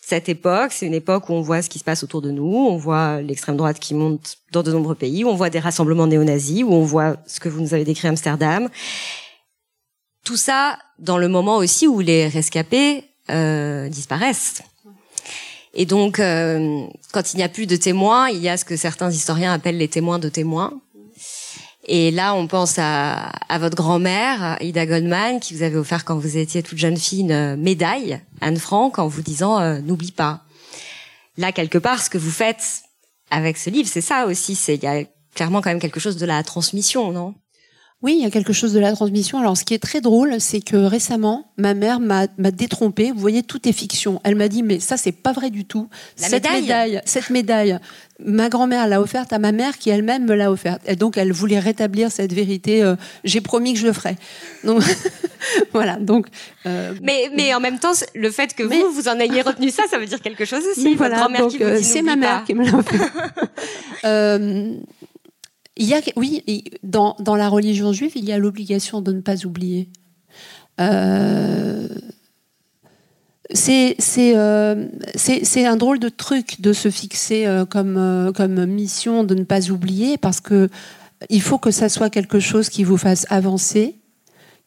cette 0.00 0.28
époque, 0.28 0.72
c'est 0.72 0.86
une 0.86 0.94
époque 0.94 1.28
où 1.28 1.32
on 1.32 1.40
voit 1.40 1.62
ce 1.62 1.70
qui 1.70 1.78
se 1.78 1.84
passe 1.84 2.02
autour 2.02 2.20
de 2.22 2.30
nous, 2.30 2.44
on 2.44 2.76
voit 2.76 3.22
l'extrême 3.22 3.56
droite 3.56 3.78
qui 3.78 3.94
monte 3.94 4.36
dans 4.50 4.62
de 4.62 4.72
nombreux 4.72 4.94
pays, 4.94 5.24
où 5.24 5.28
on 5.28 5.36
voit 5.36 5.48
des 5.48 5.60
rassemblements 5.60 6.06
néo-nazis, 6.06 6.64
où 6.64 6.72
on 6.74 6.82
voit 6.82 7.16
ce 7.26 7.40
que 7.40 7.48
vous 7.48 7.60
nous 7.60 7.72
avez 7.72 7.84
décrit 7.84 8.08
à 8.08 8.10
Amsterdam. 8.10 8.68
Tout 10.24 10.36
ça 10.36 10.78
dans 10.98 11.18
le 11.18 11.28
moment 11.28 11.56
aussi 11.56 11.86
où 11.86 12.00
les 12.00 12.28
rescapés 12.28 13.04
euh, 13.30 13.88
disparaissent. 13.88 14.62
Et 15.74 15.86
donc, 15.86 16.18
euh, 16.18 16.86
quand 17.12 17.32
il 17.32 17.38
n'y 17.38 17.42
a 17.42 17.48
plus 17.48 17.66
de 17.66 17.76
témoins, 17.76 18.28
il 18.28 18.40
y 18.40 18.48
a 18.48 18.56
ce 18.56 18.64
que 18.64 18.76
certains 18.76 19.10
historiens 19.10 19.52
appellent 19.52 19.78
les 19.78 19.88
témoins 19.88 20.18
de 20.18 20.28
témoins. 20.28 20.80
Et 21.84 22.10
là, 22.10 22.34
on 22.34 22.46
pense 22.46 22.78
à, 22.78 23.30
à 23.48 23.58
votre 23.58 23.74
grand-mère, 23.74 24.56
Ida 24.60 24.86
Goldman, 24.86 25.40
qui 25.40 25.54
vous 25.54 25.62
avait 25.62 25.76
offert 25.76 26.04
quand 26.04 26.16
vous 26.16 26.36
étiez 26.36 26.62
toute 26.62 26.78
jeune 26.78 26.96
fille 26.96 27.20
une 27.20 27.56
médaille, 27.56 28.20
Anne 28.40 28.58
Frank, 28.58 28.98
en 28.98 29.08
vous 29.08 29.22
disant 29.22 29.58
euh, 29.58 29.80
n'oublie 29.80 30.12
pas. 30.12 30.42
Là, 31.38 31.50
quelque 31.50 31.78
part, 31.78 32.00
ce 32.00 32.10
que 32.10 32.18
vous 32.18 32.30
faites 32.30 32.82
avec 33.30 33.56
ce 33.56 33.70
livre, 33.70 33.88
c'est 33.90 34.02
ça 34.02 34.26
aussi. 34.26 34.54
C'est 34.54 34.76
il 34.76 34.82
y 34.82 34.86
a 34.86 35.02
clairement 35.34 35.60
quand 35.60 35.70
même 35.70 35.80
quelque 35.80 36.00
chose 36.00 36.18
de 36.18 36.26
la 36.26 36.42
transmission, 36.44 37.10
non? 37.10 37.34
Oui, 38.02 38.16
il 38.18 38.22
y 38.22 38.26
a 38.26 38.30
quelque 38.30 38.52
chose 38.52 38.72
de 38.72 38.80
la 38.80 38.92
transmission. 38.92 39.38
Alors, 39.38 39.56
ce 39.56 39.64
qui 39.64 39.74
est 39.74 39.82
très 39.82 40.00
drôle, 40.00 40.40
c'est 40.40 40.60
que 40.60 40.76
récemment, 40.76 41.46
ma 41.56 41.72
mère 41.72 42.00
m'a 42.00 42.26
détrompée. 42.26 43.12
Vous 43.12 43.20
voyez, 43.20 43.44
tout 43.44 43.68
est 43.68 43.72
fiction. 43.72 44.20
Elle 44.24 44.34
m'a 44.34 44.48
dit, 44.48 44.64
mais 44.64 44.80
ça, 44.80 44.96
c'est 44.96 45.12
pas 45.12 45.32
vrai 45.32 45.50
du 45.50 45.64
tout. 45.64 45.88
cette 46.16 46.50
médaille, 46.50 47.00
cette 47.04 47.30
médaille, 47.30 47.78
ma 48.18 48.48
grand-mère 48.48 48.88
l'a 48.88 49.00
offerte 49.00 49.32
à 49.32 49.38
ma 49.38 49.52
mère, 49.52 49.78
qui 49.78 49.90
elle-même 49.90 50.24
me 50.24 50.34
l'a 50.34 50.50
offerte. 50.50 50.82
Et 50.88 50.96
donc, 50.96 51.16
elle 51.16 51.32
voulait 51.32 51.60
rétablir 51.60 52.10
cette 52.10 52.32
vérité. 52.32 52.82
Euh, 52.82 52.96
j'ai 53.22 53.40
promis 53.40 53.74
que 53.74 53.78
je 53.78 53.86
le 53.86 53.92
ferais. 53.92 54.16
Donc, 54.64 54.82
voilà. 55.72 55.94
Donc, 55.96 56.26
euh, 56.66 56.94
mais, 57.02 57.30
mais 57.36 57.54
en 57.54 57.60
même 57.60 57.78
temps, 57.78 57.92
le 58.16 58.30
fait 58.32 58.54
que 58.56 58.64
vous 58.64 58.92
vous 58.92 59.06
en 59.06 59.20
ayez 59.20 59.42
retenu 59.42 59.70
ça, 59.70 59.84
ça 59.88 59.98
veut 59.98 60.06
dire 60.06 60.20
quelque 60.20 60.44
chose 60.44 60.64
aussi. 60.72 60.96
Voilà, 60.96 61.28
qui 61.48 61.58
vous 61.58 61.64
euh, 61.64 61.78
C'est 61.80 62.02
ma 62.02 62.16
mère 62.16 62.42
qui 62.44 62.54
me 62.54 62.64
l'a 62.64 62.78
offert. 62.78 63.12
Il 65.76 65.86
y 65.86 65.94
a, 65.94 66.00
oui, 66.16 66.42
dans, 66.82 67.16
dans 67.18 67.34
la 67.36 67.48
religion 67.48 67.92
juive, 67.92 68.12
il 68.14 68.24
y 68.24 68.32
a 68.32 68.38
l'obligation 68.38 69.00
de 69.00 69.12
ne 69.12 69.20
pas 69.20 69.46
oublier. 69.46 69.88
Euh, 70.80 71.88
c'est 73.54 73.96
euh, 74.36 74.86
un 75.56 75.76
drôle 75.76 75.98
de 75.98 76.08
truc 76.08 76.60
de 76.60 76.72
se 76.72 76.90
fixer 76.90 77.46
euh, 77.46 77.64
comme, 77.64 78.32
comme 78.34 78.64
mission 78.66 79.24
de 79.24 79.34
ne 79.34 79.44
pas 79.44 79.70
oublier 79.70 80.16
parce 80.16 80.40
que 80.40 80.68
il 81.28 81.42
faut 81.42 81.58
que 81.58 81.70
ça 81.70 81.88
soit 81.88 82.10
quelque 82.10 82.40
chose 82.40 82.68
qui 82.68 82.82
vous 82.82 82.96
fasse 82.96 83.26
avancer, 83.30 83.96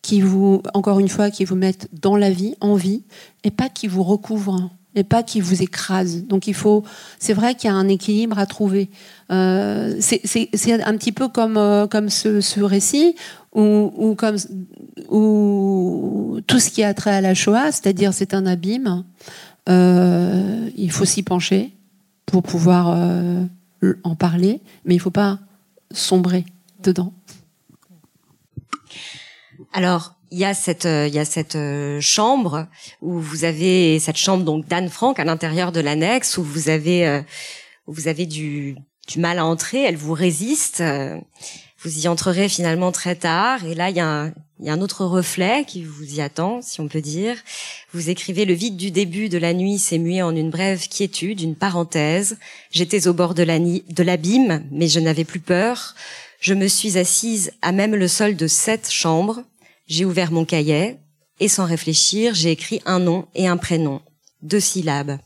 qui 0.02 0.22
vous, 0.22 0.62
encore 0.74 1.00
une 1.00 1.10
fois, 1.10 1.30
qui 1.30 1.44
vous 1.44 1.56
mette 1.56 1.90
dans 1.92 2.16
la 2.16 2.30
vie, 2.30 2.56
en 2.62 2.76
vie, 2.76 3.04
et 3.44 3.52
pas 3.52 3.68
qui 3.68 3.88
vous 3.88 4.04
recouvre 4.04 4.70
et 4.96 5.04
pas 5.04 5.24
qui 5.24 5.42
vous 5.42 5.62
écrase. 5.62 6.24
Donc 6.24 6.48
il 6.48 6.54
faut, 6.54 6.84
c'est 7.20 7.34
vrai 7.34 7.56
qu'il 7.56 7.70
y 7.70 7.74
a 7.74 7.76
un 7.76 7.88
équilibre 7.88 8.40
à 8.40 8.46
trouver. 8.46 8.90
Euh, 9.32 9.96
c'est 10.00 10.84
un 10.84 10.98
petit 10.98 11.12
peu 11.12 11.28
comme 11.28 11.58
euh, 11.58 11.88
comme 11.88 12.10
ce, 12.10 12.62
récit 12.62 13.16
ou, 13.54 14.16
comme 14.18 14.38
ou 15.10 16.40
tout 16.48 16.60
ce 16.60 16.70
qui 16.70 16.84
a 16.84 16.94
trait 16.94 17.12
à 17.12 17.22
la 17.22 17.34
Shoah, 17.34 17.72
c'est-à-dire 17.72 18.14
c'est 18.14 18.34
un 18.34 18.46
abîme. 18.46 19.04
Euh, 19.68 20.70
il 20.76 20.92
faut 20.92 21.06
s'y 21.06 21.24
pencher 21.24 21.74
pour 22.26 22.44
pouvoir 22.44 22.98
en 24.04 24.16
parler, 24.16 24.62
mais 24.86 24.96
il 24.96 25.00
faut 25.00 25.12
pas 25.12 25.40
sombrer 25.92 26.46
dedans. 26.84 27.14
Alors, 29.74 30.15
il 30.32 30.40
y 30.40 30.46
a 30.46 30.54
cette 30.54 30.86
euh, 30.86 31.08
il 31.08 31.14
y 31.14 31.20
a 31.20 31.26
cette 31.26 31.56
euh, 31.56 32.00
chambre 32.02 32.68
où 33.02 33.20
vous 33.20 33.44
avez 33.44 34.00
cette 34.00 34.18
chambre 34.18 34.44
donc 34.44 34.68
d'Anne 34.68 34.90
Frank 34.90 35.20
à 35.20 35.24
l'intérieur 35.24 35.72
de 35.72 35.80
l'annexe 35.80 36.38
où 36.38 36.44
vous 36.44 36.70
avez 36.70 37.08
euh, 37.08 37.22
où 37.88 37.94
vous 37.94 38.08
avez 38.08 38.26
du 38.26 38.76
du 39.08 39.20
mal 39.20 39.38
à 39.38 39.46
entrer, 39.46 39.84
elle 39.84 39.98
vous 39.98 40.14
résiste. 40.14 40.84
Vous 41.84 42.00
y 42.00 42.08
entrerez 42.08 42.50
finalement 42.50 42.92
très 42.92 43.16
tard 43.16 43.64
et 43.64 43.76
là 43.76 43.92
il 43.92 43.96
y 43.96 44.00
a 44.00 44.08
un, 44.08 44.34
il 44.60 44.66
y 44.66 44.70
a 44.70 44.74
un 44.74 44.82
autre 44.82 45.06
reflet 45.06 45.66
qui 45.68 45.84
vous 45.84 46.16
y 46.16 46.22
attend, 46.22 46.62
si 46.64 46.82
on 46.82 46.88
peut 46.88 47.02
dire. 47.02 47.36
Vous 47.94 48.10
écrivez 48.10 48.46
le 48.46 48.56
vide 48.56 48.78
du 48.78 48.90
début 48.90 49.30
de 49.30 49.38
la 49.38 49.54
nuit 49.54 49.78
s'est 49.78 50.00
mué 50.00 50.24
en 50.24 50.36
une 50.36 50.50
brève 50.50 50.88
quiétude, 50.88 51.42
une 51.42 51.56
parenthèse. 51.56 52.38
J'étais 52.72 53.08
au 53.08 53.14
bord 53.14 53.36
de 53.36 53.44
la 53.44 53.60
de 53.60 54.04
l'abîme, 54.04 54.64
mais 54.72 54.88
je 54.88 55.00
n'avais 55.00 55.26
plus 55.26 55.42
peur. 55.42 55.94
Je 56.40 56.54
me 56.54 56.68
suis 56.68 56.98
assise 56.98 57.52
à 57.62 57.72
même 57.72 57.96
le 57.96 58.08
sol 58.08 58.36
de 58.36 58.48
cette 58.48 58.90
chambre 58.90 59.44
j'ai 59.88 60.06
ouvert 60.06 60.32
mon 60.32 60.46
cahier 60.46 60.98
et 61.40 61.48
sans 61.48 61.66
réfléchir, 61.66 62.34
j'ai 62.34 62.52
écrit 62.52 62.82
un 62.86 63.00
nom 63.00 63.28
et 63.36 63.48
un 63.48 63.58
prénom, 63.58 64.02
deux 64.42 64.60
syllabes. 64.60 65.18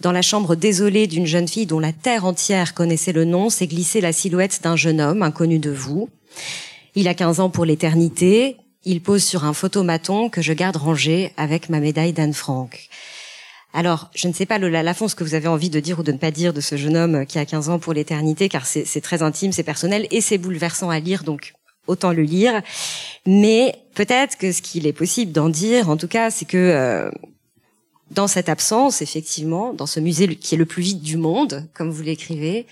Dans 0.00 0.12
la 0.12 0.22
chambre 0.22 0.56
désolée 0.56 1.06
d'une 1.06 1.26
jeune 1.26 1.48
fille 1.48 1.66
dont 1.66 1.78
la 1.78 1.92
terre 1.92 2.24
entière 2.24 2.74
connaissait 2.74 3.12
le 3.12 3.24
nom, 3.24 3.50
s'est 3.50 3.68
glissée 3.68 4.00
la 4.00 4.12
silhouette 4.12 4.60
d'un 4.62 4.76
jeune 4.76 5.00
homme 5.00 5.22
inconnu 5.22 5.58
de 5.58 5.70
vous. 5.70 6.08
Il 6.94 7.08
a 7.08 7.14
15 7.14 7.40
ans 7.40 7.50
pour 7.50 7.64
l'éternité. 7.64 8.56
Il 8.84 9.00
pose 9.00 9.22
sur 9.22 9.44
un 9.44 9.52
photomaton 9.52 10.28
que 10.28 10.42
je 10.42 10.52
garde 10.52 10.76
rangé 10.76 11.32
avec 11.36 11.68
ma 11.68 11.78
médaille 11.78 12.12
d'Anne 12.12 12.34
Frank. 12.34 12.88
Alors, 13.72 14.10
je 14.14 14.28
ne 14.28 14.32
sais 14.32 14.44
pas, 14.44 14.58
Lola 14.58 14.82
Lafont, 14.82 15.08
ce 15.08 15.14
que 15.14 15.24
vous 15.24 15.34
avez 15.34 15.48
envie 15.48 15.70
de 15.70 15.80
dire 15.80 16.00
ou 16.00 16.02
de 16.02 16.12
ne 16.12 16.18
pas 16.18 16.32
dire 16.32 16.52
de 16.52 16.60
ce 16.60 16.76
jeune 16.76 16.96
homme 16.96 17.24
qui 17.24 17.38
a 17.38 17.46
15 17.46 17.70
ans 17.70 17.78
pour 17.78 17.94
l'éternité, 17.94 18.48
car 18.48 18.66
c'est 18.66 19.00
très 19.00 19.22
intime, 19.22 19.52
c'est 19.52 19.62
personnel 19.62 20.06
et 20.10 20.20
c'est 20.20 20.36
bouleversant 20.36 20.90
à 20.90 20.98
lire, 20.98 21.22
donc 21.22 21.54
autant 21.86 22.12
le 22.12 22.22
lire. 22.22 22.62
Mais 23.26 23.76
peut-être 23.94 24.36
que 24.36 24.52
ce 24.52 24.62
qu'il 24.62 24.86
est 24.86 24.92
possible 24.92 25.32
d'en 25.32 25.48
dire, 25.48 25.88
en 25.88 25.96
tout 25.96 26.08
cas, 26.08 26.30
c'est 26.30 26.44
que 26.44 26.56
euh, 26.56 27.10
dans 28.10 28.26
cette 28.26 28.48
absence, 28.48 29.02
effectivement, 29.02 29.72
dans 29.72 29.86
ce 29.86 30.00
musée 30.00 30.36
qui 30.36 30.54
est 30.54 30.58
le 30.58 30.66
plus 30.66 30.82
vide 30.82 31.00
du 31.00 31.16
monde, 31.16 31.68
comme 31.74 31.90
vous 31.90 32.02
l'écrivez, 32.02 32.66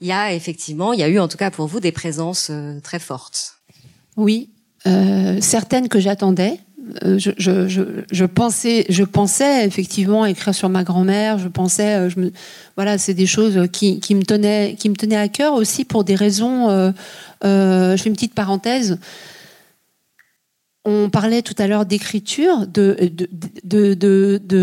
il 0.00 0.08
y 0.08 0.12
a 0.12 0.32
effectivement, 0.32 0.92
il 0.92 1.00
y 1.00 1.02
a 1.02 1.08
eu 1.08 1.18
en 1.18 1.28
tout 1.28 1.38
cas 1.38 1.50
pour 1.50 1.66
vous 1.66 1.80
des 1.80 1.92
présences 1.92 2.48
euh, 2.50 2.80
très 2.80 2.98
fortes. 2.98 3.56
Oui, 4.16 4.50
euh, 4.86 5.38
certaines 5.40 5.88
que 5.88 6.00
j'attendais. 6.00 6.58
Je, 7.04 7.30
je, 8.10 8.24
pensais, 8.24 8.86
je 8.88 9.02
pensais 9.02 9.66
effectivement 9.66 10.24
écrire 10.24 10.54
sur 10.54 10.68
ma 10.68 10.84
grand-mère. 10.84 11.38
Je 11.38 11.48
pensais, 11.48 12.08
me, 12.16 12.30
voilà, 12.76 12.98
c'est 12.98 13.14
des 13.14 13.26
choses 13.26 13.68
qui, 13.72 14.00
me 14.14 14.22
tenaient, 14.22 14.76
qui 14.78 14.88
me 14.88 14.94
tenaient 14.94 15.16
à 15.16 15.28
cœur 15.28 15.54
aussi 15.54 15.84
pour 15.84 16.04
des 16.04 16.14
raisons 16.14 16.92
euh, 17.44 17.96
je 17.96 18.02
fais 18.02 18.08
une 18.08 18.14
petite 18.14 18.34
parenthèse. 18.34 18.98
On 20.84 21.10
parlait 21.10 21.42
tout 21.42 21.54
à 21.58 21.66
l'heure 21.66 21.84
d'écriture, 21.84 22.66
de 22.68 22.96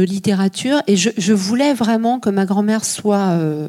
littérature, 0.04 0.82
et 0.88 0.96
je, 0.96 1.34
voulais 1.34 1.74
vraiment 1.74 2.20
que 2.20 2.30
ma 2.30 2.46
grand-mère 2.46 2.86
soit, 2.86 3.32
euh, 3.32 3.68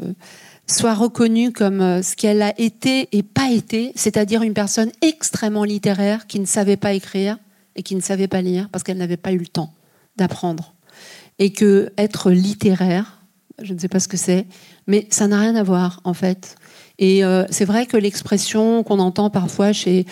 reconnue 0.81 1.53
comme 1.53 1.81
euh, 1.81 2.03
ce 2.03 2.15
qu'elle 2.15 2.43
a 2.43 2.55
été 2.61 3.09
et 3.11 3.25
pas 3.25 3.51
été, 3.51 3.93
c'est-à-dire 3.97 4.43
une 4.43 4.55
personne 4.55 4.93
extrêmement 5.03 5.65
littéraire 5.65 6.29
qui 6.29 6.39
ne 6.39 6.47
savait 6.47 6.77
pas 6.77 6.93
écrire 6.93 7.39
et 7.77 7.83
qui 7.83 7.97
ne 7.97 8.01
savait 8.01 8.29
pas 8.29 8.43
lire 8.43 8.69
parce 8.71 8.83
qu'elle 8.83 8.99
n'avait 8.99 9.17
pas 9.17 9.33
eu 9.33 9.39
le 9.39 9.47
temps 9.47 9.75
d'apprendre. 10.17 10.75
Et 11.39 11.53
que 11.53 11.93
être 11.99 12.31
littéraire, 12.31 13.25
je 13.63 13.75
ne 13.75 13.79
sais 13.79 13.89
pas 13.89 14.01
ce 14.01 14.09
que 14.09 14.17
c'est, 14.17 14.47
mais 14.87 15.07
ça 15.11 15.27
n'a 15.27 15.41
rien 15.41 15.57
à 15.57 15.63
voir 15.63 16.01
en 16.05 16.15
fait. 16.15 16.57
Et 16.99 17.25
euh, 17.25 17.45
c'est 17.51 17.65
vrai 17.65 17.87
que 17.87 17.97
l'expression 17.97 18.83
qu'on 18.85 18.99
entend 19.01 19.31
parfois 19.31 19.73
chez 19.73 20.07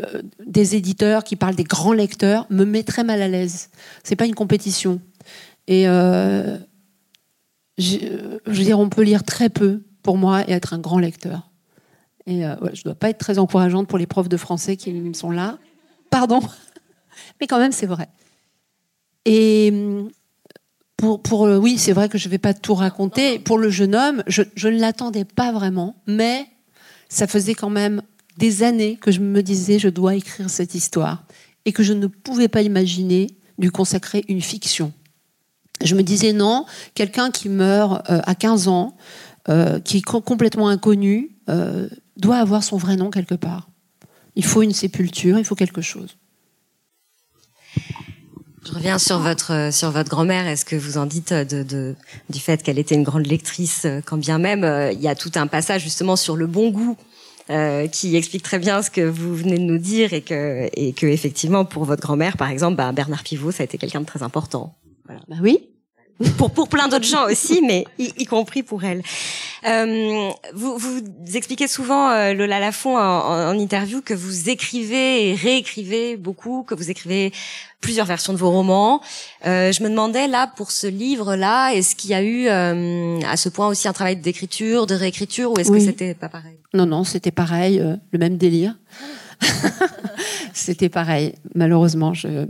euh, 0.00 0.22
des 0.46 0.76
éditeurs 0.76 1.24
qui 1.24 1.36
parlent 1.36 1.56
des 1.56 1.64
grands 1.64 1.92
lecteurs 1.92 2.46
me 2.50 2.64
met 2.64 2.84
très 2.84 3.04
mal 3.04 3.20
à 3.22 3.28
l'aise. 3.28 3.70
C'est 4.04 4.16
pas 4.16 4.26
une 4.26 4.34
compétition. 4.34 5.00
Et 5.66 5.88
euh, 5.88 6.56
je, 7.76 7.98
veux 8.46 8.64
dire, 8.64 8.78
on 8.78 8.88
peut 8.88 9.02
lire 9.02 9.24
très 9.24 9.48
peu 9.48 9.82
pour 10.02 10.16
moi 10.16 10.48
et 10.48 10.52
être 10.52 10.74
un 10.74 10.78
grand 10.78 10.98
lecteur. 10.98 11.50
Et 12.26 12.42
je 12.74 12.82
dois 12.84 12.94
pas 12.94 13.08
être 13.08 13.16
très 13.16 13.38
encourageante 13.38 13.88
pour 13.88 13.96
les 13.96 14.06
profs 14.06 14.28
de 14.28 14.36
français 14.36 14.76
qui 14.76 15.14
sont 15.14 15.30
là. 15.30 15.56
Pardon, 16.10 16.40
mais 17.40 17.46
quand 17.46 17.58
même 17.58 17.72
c'est 17.72 17.86
vrai. 17.86 18.08
Et 19.24 19.72
pour, 20.96 21.22
pour 21.22 21.46
euh, 21.46 21.58
oui, 21.58 21.78
c'est 21.78 21.92
vrai 21.92 22.08
que 22.08 22.18
je 22.18 22.26
ne 22.26 22.30
vais 22.30 22.38
pas 22.38 22.54
tout 22.54 22.74
raconter. 22.74 23.38
Pour 23.38 23.58
le 23.58 23.70
jeune 23.70 23.94
homme, 23.94 24.22
je, 24.26 24.42
je 24.54 24.68
ne 24.68 24.78
l'attendais 24.78 25.24
pas 25.24 25.52
vraiment, 25.52 25.96
mais 26.06 26.46
ça 27.08 27.26
faisait 27.26 27.54
quand 27.54 27.70
même 27.70 28.02
des 28.36 28.62
années 28.62 28.96
que 28.96 29.10
je 29.10 29.20
me 29.20 29.42
disais 29.42 29.78
je 29.78 29.88
dois 29.88 30.14
écrire 30.14 30.48
cette 30.48 30.74
histoire 30.74 31.24
et 31.64 31.72
que 31.72 31.82
je 31.82 31.92
ne 31.92 32.06
pouvais 32.06 32.48
pas 32.48 32.62
imaginer 32.62 33.28
lui 33.58 33.68
consacrer 33.68 34.24
une 34.28 34.40
fiction. 34.40 34.92
Je 35.84 35.94
me 35.94 36.02
disais 36.02 36.32
non, 36.32 36.64
quelqu'un 36.94 37.30
qui 37.30 37.48
meurt 37.48 38.08
euh, 38.10 38.20
à 38.24 38.34
15 38.34 38.68
ans, 38.68 38.96
euh, 39.48 39.80
qui 39.80 39.98
est 39.98 40.02
complètement 40.02 40.68
inconnu, 40.68 41.36
euh, 41.48 41.88
doit 42.16 42.38
avoir 42.38 42.62
son 42.62 42.76
vrai 42.76 42.96
nom 42.96 43.10
quelque 43.10 43.34
part. 43.34 43.68
Il 44.34 44.44
faut 44.44 44.62
une 44.62 44.72
sépulture, 44.72 45.38
il 45.38 45.44
faut 45.44 45.54
quelque 45.54 45.82
chose. 45.82 46.16
Je 48.68 48.74
reviens 48.74 48.98
sur 48.98 49.18
votre 49.18 49.52
euh, 49.52 49.70
sur 49.70 49.90
votre 49.90 50.10
grand-mère. 50.10 50.46
Est-ce 50.46 50.64
que 50.64 50.76
vous 50.76 50.98
en 50.98 51.06
dites 51.06 51.32
euh, 51.32 51.44
de, 51.44 51.62
de 51.62 51.96
du 52.28 52.38
fait 52.38 52.62
qu'elle 52.62 52.78
était 52.78 52.94
une 52.94 53.02
grande 53.02 53.26
lectrice, 53.26 53.86
euh, 53.86 54.00
quand 54.04 54.18
bien 54.18 54.38
même 54.38 54.64
il 54.92 55.00
y 55.00 55.08
a 55.08 55.14
tout 55.14 55.32
un 55.36 55.46
passage 55.46 55.82
justement 55.82 56.16
sur 56.16 56.36
le 56.36 56.46
bon 56.46 56.70
goût 56.70 56.96
euh, 57.50 57.86
qui 57.86 58.14
explique 58.14 58.42
très 58.42 58.58
bien 58.58 58.82
ce 58.82 58.90
que 58.90 59.00
vous 59.00 59.34
venez 59.34 59.56
de 59.56 59.62
nous 59.62 59.78
dire 59.78 60.12
et 60.12 60.20
que 60.20 60.68
et 60.74 60.92
que 60.92 61.06
effectivement 61.06 61.64
pour 61.64 61.84
votre 61.84 62.02
grand-mère 62.02 62.36
par 62.36 62.50
exemple, 62.50 62.76
bah, 62.76 62.92
Bernard 62.92 63.22
Pivot 63.22 63.52
ça 63.52 63.62
a 63.62 63.64
été 63.64 63.78
quelqu'un 63.78 64.02
de 64.02 64.06
très 64.06 64.22
important. 64.22 64.76
Voilà. 65.06 65.22
Bah 65.28 65.36
oui. 65.40 65.58
Pour 66.36 66.50
pour 66.50 66.68
plein 66.68 66.88
d'autres 66.88 67.06
gens 67.06 67.26
aussi, 67.26 67.60
mais 67.66 67.84
y, 67.98 68.24
compris 68.24 68.62
pour 68.62 68.84
elle. 68.84 69.02
Euh, 69.66 70.30
vous, 70.54 70.78
vous 70.78 71.00
expliquez 71.34 71.66
souvent 71.66 72.10
euh, 72.10 72.32
Lola 72.32 72.60
Lafont 72.60 72.96
en, 72.96 73.50
en, 73.50 73.58
interview 73.58 74.00
que 74.02 74.14
vous 74.14 74.48
écrivez 74.48 75.30
et 75.30 75.34
réécrivez 75.34 76.16
beaucoup, 76.16 76.62
que 76.62 76.74
vous 76.74 76.90
écrivez 76.90 77.32
plusieurs 77.80 78.06
versions 78.06 78.32
de 78.32 78.38
vos 78.38 78.50
romans. 78.50 79.00
Euh, 79.46 79.72
je 79.72 79.82
me 79.82 79.88
demandais 79.88 80.26
là 80.26 80.50
pour 80.56 80.70
ce 80.70 80.86
livre-là, 80.86 81.70
est-ce 81.70 81.94
qu'il 81.94 82.10
y 82.10 82.14
a 82.14 82.22
eu 82.22 82.46
euh, 82.48 83.20
à 83.22 83.36
ce 83.36 83.48
point 83.48 83.68
aussi 83.68 83.88
un 83.88 83.92
travail 83.92 84.16
d'écriture, 84.16 84.86
de 84.86 84.94
réécriture, 84.94 85.52
ou 85.52 85.58
est-ce 85.58 85.70
que 85.70 85.80
c'était 85.80 86.14
pas 86.14 86.28
pareil? 86.28 86.58
Non, 86.74 86.86
non, 86.86 87.04
c'était 87.04 87.30
pareil, 87.30 87.80
euh, 87.80 87.96
le 88.12 88.18
même 88.18 88.36
délire. 88.36 88.76
c'était 90.52 90.88
pareil, 90.88 91.34
malheureusement. 91.54 92.14
Je 92.14 92.46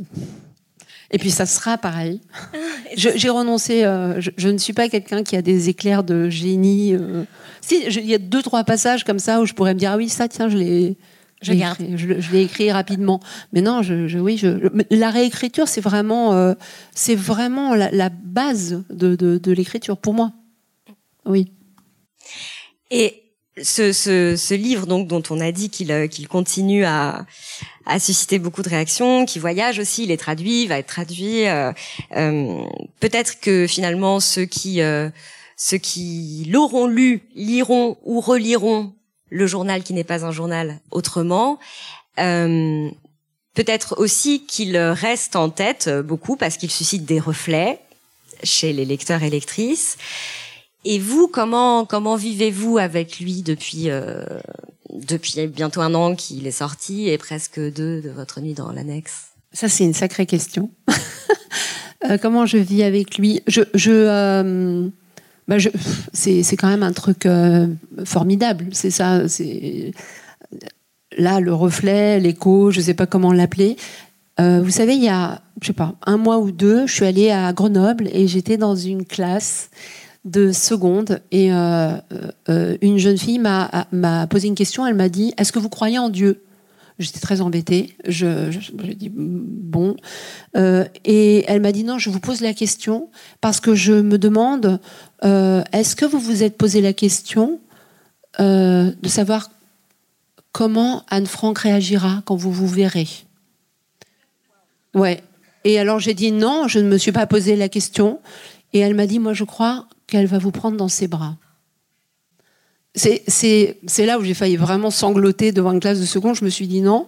et 1.11 1.19
puis 1.19 1.31
ça 1.31 1.47
sera 1.47 1.79
pareil. 1.79 2.21
J'ai 2.97 3.29
renoncé. 3.31 3.85
Euh, 3.85 4.21
je, 4.21 4.49
ne 4.49 4.59
suis 4.59 4.73
pas 4.73 4.89
quelqu'un 4.89 5.23
qui 5.23 5.37
a 5.37 5.43
des 5.43 5.69
éclairs 5.69 6.05
de 6.05 6.29
génie. 6.29 6.95
Euh. 6.95 7.25
Si, 7.61 7.85
il 7.87 8.07
y 8.07 8.15
a 8.15 8.19
deux 8.19 8.43
trois 8.43 8.65
passages 8.65 9.05
comme 9.05 9.19
ça 9.19 9.41
où 9.41 9.47
je 9.47 9.55
pourrais 9.55 9.75
me 9.75 9.79
dire 9.79 9.93
ah 9.93 9.97
oui 9.97 10.09
ça 10.09 10.29
tiens 10.29 10.49
je 10.49 10.57
l'ai. 10.57 10.97
Je, 11.41 11.53
écrit, 11.53 11.97
je, 11.97 12.33
l'ai 12.33 12.43
écrit 12.43 12.73
rapidement, 12.73 13.21
mais 13.53 13.61
non, 13.61 13.81
je, 13.81 14.19
oui, 14.19 14.37
je, 14.37 14.49
la 14.91 15.09
réécriture, 15.09 15.69
c'est 15.69 15.81
vraiment, 15.81 16.35
euh, 16.35 16.55
c'est 16.97 17.15
vraiment 17.15 17.77
la, 17.77 18.09
base 18.09 18.83
de, 18.91 19.15
de, 19.15 19.39
de 19.39 19.53
l'écriture 19.53 19.99
pour 19.99 20.15
moi. 20.15 20.33
Oui. 21.27 21.53
Et 22.91 23.23
ce, 23.63 23.93
ce, 23.93 24.35
ce, 24.37 24.55
livre 24.55 24.89
donc 24.89 25.07
dont 25.07 25.23
on 25.31 25.39
a 25.39 25.53
dit 25.53 25.71
qu'il 25.71 26.09
qu'il 26.09 26.27
continue 26.27 26.85
à, 26.85 27.25
à 27.89 27.99
susciter 27.99 28.39
beaucoup 28.39 28.63
de 28.63 28.69
réactions, 28.69 29.25
qui 29.25 29.39
voyage 29.39 29.79
aussi, 29.79 30.05
il 30.05 30.11
est 30.11 30.19
traduit, 30.19 30.67
va 30.67 30.79
être 30.79 30.87
traduit. 30.87 31.49
Euh, 31.49 31.73
euh, 32.17 32.63
Peut-être 33.01 33.41
que 33.41 33.67
finalement 33.67 34.21
ceux 34.21 34.45
qui 34.45 34.83
euh, 34.83 35.09
ceux 35.57 35.79
qui 35.79 36.47
l'auront 36.51 36.87
lu 36.87 37.23
liront 37.35 37.97
ou 38.05 38.21
reliront 38.21 38.93
le 39.31 39.47
journal 39.47 39.83
qui 39.83 39.95
n'est 39.95 40.05
pas 40.05 40.25
un 40.25 40.33
journal 40.33 40.79
autrement. 40.91 41.59
Euh, 42.21 42.89
Peut-être 43.55 43.99
aussi 43.99 44.45
qu'il 44.47 44.77
reste 44.77 45.35
en 45.35 45.49
tête 45.49 45.89
beaucoup 45.89 46.37
parce 46.37 46.59
qu'il 46.59 46.71
suscite 46.71 47.05
des 47.05 47.19
reflets 47.19 47.81
chez 48.45 48.73
les 48.73 48.85
lecteurs 48.85 49.25
et 49.25 49.31
lectrices. 49.31 49.97
Et 50.85 51.01
vous, 51.01 51.27
comment 51.27 51.85
comment 51.85 52.15
vivez-vous 52.15 52.79
avec 52.79 53.19
lui 53.19 53.43
depuis 53.43 53.91
euh, 53.91 54.25
depuis 55.07 55.47
bientôt 55.47 55.81
un 55.81 55.95
an 55.95 56.15
qu'il 56.15 56.47
est 56.47 56.53
sorti 56.53 57.09
et 57.09 57.19
presque 57.19 57.59
deux 57.59 58.01
de 58.01 58.11
votre 58.11 58.41
nuit 58.41 58.55
dans 58.55 58.73
l'annexe 58.73 59.29
Ça, 59.53 59.69
c'est 59.69 59.85
une 59.85 59.95
sacrée 59.95 60.27
question. 60.27 60.71
Euh, 62.09 62.17
comment 62.17 62.47
je 62.47 62.59
vis 62.59 62.85
avec 62.85 63.19
lui? 63.19 63.43
Je, 63.49 63.63
je, 63.75 63.91
euh, 63.91 64.89
bah 65.49 65.59
je 65.59 65.69
c'est 66.13 66.57
quand 66.57 66.69
même 66.69 66.85
un 66.85 66.93
truc 66.93 67.27
formidable. 68.05 68.67
C'est 68.71 68.93
ça. 68.93 69.29
C'est 69.29 69.91
là 71.17 71.41
le 71.41 71.53
reflet, 71.53 72.21
l'écho, 72.21 72.71
je 72.71 72.81
sais 72.81 72.95
pas 72.95 73.07
comment 73.07 73.33
l'appeler. 73.33 73.77
vous 74.39 74.71
savez, 74.71 74.95
il 74.95 75.03
y 75.03 75.09
a, 75.09 75.43
je 75.61 75.67
sais 75.67 75.73
pas, 75.73 75.97
un 76.07 76.19
mois 76.19 76.39
ou 76.39 76.53
deux, 76.53 76.87
je 76.87 76.93
suis 76.93 77.05
allée 77.05 77.33
à 77.33 77.53
Grenoble 77.53 78.09
et 78.13 78.29
j'étais 78.29 78.59
dans 78.59 78.77
une 78.77 79.05
classe 79.05 79.69
de 80.29 80.53
secondes 80.53 81.21
et 81.31 81.53
euh, 81.53 81.93
euh, 82.49 82.77
une 82.83 82.99
jeune 82.99 83.19
fille 83.19 83.39
m'a 83.39 84.27
posé 84.29 84.49
une 84.49 84.55
question. 84.55 84.87
Elle 84.87 84.95
m'a 84.95 85.09
dit 85.09 85.33
Est-ce 85.37 85.53
que 85.53 85.59
vous 85.59 85.69
croyez 85.69 85.99
en 85.99 86.09
Dieu? 86.09 86.45
J'étais 86.99 87.21
très 87.21 87.41
embêtée. 87.41 87.95
Je, 88.07 88.51
je, 88.51 88.73
dit 88.93 89.11
bon. 89.13 89.97
Euh, 90.57 90.85
et 91.05 91.45
elle 91.47 91.61
m'a 91.61 91.73
dit 91.73 91.85
non, 91.85 91.99
je 91.99 92.11
vous 92.11 92.21
pose 92.21 92.41
la 92.41 92.53
question 92.53 93.09
parce 93.41 93.61
que 93.61 93.75
je 93.75 93.93
me 93.93 94.19
demande 94.19 94.81
est-ce 95.23 95.97
que 95.97 96.05
vous 96.05 96.19
vous 96.19 96.43
êtes 96.43 96.57
posé 96.57 96.81
la 96.81 96.93
question 96.93 97.61
de 98.39 98.93
savoir 99.05 99.51
comment 100.53 101.05
Anne 101.09 101.27
Frank 101.27 101.59
réagira 101.59 102.23
quand 102.25 102.37
vous 102.37 102.53
vous 102.53 102.69
verrez? 102.69 103.09
Ouais. 104.95 105.23
Et 105.65 105.79
alors 105.79 106.01
j'ai 106.01 106.15
dit 106.15 106.33
non, 106.33 106.67
je 106.67 106.79
ne 106.79 106.89
me 106.89 106.99
suis 106.99 107.13
pas 107.13 107.27
posé 107.27 107.55
la 107.55 107.69
question. 107.69 108.21
Et 108.73 108.81
elle 108.81 108.95
m'a 108.95 109.07
dit 109.07 109.19
moi 109.19 109.33
je 109.33 109.45
crois 109.45 109.87
qu'elle 110.07 110.27
va 110.27 110.39
vous 110.39 110.51
prendre 110.51 110.77
dans 110.77 110.89
ses 110.89 111.09
bras. 111.09 111.37
C'est 112.95 113.77
là 113.99 114.19
où 114.19 114.25
j'ai 114.25 114.35
failli 114.35 114.57
vraiment 114.57 114.91
sangloter 114.91 115.53
devant 115.53 115.73
une 115.73 115.81
classe 115.81 116.01
de 116.01 116.07
seconde. 116.07 116.35
Je 116.35 116.45
me 116.45 116.51
suis 116.51 116.67
dit 116.67 116.81
non. 116.81 117.07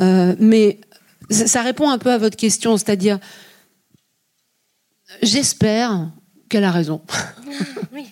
Euh, 0.00 0.34
mais 0.38 0.80
ça 1.30 1.62
répond 1.62 1.90
un 1.90 1.98
peu 1.98 2.12
à 2.12 2.18
votre 2.18 2.36
question, 2.36 2.76
c'est-à-dire, 2.76 3.18
j'espère 5.22 6.08
qu'elle 6.48 6.64
a 6.64 6.70
raison. 6.70 7.02
Oui. 7.92 8.06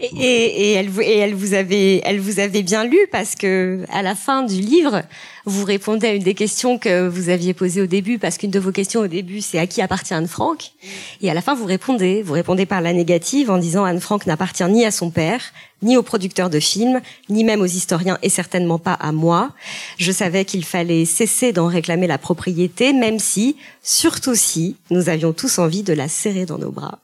Et, 0.00 0.06
et, 0.06 0.72
elle, 0.72 0.90
et, 1.00 1.18
elle, 1.18 1.34
vous 1.34 1.54
avait, 1.54 2.00
elle 2.04 2.20
vous 2.20 2.40
avait 2.40 2.62
bien 2.62 2.84
lu 2.84 2.98
parce 3.10 3.34
que 3.34 3.84
à 3.90 4.02
la 4.02 4.14
fin 4.14 4.42
du 4.42 4.60
livre, 4.60 5.02
vous 5.46 5.64
répondez 5.64 6.06
à 6.06 6.14
une 6.14 6.22
des 6.22 6.34
questions 6.34 6.78
que 6.78 7.06
vous 7.06 7.28
aviez 7.28 7.52
posées 7.52 7.82
au 7.82 7.86
début, 7.86 8.18
parce 8.18 8.38
qu'une 8.38 8.50
de 8.50 8.58
vos 8.58 8.72
questions 8.72 9.00
au 9.00 9.06
début, 9.06 9.42
c'est 9.42 9.58
à 9.58 9.66
qui 9.66 9.82
appartient 9.82 10.14
Anne 10.14 10.26
Frank? 10.26 10.72
Et 11.20 11.30
à 11.30 11.34
la 11.34 11.42
fin, 11.42 11.54
vous 11.54 11.66
répondez, 11.66 12.22
vous 12.22 12.32
répondez 12.32 12.64
par 12.64 12.80
la 12.80 12.94
négative 12.94 13.50
en 13.50 13.58
disant 13.58 13.84
Anne 13.84 14.00
Frank 14.00 14.26
n'appartient 14.26 14.64
ni 14.64 14.86
à 14.86 14.90
son 14.90 15.10
père, 15.10 15.42
ni 15.82 15.98
aux 15.98 16.02
producteurs 16.02 16.48
de 16.48 16.60
films, 16.60 17.02
ni 17.28 17.44
même 17.44 17.60
aux 17.60 17.66
historiens, 17.66 18.18
et 18.22 18.30
certainement 18.30 18.78
pas 18.78 18.94
à 18.94 19.12
moi. 19.12 19.50
Je 19.98 20.12
savais 20.12 20.46
qu'il 20.46 20.64
fallait 20.64 21.04
cesser 21.04 21.52
d'en 21.52 21.66
réclamer 21.66 22.06
la 22.06 22.16
propriété, 22.16 22.94
même 22.94 23.18
si, 23.18 23.56
surtout 23.82 24.34
si, 24.34 24.76
nous 24.90 25.10
avions 25.10 25.34
tous 25.34 25.58
envie 25.58 25.82
de 25.82 25.92
la 25.92 26.08
serrer 26.08 26.46
dans 26.46 26.58
nos 26.58 26.70
bras. 26.70 27.00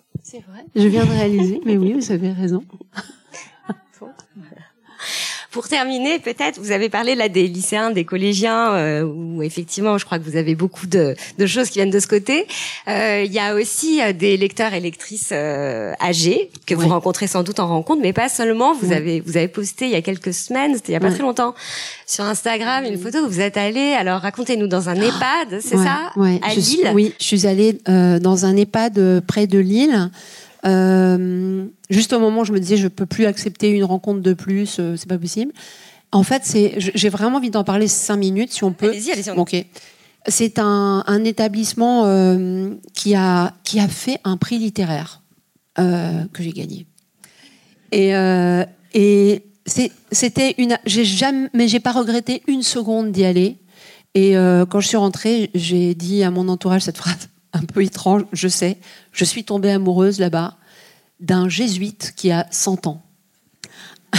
Je 0.75 0.87
viens 0.87 1.05
de 1.05 1.11
réaliser, 1.11 1.61
mais 1.65 1.77
oui, 1.77 1.93
vous 1.93 2.13
avez 2.13 2.33
raison. 2.33 2.65
Pour 5.51 5.67
terminer, 5.67 6.21
peut-être, 6.21 6.61
vous 6.61 6.71
avez 6.71 6.89
parlé 6.89 7.17
là 7.17 7.29
des 7.29 7.49
lycéens, 7.49 7.91
des 7.91 8.05
collégiens, 8.05 8.73
euh, 8.75 9.03
où 9.03 9.43
effectivement, 9.43 9.99
je 9.99 10.05
crois 10.05 10.21
que 10.21 10.25
vous 10.25 10.37
avez 10.37 10.55
beaucoup 10.55 10.87
de, 10.87 11.17
de 11.39 11.47
choses 11.47 11.71
qui 11.71 11.81
viennent 11.81 11.91
de 11.91 11.99
ce 11.99 12.07
côté. 12.07 12.47
Euh, 12.87 13.25
il 13.27 13.33
y 13.33 13.41
a 13.41 13.57
aussi 13.57 14.01
euh, 14.01 14.13
des 14.13 14.37
lecteurs 14.37 14.75
et 14.75 14.81
lectrices 14.81 15.31
euh, 15.33 15.93
âgés 16.01 16.51
que 16.67 16.77
vous 16.77 16.87
rencontrez 16.87 17.27
sans 17.27 17.43
doute 17.43 17.59
en 17.59 17.67
rencontre, 17.67 18.01
mais 18.01 18.13
pas 18.13 18.29
seulement. 18.29 18.75
Vous 18.75 18.93
avez 18.93 19.21
vous 19.21 19.37
avez 19.37 19.49
posté 19.49 19.87
il 19.87 19.91
y 19.91 19.97
a 19.97 20.03
quelques 20.03 20.33
semaines, 20.33 20.77
c'était 20.77 20.93
il 20.93 20.95
y 20.95 20.99
a 20.99 21.01
pas 21.01 21.11
très 21.11 21.23
longtemps, 21.23 21.57
sur 22.07 22.25
Instagram, 22.25 22.85
une 22.85 22.99
photo 22.99 23.19
où 23.19 23.29
vous 23.29 23.41
êtes 23.41 23.57
allé. 23.57 23.95
Alors 23.95 24.21
racontez-nous 24.21 24.69
dans 24.69 24.89
un 24.89 24.95
EHPAD, 24.95 25.61
c'est 25.61 25.79
ça, 25.79 26.13
à 26.17 26.55
Lille? 26.55 26.93
oui, 26.95 27.13
je 27.19 27.25
suis 27.25 27.49
allée 27.49 27.77
dans 27.87 28.45
un 28.47 28.57
EHPAD 28.57 29.25
près 29.27 29.49
de 29.49 29.59
Lille. 29.59 30.11
Euh, 30.67 31.67
juste 31.89 32.13
au 32.13 32.21
moment 32.21 32.43
où 32.43 32.45
je 32.45 32.53
me 32.53 32.61
disais 32.61 32.77
je 32.77 32.89
peux 32.89 33.07
plus 33.07 33.27
accepter 33.27 33.71
une 33.71 33.85
rencontre 33.85 34.21
de 34.21 34.35
plus, 34.35 34.77
euh, 34.79 34.97
c'est 34.97 35.09
pas 35.09 35.19
possible. 35.19 35.53
En 36.13 36.23
fait, 36.23 36.43
c'est, 36.45 36.75
j'ai 36.79 37.09
vraiment 37.09 37.39
envie 37.39 37.51
d'en 37.51 37.65
parler 37.65 37.89
cinq 37.89 38.17
minutes 38.17 38.53
si 38.53 38.65
on 38.65 38.73
peut. 38.73 38.91
Allez-y, 38.91 39.13
allez-y. 39.13 39.31
Ok. 39.31 39.57
C'est 40.27 40.59
un, 40.59 41.03
un 41.07 41.25
établissement 41.25 42.05
euh, 42.05 42.75
qui 42.95 43.15
a 43.15 43.55
qui 43.65 43.81
a 43.81 43.89
fait 43.89 44.19
un 44.25 44.37
prix 44.37 44.59
littéraire 44.59 45.23
que 45.77 46.43
j'ai 46.43 46.53
gagné. 46.53 46.87
Et 47.91 48.13
et 48.93 49.45
c'était 49.67 50.55
une, 50.59 50.77
j'ai 50.85 51.05
jamais, 51.05 51.49
mais 51.55 51.69
j'ai 51.69 51.81
pas 51.81 51.93
regretté 51.93 52.43
une 52.47 52.63
seconde 52.63 53.13
d'y 53.13 53.25
aller. 53.25 53.57
Et 54.15 54.37
euh, 54.37 54.67
quand 54.67 54.81
je 54.81 54.89
suis 54.89 54.97
rentrée, 54.97 55.51
j'ai 55.55 55.95
dit 55.95 56.23
à 56.23 56.31
mon 56.31 56.49
entourage 56.49 56.83
cette 56.83 56.99
phrase 56.99 57.30
un 57.53 57.65
peu 57.65 57.83
étrange, 57.83 58.23
je 58.33 58.49
sais. 58.49 58.79
Je 59.13 59.25
suis 59.25 59.45
tombée 59.45 59.71
amoureuse 59.71 60.19
là-bas 60.19 60.57
d'un 61.21 61.49
jésuite 61.49 62.13
qui 62.17 62.31
a 62.31 62.47
100 62.51 62.87
ans. 62.87 63.03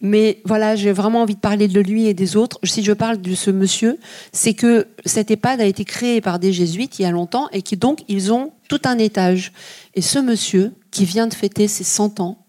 Mais 0.00 0.40
voilà, 0.44 0.76
j'ai 0.76 0.92
vraiment 0.92 1.22
envie 1.22 1.34
de 1.34 1.40
parler 1.40 1.68
de 1.68 1.80
lui 1.80 2.06
et 2.06 2.14
des 2.14 2.36
autres. 2.36 2.58
Si 2.62 2.84
je 2.84 2.92
parle 2.92 3.20
de 3.20 3.34
ce 3.34 3.50
monsieur, 3.50 3.98
c'est 4.32 4.54
que 4.54 4.86
cette 5.04 5.30
EHPAD 5.30 5.60
a 5.60 5.64
été 5.64 5.84
créée 5.84 6.20
par 6.20 6.38
des 6.38 6.52
jésuites 6.52 6.98
il 6.98 7.02
y 7.02 7.04
a 7.06 7.10
longtemps 7.10 7.48
et 7.50 7.62
qui 7.62 7.76
donc 7.76 8.00
ils 8.08 8.32
ont 8.32 8.52
tout 8.68 8.80
un 8.84 8.98
étage. 8.98 9.52
Et 9.94 10.02
ce 10.02 10.18
monsieur 10.18 10.74
qui 10.90 11.06
vient 11.06 11.26
de 11.26 11.34
fêter 11.34 11.66
ses 11.66 11.84
100 11.84 12.20
ans, 12.20 12.44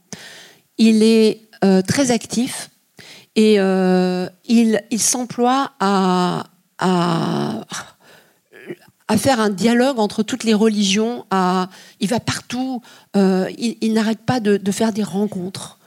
il 0.77 1.03
est 1.03 1.41
euh, 1.63 1.81
très 1.81 2.11
actif 2.11 2.69
et 3.35 3.55
euh, 3.59 4.27
il, 4.45 4.81
s'emploie 4.99 5.71
à 5.79 6.43
à 9.07 9.17
faire 9.17 9.39
un 9.39 9.49
dialogue 9.49 9.99
entre 9.99 10.23
toutes 10.23 10.43
les 10.43 10.53
religions. 10.53 11.25
Il 11.99 12.07
va 12.07 12.19
partout. 12.19 12.81
Euh, 13.15 13.49
il, 13.57 13.93
n'arrête 13.93 14.19
pas 14.19 14.39
de, 14.39 14.71
faire 14.71 14.93
des 14.93 15.03
rencontres. 15.03 15.79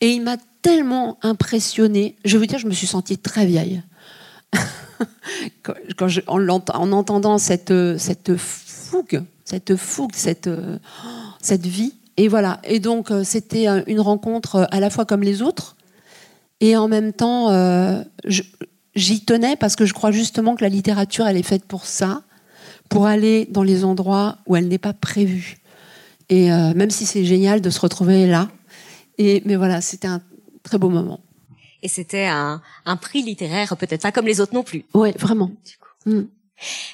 Et 0.00 0.10
il 0.10 0.22
m'a 0.22 0.36
tellement 0.62 1.18
impressionné. 1.22 2.16
Je 2.24 2.38
veux 2.38 2.46
dire, 2.46 2.58
je 2.58 2.66
me 2.66 2.72
suis 2.72 2.86
sentie 2.86 3.18
très 3.18 3.46
vieille. 3.46 3.82
quand, 5.62 6.08
en, 6.26 6.48
en, 6.48 6.92
entendant 6.92 7.38
cette, 7.38 7.72
cette 7.98 8.36
fougue, 8.36 9.22
cette 9.44 9.76
fougue, 9.76 10.14
cette, 10.14 10.50
cette 11.40 11.66
vie. 11.66 11.94
Et 12.16 12.28
voilà. 12.28 12.60
Et 12.64 12.80
donc, 12.80 13.10
c'était 13.24 13.66
une 13.86 14.00
rencontre 14.00 14.66
à 14.70 14.80
la 14.80 14.90
fois 14.90 15.04
comme 15.04 15.22
les 15.22 15.42
autres. 15.42 15.76
Et 16.60 16.76
en 16.76 16.88
même 16.88 17.12
temps, 17.12 17.50
euh, 17.50 18.02
j'y 18.94 19.24
tenais 19.24 19.56
parce 19.56 19.76
que 19.76 19.84
je 19.84 19.92
crois 19.92 20.10
justement 20.10 20.56
que 20.56 20.62
la 20.62 20.70
littérature, 20.70 21.26
elle 21.26 21.36
est 21.36 21.42
faite 21.42 21.64
pour 21.64 21.84
ça 21.84 22.22
pour 22.88 23.06
aller 23.06 23.46
dans 23.50 23.62
les 23.62 23.84
endroits 23.84 24.38
où 24.46 24.56
elle 24.56 24.68
n'est 24.68 24.78
pas 24.78 24.92
prévue. 24.92 25.58
Et 26.28 26.48
même 26.48 26.90
si 26.90 27.06
c'est 27.06 27.24
génial 27.24 27.60
de 27.60 27.70
se 27.70 27.78
retrouver 27.78 28.26
là. 28.26 28.48
Et, 29.16 29.42
mais 29.44 29.54
voilà, 29.54 29.80
c'était 29.80 30.08
un 30.08 30.20
très 30.64 30.76
beau 30.76 30.88
moment. 30.88 31.20
Et 31.82 31.88
c'était 31.88 32.26
un, 32.26 32.60
un 32.84 32.96
prix 32.96 33.22
littéraire 33.22 33.76
peut-être 33.76 34.02
pas 34.02 34.10
comme 34.10 34.26
les 34.26 34.40
autres 34.40 34.54
non 34.54 34.64
plus. 34.64 34.84
Oui, 34.92 35.12
vraiment. 35.18 35.52
Mm. 36.04 36.22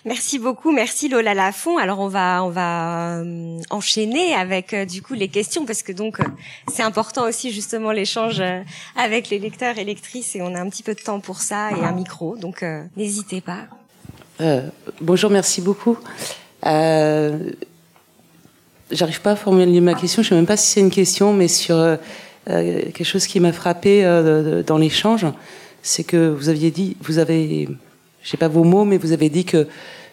Merci 0.04 0.40
beaucoup, 0.40 0.72
merci 0.72 1.08
Lola 1.08 1.34
Lafont. 1.34 1.78
Alors 1.78 2.00
on 2.00 2.08
va 2.08 2.42
on 2.42 2.50
va 2.50 3.20
euh, 3.20 3.60
enchaîner 3.70 4.34
avec 4.34 4.74
euh, 4.74 4.84
du 4.84 5.02
coup 5.02 5.14
les 5.14 5.28
questions 5.28 5.64
parce 5.64 5.84
que 5.84 5.92
donc 5.92 6.18
euh, 6.18 6.24
c'est 6.68 6.82
important 6.82 7.28
aussi 7.28 7.52
justement 7.52 7.92
l'échange 7.92 8.42
avec 8.96 9.30
les 9.30 9.38
lecteurs 9.38 9.78
et 9.78 9.84
lectrices 9.84 10.34
et 10.34 10.42
on 10.42 10.54
a 10.54 10.60
un 10.60 10.68
petit 10.68 10.82
peu 10.82 10.94
de 10.94 11.00
temps 11.00 11.20
pour 11.20 11.40
ça 11.40 11.70
et 11.70 11.84
un 11.84 11.92
micro 11.92 12.36
donc 12.36 12.64
n'hésitez 12.96 13.40
pas. 13.40 13.68
Bonjour, 15.00 15.30
merci 15.30 15.60
beaucoup. 15.60 15.98
J'arrive 16.62 17.52
pas 19.22 19.32
à 19.32 19.36
formuler 19.36 19.80
ma 19.80 19.94
question, 19.94 20.22
je 20.22 20.28
sais 20.28 20.34
même 20.34 20.46
pas 20.46 20.56
si 20.56 20.70
c'est 20.70 20.80
une 20.80 20.90
question, 20.90 21.32
mais 21.32 21.48
sur 21.48 21.98
quelque 22.46 23.04
chose 23.04 23.26
qui 23.26 23.40
m'a 23.40 23.52
frappé 23.52 24.02
dans 24.66 24.78
l'échange, 24.78 25.26
c'est 25.82 26.04
que 26.04 26.28
vous 26.28 26.48
aviez 26.48 26.70
dit, 26.70 26.96
vous 27.00 27.18
avez 27.18 27.68
je 28.22 28.30
sais 28.30 28.36
pas 28.36 28.48
vos 28.48 28.64
mots, 28.64 28.84
mais 28.84 28.98
vous 28.98 29.12
avez 29.12 29.28
dit 29.28 29.44
que 29.44 29.66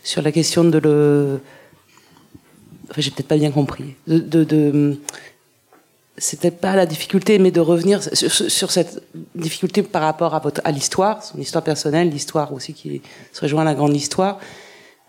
sur 0.04 0.22
la 0.22 0.32
question 0.32 0.64
de 0.64 0.78
le. 0.80 1.40
Enfin, 2.90 3.02
j'ai 3.02 3.12
peut-être 3.12 3.28
pas 3.28 3.38
bien 3.38 3.52
compris. 3.52 3.96
C'était 6.20 6.52
pas 6.52 6.76
la 6.76 6.86
difficulté, 6.86 7.40
mais 7.40 7.50
de 7.50 7.60
revenir 7.60 8.02
sur, 8.14 8.72
cette 8.72 9.02
difficulté 9.36 9.82
par 9.84 10.04
rapport 10.04 10.36
à, 10.36 10.40
votre, 10.40 10.62
à 10.64 10.72
l'histoire, 10.72 11.24
son 11.24 11.40
histoire 11.40 11.64
personnelle, 11.64 12.10
l'histoire 12.10 12.54
aussi 12.54 12.74
qui 12.74 13.02
se 13.34 13.42
rejoint 13.42 13.62
à 13.62 13.66
la 13.66 13.74
grande 13.74 13.96
histoire. 13.96 14.40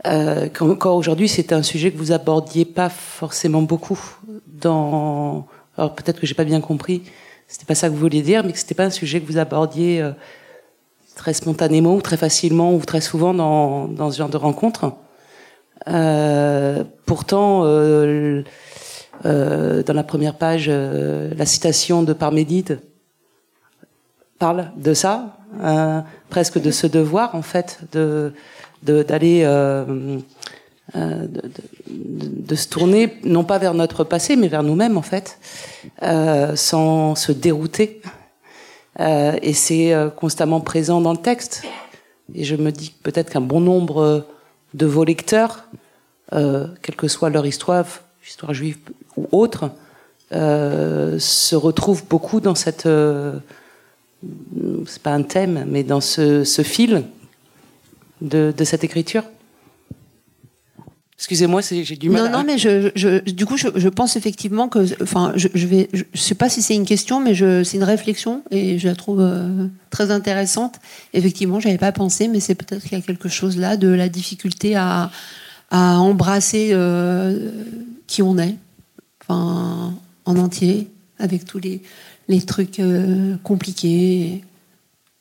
Euh, 0.06 0.48
encore 0.60 0.96
aujourd'hui, 0.96 1.28
c'est 1.28 1.52
un 1.52 1.62
sujet 1.62 1.90
que 1.90 1.98
vous 1.98 2.12
abordiez 2.12 2.64
pas 2.64 2.88
forcément 2.88 3.62
beaucoup 3.62 3.98
dans. 4.46 5.46
Alors 5.76 5.94
peut-être 5.94 6.20
que 6.20 6.26
j'ai 6.26 6.34
pas 6.34 6.44
bien 6.44 6.60
compris. 6.60 7.02
C'était 7.48 7.66
pas 7.66 7.74
ça 7.74 7.88
que 7.88 7.92
vous 7.92 8.00
vouliez 8.00 8.22
dire, 8.22 8.42
mais 8.44 8.52
que 8.52 8.58
c'était 8.58 8.74
pas 8.74 8.84
un 8.84 8.90
sujet 8.90 9.20
que 9.20 9.26
vous 9.26 9.38
abordiez. 9.38 10.00
Euh, 10.00 10.12
très 11.20 11.34
spontanément 11.34 11.96
ou 11.96 12.00
très 12.00 12.16
facilement 12.16 12.72
ou 12.72 12.80
très 12.80 13.02
souvent 13.02 13.34
dans, 13.34 13.88
dans 13.88 14.10
ce 14.10 14.16
genre 14.16 14.30
de 14.30 14.38
rencontres. 14.38 14.94
Euh, 15.88 16.84
pourtant, 17.04 17.62
euh, 17.64 18.42
dans 19.24 19.94
la 19.94 20.02
première 20.02 20.36
page, 20.36 20.66
euh, 20.68 21.32
la 21.36 21.46
citation 21.46 22.02
de 22.02 22.12
Parménide 22.12 22.80
parle 24.38 24.70
de 24.76 24.94
ça, 24.94 25.36
euh, 25.62 26.00
presque 26.30 26.60
de 26.60 26.70
ce 26.70 26.86
devoir 26.86 27.34
en 27.34 27.42
fait, 27.42 27.80
de 27.92 28.32
d'aller 28.82 29.42
euh, 29.44 29.84
de, 30.96 32.54
se 32.54 32.68
tourner 32.68 33.18
non 33.24 33.44
pas 33.44 33.58
vers 33.58 33.74
notre 33.74 34.04
passé 34.04 34.36
mais 34.36 34.48
vers 34.48 34.62
nous-mêmes 34.62 34.96
en 34.96 35.02
fait, 35.02 35.38
sans 36.54 37.14
se 37.14 37.30
dérouter 37.32 38.00
euh, 38.98 39.38
et 39.42 39.52
c'est 39.52 39.92
euh, 39.92 40.10
constamment 40.10 40.60
présent 40.60 41.00
dans 41.00 41.12
le 41.12 41.18
texte. 41.18 41.62
Et 42.34 42.44
je 42.44 42.56
me 42.56 42.70
dis 42.70 42.94
peut-être 43.02 43.30
qu'un 43.30 43.40
bon 43.40 43.60
nombre 43.60 44.26
de 44.74 44.86
vos 44.86 45.04
lecteurs, 45.04 45.64
euh, 46.32 46.66
quelle 46.82 46.96
que 46.96 47.08
soit 47.08 47.30
leur 47.30 47.46
histoire, 47.46 47.86
histoire 48.26 48.54
juive 48.54 48.78
ou 49.16 49.26
autre, 49.32 49.70
euh, 50.32 51.18
se 51.18 51.56
retrouvent 51.56 52.04
beaucoup 52.08 52.40
dans 52.40 52.54
cette. 52.54 52.86
Euh, 52.86 53.38
c'est 54.86 55.02
pas 55.02 55.12
un 55.12 55.22
thème, 55.22 55.64
mais 55.68 55.82
dans 55.82 56.00
ce, 56.00 56.44
ce 56.44 56.62
fil 56.62 57.04
de, 58.20 58.52
de 58.56 58.64
cette 58.64 58.84
écriture. 58.84 59.24
Excusez-moi, 61.20 61.60
j'ai 61.60 61.96
du 61.96 62.08
mal. 62.08 62.24
Non, 62.24 62.38
non, 62.38 62.44
mais 62.44 62.56
je, 62.56 62.90
je, 62.94 63.18
du 63.18 63.44
coup, 63.44 63.58
je, 63.58 63.68
je, 63.74 63.88
pense 63.90 64.16
effectivement 64.16 64.68
que, 64.68 64.86
enfin, 65.02 65.34
je, 65.36 65.48
je 65.52 65.66
vais, 65.66 65.90
je, 65.92 66.04
sais 66.14 66.34
pas 66.34 66.48
si 66.48 66.62
c'est 66.62 66.74
une 66.74 66.86
question, 66.86 67.20
mais 67.20 67.34
c'est 67.34 67.76
une 67.76 67.84
réflexion 67.84 68.42
et 68.50 68.78
je 68.78 68.88
la 68.88 68.94
trouve 68.94 69.20
euh, 69.20 69.66
très 69.90 70.10
intéressante. 70.10 70.76
Effectivement, 71.12 71.60
j'avais 71.60 71.76
pas 71.76 71.92
pensé, 71.92 72.26
mais 72.26 72.40
c'est 72.40 72.54
peut-être 72.54 72.82
qu'il 72.82 72.92
y 72.92 73.00
a 73.00 73.04
quelque 73.04 73.28
chose 73.28 73.58
là 73.58 73.76
de 73.76 73.88
la 73.88 74.08
difficulté 74.08 74.76
à, 74.76 75.10
à 75.70 75.98
embrasser 75.98 76.70
euh, 76.72 77.50
qui 78.10 78.22
on 78.22 78.36
est, 78.38 78.56
en 79.28 79.94
entier, 80.26 80.88
avec 81.20 81.44
tous 81.44 81.60
les, 81.60 81.80
trucs 82.42 82.80
euh, 82.80 83.36
compliqués. 83.44 84.44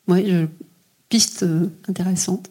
Ouais, 0.08 0.24
je, 0.26 0.46
piste 1.08 1.44
euh, 1.44 1.70
intéressante. 1.88 2.50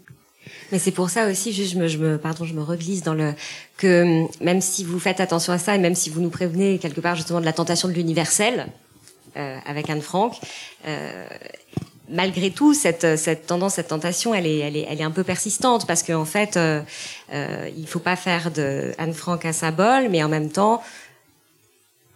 Mais 0.71 0.79
c'est 0.79 0.91
pour 0.91 1.09
ça 1.09 1.29
aussi, 1.29 1.51
je 1.51 1.77
me, 1.77 1.87
je 1.87 2.15
pardon, 2.15 2.45
je 2.45 2.53
me 2.53 2.61
reglisse 2.61 3.03
dans 3.03 3.13
le 3.13 3.33
que 3.77 4.25
même 4.43 4.61
si 4.61 4.83
vous 4.83 4.99
faites 4.99 5.19
attention 5.19 5.51
à 5.51 5.57
ça 5.57 5.75
et 5.75 5.77
même 5.77 5.95
si 5.95 6.09
vous 6.09 6.21
nous 6.21 6.29
prévenez 6.29 6.79
quelque 6.79 7.01
part 7.01 7.15
justement 7.15 7.41
de 7.41 7.45
la 7.45 7.53
tentation 7.53 7.87
de 7.87 7.93
l'universel 7.93 8.67
euh, 9.35 9.57
avec 9.65 9.89
Anne 9.89 10.01
Frank, 10.01 10.39
malgré 12.09 12.51
tout, 12.51 12.73
cette, 12.73 13.17
cette 13.17 13.47
tendance, 13.47 13.75
cette 13.75 13.89
tentation, 13.89 14.33
elle 14.33 14.47
est, 14.47 14.59
elle 14.59 14.75
est, 14.75 14.85
elle 14.89 14.99
est 14.99 15.03
un 15.03 15.11
peu 15.11 15.23
persistante 15.23 15.87
parce 15.87 16.03
qu'en 16.03 16.21
en 16.21 16.25
fait, 16.25 16.57
euh, 16.57 16.81
euh, 17.33 17.69
il 17.77 17.87
faut 17.87 17.99
pas 17.99 18.15
faire 18.15 18.51
de 18.51 18.93
Anne 18.97 19.13
Frank 19.13 19.45
un 19.45 19.53
symbole, 19.53 20.09
mais 20.09 20.23
en 20.23 20.29
même 20.29 20.49
temps, 20.49 20.81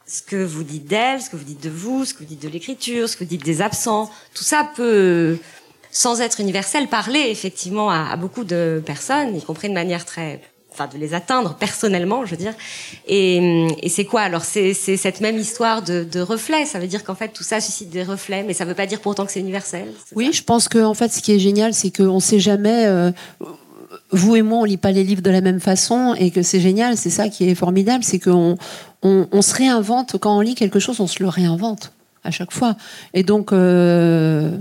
ce 0.08 0.22
que 0.22 0.44
vous 0.44 0.64
dites 0.64 0.86
d'elle, 0.86 1.22
ce 1.22 1.30
que 1.30 1.36
vous 1.36 1.44
dites 1.44 1.64
de 1.64 1.70
vous, 1.70 2.06
ce 2.06 2.14
que 2.14 2.20
vous 2.20 2.26
dites 2.26 2.42
de 2.42 2.50
l'écriture, 2.50 3.08
ce 3.08 3.16
que 3.16 3.24
vous 3.24 3.30
dites 3.30 3.46
des 3.46 3.62
absents, 3.62 4.12
tout 4.34 4.44
ça 4.44 4.70
peut 4.76 5.38
sans 5.92 6.22
être 6.22 6.40
universel, 6.40 6.88
parler 6.88 7.28
effectivement 7.30 7.92
à, 7.92 8.16
beaucoup 8.16 8.44
de 8.44 8.82
personnes, 8.84 9.38
y 9.38 9.44
compris 9.44 9.70
de 9.70 9.76
manière 9.76 10.06
très, 10.06 10.42
enfin 10.74 10.90
de 10.94 10.98
les 10.98 11.14
atteindre 11.14 11.56
personnellement, 11.56 12.26
je 12.26 12.32
veux 12.32 12.38
dire. 12.38 12.54
Et, 13.08 13.68
et 13.82 13.90
c'est 13.90 14.06
quoi? 14.06 14.22
Alors 14.22 14.44
C'est 14.44 14.74
cette 14.74 15.22
même 15.22 15.38
histoire 15.38 15.82
de, 15.82 16.04
de 16.04 16.20
reflets. 16.20 16.66
Ça 16.66 16.80
veut 16.80 16.88
dire 16.88 17.04
qu'en 17.04 17.16
fait 17.16 17.30
tout 17.30 17.44
ça 17.44 17.62
suscite 17.62 17.90
des 17.90 18.04
reflets, 18.04 18.44
mais 18.44 18.54
ça 18.54 18.66
veut 18.66 18.74
pas 18.74 18.86
dire 18.86 19.00
pourtant 19.00 19.26
que 19.26 19.32
c'est 19.32 19.40
universel. 19.40 19.88
Oui, 20.16 20.32
je 20.34 20.44
pense 20.44 20.68
que 20.68 20.84
en 20.84 20.94
fait 20.94 21.12
ce 21.12 21.22
qui 21.22 21.32
est 21.32 21.40
génial, 21.40 21.74
c'est 21.74 21.96
qu'on 21.96 22.20
sait 22.20 22.40
jamais. 22.40 22.86
Euh, 22.86 23.12
vous 24.12 24.36
et 24.36 24.42
moi, 24.42 24.60
on 24.60 24.64
lit 24.64 24.78
pas 24.78 24.92
les 24.92 25.04
livres 25.04 25.22
de 25.22 25.32
la 25.32 25.42
même 25.42 25.60
façon 25.60 26.16
et 26.18 26.32
que 26.32 26.44
c'est 26.44 26.60
génial. 26.60 26.98
C'est 26.98 27.10
ça 27.10 27.30
qui 27.30 27.50
est 27.50 27.56
formidable, 27.56 28.04
c'est 28.04 28.20
qu'on 28.20 28.58
on, 29.02 29.28
on, 29.32 29.42
se 29.42 29.56
réinvente 29.56 30.18
quand 30.20 30.38
on 30.38 30.42
lit 30.42 30.56
quelque 30.56 30.80
chose, 30.80 31.00
on 31.00 31.08
se 31.08 31.22
le 31.22 31.30
réinvente 31.30 31.94
à 32.24 32.32
chaque 32.32 32.52
fois. 32.52 32.76
Et 33.14 33.24
donc, 33.24 33.52
euh, 33.52 34.52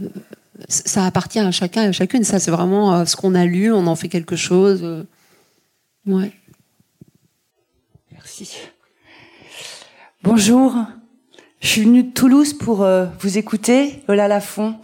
ça 0.68 1.06
appartient 1.06 1.38
à 1.38 1.50
chacun 1.50 1.84
et 1.84 1.86
à 1.88 1.92
chacune. 1.92 2.24
Ça, 2.24 2.38
c'est 2.38 2.50
vraiment 2.50 2.94
euh, 2.94 3.04
ce 3.04 3.16
qu'on 3.16 3.34
a 3.34 3.44
lu, 3.44 3.72
on 3.72 3.86
en 3.86 3.94
fait 3.94 4.08
quelque 4.08 4.36
chose. 4.36 5.04
Ouais. 6.06 6.32
Merci. 8.10 8.58
Bonjour. 10.24 10.74
Je 11.60 11.68
suis 11.68 11.82
venue 11.82 12.02
de 12.02 12.10
Toulouse 12.10 12.54
pour 12.54 12.82
euh, 12.82 13.06
vous 13.20 13.38
écouter, 13.38 14.02
Lola 14.08 14.26
Lafont. 14.26 14.74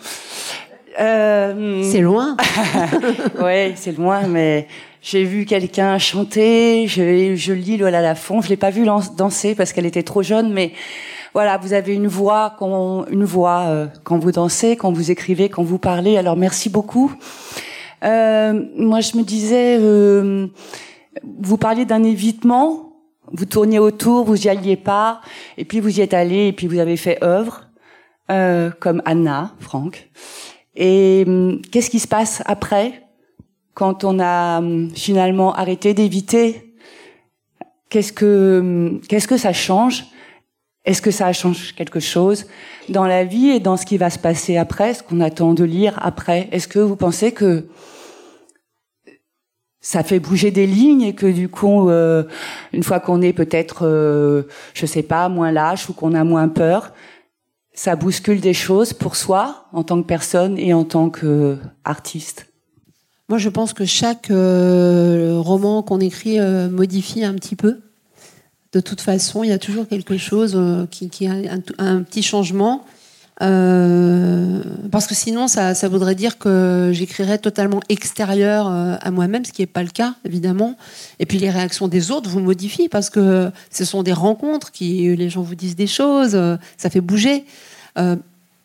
Euh... 1.01 1.83
C'est 1.83 2.03
loin. 2.03 2.37
oui, 3.43 3.73
c'est 3.75 3.97
loin, 3.99 4.29
mais 4.29 4.69
j'ai 5.03 5.25
vu 5.25 5.45
quelqu'un 5.45 5.99
chanter. 5.99 6.87
Je, 6.87 7.35
je 7.35 7.53
lis 7.53 7.79
Lola 7.79 8.01
Lafont. 8.01 8.41
Je 8.41 8.49
l'ai 8.49 8.57
pas 8.57 8.71
vue 8.71 8.87
danser 9.17 9.57
parce 9.57 9.73
qu'elle 9.73 9.87
était 9.87 10.05
trop 10.05 10.23
jeune, 10.23 10.53
mais 10.53 10.73
voilà, 11.35 11.57
vous 11.59 11.73
avez 11.73 11.95
une 11.95 12.07
voix, 12.07 12.55
quand, 12.61 13.07
une 13.11 13.25
voix 13.25 13.65
euh, 13.67 13.87
quand 14.05 14.19
vous 14.19 14.31
dansez, 14.31 14.77
quand 14.77 14.93
vous 14.93 15.11
écrivez, 15.11 15.49
quand 15.49 15.65
vous 15.65 15.79
parlez. 15.79 16.17
Alors 16.17 16.37
merci 16.37 16.71
beaucoup. 16.71 17.13
Euh, 18.05 18.63
moi, 18.77 19.01
je 19.01 19.17
me 19.17 19.23
disais, 19.25 19.79
euh, 19.81 20.47
vous 21.23 21.57
parliez 21.57 21.85
d'un 21.85 22.05
évitement. 22.05 22.93
Vous 23.31 23.45
tourniez 23.45 23.79
autour, 23.79 24.25
vous 24.25 24.47
y 24.47 24.49
alliez 24.49 24.77
pas, 24.77 25.21
et 25.59 25.67
puis 25.67 25.81
vous 25.81 25.99
y 25.99 26.01
êtes 26.01 26.15
allé, 26.15 26.47
et 26.47 26.53
puis 26.53 26.67
vous 26.67 26.79
avez 26.79 26.97
fait 26.97 27.23
œuvre, 27.23 27.69
euh, 28.31 28.71
comme 28.81 29.03
Anna, 29.05 29.55
Franck. 29.61 30.09
Et 30.77 31.25
hum, 31.27 31.61
qu'est-ce 31.71 31.91
qui 31.91 31.99
se 31.99 32.09
passe 32.09 32.43
après, 32.47 33.03
quand 33.75 34.05
on 34.05 34.19
a 34.19 34.59
hum, 34.59 34.91
finalement 34.95 35.55
arrêté 35.55 35.93
d'éviter? 35.93 36.75
Qu'est-ce 37.91 38.13
que 38.13 38.61
hum, 38.61 39.01
qu'est-ce 39.09 39.29
que 39.29 39.37
ça 39.37 39.53
change? 39.53 40.07
Est-ce 40.85 41.03
que 41.03 41.11
ça 41.11 41.31
change 41.35 41.75
quelque 41.75 42.01
chose 42.01 42.47
dans 42.89 43.07
la 43.07 43.25
vie 43.25 43.51
et 43.51 43.61
dans 43.61 43.77
ce 43.77 43.85
qui 43.85 43.99
va 43.99 44.09
se 44.09 44.19
passer 44.19 44.57
après, 44.57 44.95
ce 44.95 45.03
qu'on 45.03 45.21
attend 45.21 45.53
de 45.53 45.65
lire 45.65 45.99
après? 46.01 46.49
Est-ce 46.51 46.67
que 46.67 46.79
vous 46.79 46.97
pensez 46.97 47.33
que 47.33 47.67
ça 49.89 50.03
fait 50.03 50.21
bouger 50.21 50.51
des 50.51 50.67
lignes 50.67 51.01
et 51.01 51.15
que 51.15 51.25
du 51.25 51.49
coup, 51.49 51.89
euh, 51.89 52.23
une 52.75 52.83
fois 52.83 53.01
qu'on 53.01 53.23
est 53.23 53.33
peut-être, 53.33 53.87
euh, 53.87 54.43
je 54.75 54.85
sais 54.85 55.03
pas, 55.03 55.31
moins 55.31 55.51
lâche 55.51 55.89
ou 55.89 55.95
qu'on 55.95 56.13
a 56.13 56.25
moins 56.25 56.49
peur, 56.49 56.93
ça 57.73 57.97
bouscule 57.97 58.43
des 58.43 58.53
choses 58.53 58.93
pour 58.93 59.17
soi 59.17 59.67
en 59.73 59.85
tant 59.85 60.03
que 60.03 60.07
personne 60.07 60.59
et 60.59 60.75
en 60.75 60.85
tant 60.85 61.09
qu'artiste 61.09 62.49
Moi, 63.31 63.39
je 63.39 63.49
pense 63.49 63.73
que 63.73 63.87
chaque 63.87 64.31
euh, 64.31 65.39
roman 65.39 65.83
qu'on 65.83 66.01
écrit 66.01 66.39
euh, 66.39 66.69
modifie 66.69 67.25
un 67.25 67.33
petit 67.33 67.57
peu 67.57 67.81
de 68.73 68.81
toute 68.81 69.01
façon, 69.01 69.43
il 69.45 69.49
y 69.49 69.53
a 69.53 69.59
toujours 69.59 69.89
quelque 69.89 70.19
chose 70.19 70.53
euh, 70.55 70.87
qui, 70.87 71.27
a 71.27 71.33
un, 71.79 72.03
petit 72.03 72.23
changement. 72.23 72.85
Euh, 73.41 74.63
parce 74.91 75.07
que 75.07 75.15
sinon, 75.15 75.47
ça, 75.49 75.73
voudrait 75.89 76.15
dire 76.15 76.39
que 76.39 76.91
j'écrirais 76.93 77.39
totalement 77.39 77.81
extérieur 77.89 78.69
euh, 78.69 78.97
à 79.01 79.11
moi-même, 79.11 79.45
ce 79.45 79.53
qui 79.53 79.63
n'est 79.63 79.67
pas 79.67 79.83
le 79.83 79.91
cas, 79.91 80.15
évidemment. 80.25 80.77
Et 81.19 81.27
puis 81.27 81.39
les 81.39 81.51
réactions 81.51 81.89
des 81.89 82.11
autres 82.11 82.29
vous 82.29 82.41
modifient 82.41 82.89
parce 82.89 83.11
que 83.11 83.51
ce 83.71 83.85
sont 83.85 84.03
des 84.03 84.13
rencontres 84.13 84.73
qui 84.73 85.15
les 85.17 85.31
gens 85.31 85.43
vous 85.43 85.55
disent 85.55 85.77
des 85.77 85.87
choses, 85.87 86.35
euh, 86.35 86.57
ça 86.77 86.91
fait 86.91 87.01
bouger. 87.01 87.45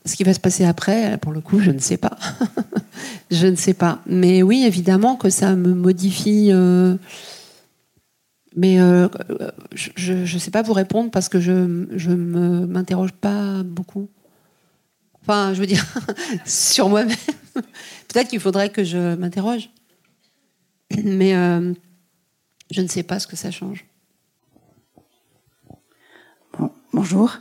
Ce 0.06 0.16
qui 0.18 0.26
va 0.26 0.34
se 0.34 0.40
passer 0.40 0.66
après, 0.66 1.18
pour 1.18 1.32
le 1.32 1.40
coup, 1.40 1.60
je 1.62 1.72
ne 1.72 1.80
sais 1.80 1.96
pas. 1.96 2.18
je 3.32 3.48
ne 3.48 3.56
sais 3.56 3.74
pas. 3.74 4.00
Mais 4.06 4.44
oui, 4.44 4.66
évidemment 4.66 5.16
que 5.16 5.30
ça 5.30 5.56
me 5.56 5.74
modifie. 5.74 6.52
Mais 8.56 8.78
je 9.74 10.14
ne 10.14 10.40
sais 10.40 10.52
pas 10.52 10.62
vous 10.62 10.74
répondre 10.74 11.10
parce 11.10 11.30
que 11.30 11.40
je 11.40 11.52
ne 11.52 12.66
m'interroge 12.66 13.14
pas 13.14 13.64
beaucoup. 13.64 14.10
Enfin, 15.24 15.54
je 15.54 15.60
veux 15.60 15.66
dire, 15.66 15.86
sur 16.46 16.90
moi-même. 16.90 17.18
Peut-être 17.54 18.30
qu'il 18.30 18.40
faudrait 18.40 18.70
que 18.70 18.84
je 18.84 19.16
m'interroge. 19.16 19.70
Mais 21.04 21.36
euh, 21.36 21.74
je 22.72 22.82
ne 22.82 22.88
sais 22.88 23.04
pas 23.04 23.20
ce 23.20 23.28
que 23.28 23.36
ça 23.36 23.50
change. 23.50 23.86
Bon, 26.58 26.70
bonjour. 26.94 27.38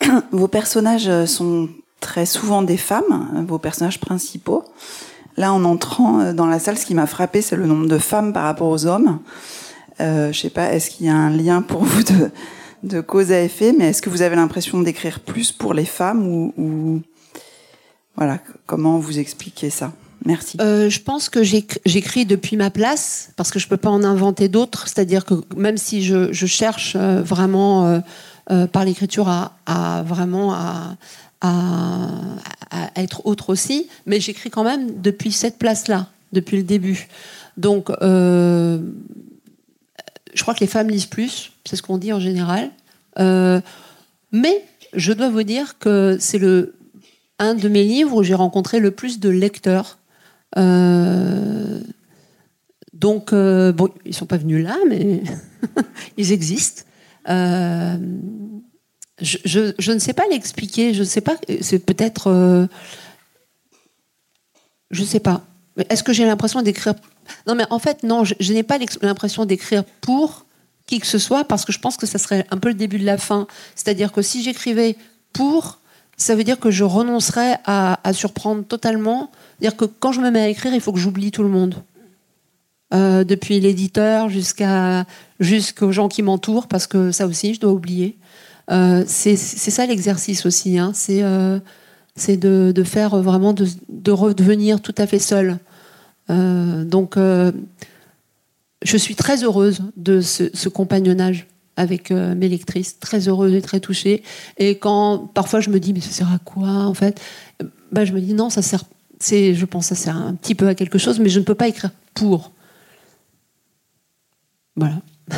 Vos 0.30 0.48
personnages 0.48 1.26
sont 1.26 1.68
très 2.00 2.26
souvent 2.26 2.62
des 2.62 2.78
femmes, 2.78 3.44
vos 3.46 3.58
personnages 3.58 4.00
principaux. 4.00 4.64
Là, 5.36 5.52
en 5.52 5.64
entrant 5.64 6.32
dans 6.32 6.46
la 6.46 6.58
salle, 6.58 6.78
ce 6.78 6.86
qui 6.86 6.94
m'a 6.94 7.06
frappé, 7.06 7.42
c'est 7.42 7.56
le 7.56 7.66
nombre 7.66 7.86
de 7.86 7.98
femmes 7.98 8.32
par 8.32 8.44
rapport 8.44 8.68
aux 8.68 8.86
hommes. 8.86 9.20
Euh, 10.00 10.32
je 10.32 10.40
sais 10.40 10.50
pas, 10.50 10.72
est-ce 10.72 10.90
qu'il 10.90 11.06
y 11.06 11.08
a 11.10 11.14
un 11.14 11.30
lien 11.30 11.60
pour 11.62 11.84
vous 11.84 12.02
de, 12.02 12.30
de 12.82 13.00
cause 13.00 13.32
à 13.32 13.40
effet, 13.42 13.74
mais 13.76 13.90
est-ce 13.90 14.02
que 14.02 14.10
vous 14.10 14.22
avez 14.22 14.36
l'impression 14.36 14.80
d'écrire 14.80 15.20
plus 15.20 15.52
pour 15.52 15.74
les 15.74 15.84
femmes 15.84 16.26
ou, 16.26 17.02
voilà, 18.16 18.38
comment 18.66 18.98
vous 18.98 19.18
expliquez 19.18 19.70
ça? 19.70 19.92
Merci. 20.26 20.58
Euh, 20.60 20.90
je 20.90 21.00
pense 21.00 21.30
que 21.30 21.42
j'écris 21.42 22.26
depuis 22.26 22.56
ma 22.58 22.70
place 22.70 23.30
parce 23.36 23.50
que 23.50 23.58
je 23.58 23.66
peux 23.68 23.78
pas 23.78 23.88
en 23.88 24.04
inventer 24.04 24.48
d'autres. 24.48 24.86
C'est-à-dire 24.86 25.24
que 25.24 25.34
même 25.56 25.78
si 25.78 26.02
je, 26.02 26.30
cherche 26.32 26.94
euh, 26.96 27.22
vraiment 27.22 28.02
euh, 28.50 28.66
par 28.66 28.84
l'écriture 28.84 29.28
à, 29.28 30.02
vraiment 30.06 30.54
à, 30.54 30.96
être 32.96 33.24
autre 33.24 33.48
aussi, 33.48 33.88
mais 34.04 34.20
j'écris 34.20 34.50
quand 34.50 34.64
même 34.64 35.00
depuis 35.00 35.32
cette 35.32 35.58
place-là, 35.58 36.08
depuis 36.32 36.58
le 36.58 36.64
début. 36.64 37.08
Donc 37.56 37.90
je 40.34 40.42
crois 40.42 40.54
que 40.54 40.60
les 40.60 40.66
femmes 40.66 40.88
lisent 40.88 41.06
plus, 41.06 41.52
c'est 41.64 41.76
ce 41.76 41.82
qu'on 41.82 41.98
dit 41.98 42.12
en 42.12 42.20
général. 42.20 42.70
Euh, 43.18 43.60
mais 44.32 44.64
je 44.94 45.12
dois 45.12 45.28
vous 45.28 45.42
dire 45.42 45.78
que 45.78 46.16
c'est 46.20 46.38
le 46.38 46.76
un 47.38 47.54
de 47.54 47.68
mes 47.68 47.84
livres 47.84 48.16
où 48.16 48.22
j'ai 48.22 48.34
rencontré 48.34 48.80
le 48.80 48.90
plus 48.90 49.18
de 49.18 49.30
lecteurs. 49.30 49.98
Euh, 50.58 51.80
donc, 52.92 53.32
euh, 53.32 53.72
bon, 53.72 53.88
ils 54.04 54.14
sont 54.14 54.26
pas 54.26 54.36
venus 54.36 54.62
là, 54.62 54.76
mais 54.88 55.22
ils 56.18 56.32
existent. 56.32 56.82
Je, 57.26 57.96
ne 59.92 59.98
sais 59.98 60.12
pas 60.12 60.24
l'expliquer. 60.30 60.92
Je 60.92 61.00
ne 61.00 61.04
sais 61.04 61.22
pas. 61.22 61.36
C'est 61.62 61.78
peut-être. 61.78 62.68
Je 64.90 65.00
ne 65.00 65.06
sais 65.06 65.20
pas. 65.20 65.42
Est-ce 65.88 66.02
que 66.02 66.12
j'ai 66.12 66.26
l'impression 66.26 66.60
d'écrire 66.60 66.94
non, 67.46 67.54
mais 67.54 67.64
en 67.70 67.78
fait, 67.78 68.02
non, 68.02 68.24
je, 68.24 68.52
n'ai 68.52 68.62
pas 68.62 68.78
l'impression 69.02 69.44
d'écrire 69.44 69.84
pour 70.00 70.44
qui 70.86 70.98
que 70.98 71.06
ce 71.06 71.18
soit 71.18 71.44
parce 71.44 71.64
que 71.64 71.72
je 71.72 71.78
pense 71.78 71.96
que 71.96 72.06
ça 72.06 72.18
serait 72.18 72.46
un 72.50 72.58
peu 72.58 72.68
le 72.68 72.74
début 72.74 72.98
de 72.98 73.06
la 73.06 73.18
fin. 73.18 73.46
C'est-à-dire 73.74 74.12
que 74.12 74.22
si 74.22 74.42
j'écrivais 74.42 74.96
pour, 75.32 75.78
ça 76.16 76.34
veut 76.34 76.44
dire 76.44 76.58
que 76.58 76.70
je 76.70 76.84
renoncerais 76.84 77.58
à, 77.64 77.96
surprendre 78.12 78.64
totalement. 78.64 79.30
C'est-à-dire 79.58 79.76
que 79.76 79.84
quand 79.84 80.12
je 80.12 80.20
me 80.20 80.30
mets 80.30 80.42
à 80.42 80.48
écrire, 80.48 80.74
il 80.74 80.80
faut 80.80 80.92
que 80.92 80.98
j'oublie 80.98 81.30
tout 81.30 81.42
le 81.42 81.48
monde. 81.48 81.76
Euh, 82.92 83.22
depuis 83.22 83.60
l'éditeur 83.60 84.28
jusqu'à 84.30 85.06
jusqu'aux 85.38 85.92
gens 85.92 86.08
qui 86.08 86.22
m'entourent, 86.22 86.66
parce 86.66 86.88
que 86.88 87.12
ça 87.12 87.28
aussi, 87.28 87.54
je 87.54 87.60
dois 87.60 87.70
oublier. 87.70 88.18
Euh, 88.72 89.04
c'est 89.06 89.36
ça 89.36 89.86
l'exercice 89.86 90.44
aussi. 90.44 90.76
Hein. 90.76 90.90
C'est 90.92 91.22
euh, 91.22 91.60
de, 92.28 92.72
de, 92.72 92.84
faire 92.84 93.16
vraiment 93.22 93.52
de, 93.52 93.66
de 93.88 94.10
redevenir 94.10 94.80
tout 94.80 94.94
à 94.98 95.06
fait 95.06 95.20
seul. 95.20 95.58
Euh, 96.28 96.84
donc, 96.84 97.16
euh, 97.16 97.52
je 98.82 98.96
suis 98.96 99.14
très 99.14 99.44
heureuse 99.44 99.82
de 99.96 100.20
ce, 100.20 100.68
compagnonnage 100.68 101.46
avec 101.76 102.10
euh, 102.10 102.34
mes 102.34 102.48
lectrices, 102.48 102.98
très 102.98 103.28
heureuse 103.28 103.54
et 103.54 103.62
très 103.62 103.78
touchée. 103.80 104.22
Et 104.58 104.78
quand 104.78 105.30
parfois 105.32 105.60
je 105.60 105.70
me 105.70 105.80
dis, 105.80 105.92
mais 105.92 106.00
ça 106.00 106.10
sert 106.10 106.32
à 106.32 106.38
quoi 106.38 106.68
en 106.68 106.94
fait? 106.94 107.20
Ben, 107.92 108.04
Je 108.04 108.12
me 108.12 108.20
dis, 108.20 108.34
non, 108.34 108.50
ça 108.50 108.62
sert, 108.62 108.84
je 109.20 109.64
pense 109.64 109.86
ça 109.86 109.94
sert 109.94 110.16
un 110.16 110.34
petit 110.34 110.54
peu 110.54 110.68
à 110.68 110.74
quelque 110.74 110.98
chose, 110.98 111.18
mais 111.20 111.28
je 111.28 111.40
ne 111.40 111.44
peux 111.44 111.54
pas 111.54 111.68
écrire 111.68 111.90
pour. 112.14 112.52
Voilà. 114.76 115.00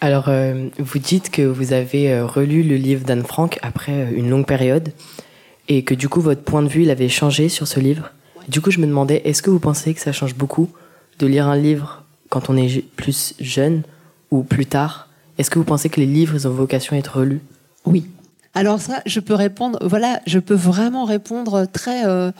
Alors, 0.00 0.30
vous 0.78 0.98
dites 1.00 1.28
que 1.30 1.42
vous 1.42 1.72
avez 1.72 2.20
relu 2.20 2.62
le 2.62 2.76
livre 2.76 3.04
d'Anne 3.04 3.24
Frank 3.24 3.58
après 3.62 4.12
une 4.12 4.30
longue 4.30 4.46
période 4.46 4.92
et 5.68 5.84
que 5.84 5.94
du 5.94 6.08
coup 6.08 6.20
votre 6.20 6.42
point 6.42 6.62
de 6.62 6.68
vue 6.68 6.82
il 6.82 6.90
avait 6.90 7.08
changé 7.08 7.48
sur 7.48 7.68
ce 7.68 7.80
livre. 7.80 8.10
Du 8.48 8.62
coup, 8.62 8.70
je 8.70 8.80
me 8.80 8.86
demandais, 8.86 9.20
est-ce 9.24 9.42
que 9.42 9.50
vous 9.50 9.58
pensez 9.58 9.92
que 9.92 10.00
ça 10.00 10.12
change 10.12 10.34
beaucoup 10.34 10.70
de 11.18 11.26
lire 11.26 11.46
un 11.46 11.56
livre 11.56 12.04
quand 12.30 12.48
on 12.48 12.56
est 12.56 12.82
plus 12.96 13.34
jeune 13.40 13.82
ou 14.30 14.42
plus 14.42 14.64
tard? 14.64 15.08
Est-ce 15.36 15.50
que 15.50 15.58
vous 15.58 15.66
pensez 15.66 15.90
que 15.90 16.00
les 16.00 16.06
livres 16.06 16.34
ils 16.34 16.48
ont 16.48 16.50
vocation 16.50 16.96
à 16.96 16.98
être 16.98 17.18
relus? 17.18 17.42
Oui. 17.84 18.06
Alors 18.54 18.80
ça, 18.80 19.02
je 19.04 19.20
peux 19.20 19.34
répondre. 19.34 19.78
Voilà, 19.82 20.20
je 20.26 20.38
peux 20.38 20.54
vraiment 20.54 21.04
répondre 21.04 21.66
très 21.66 22.06
euh, 22.06 22.32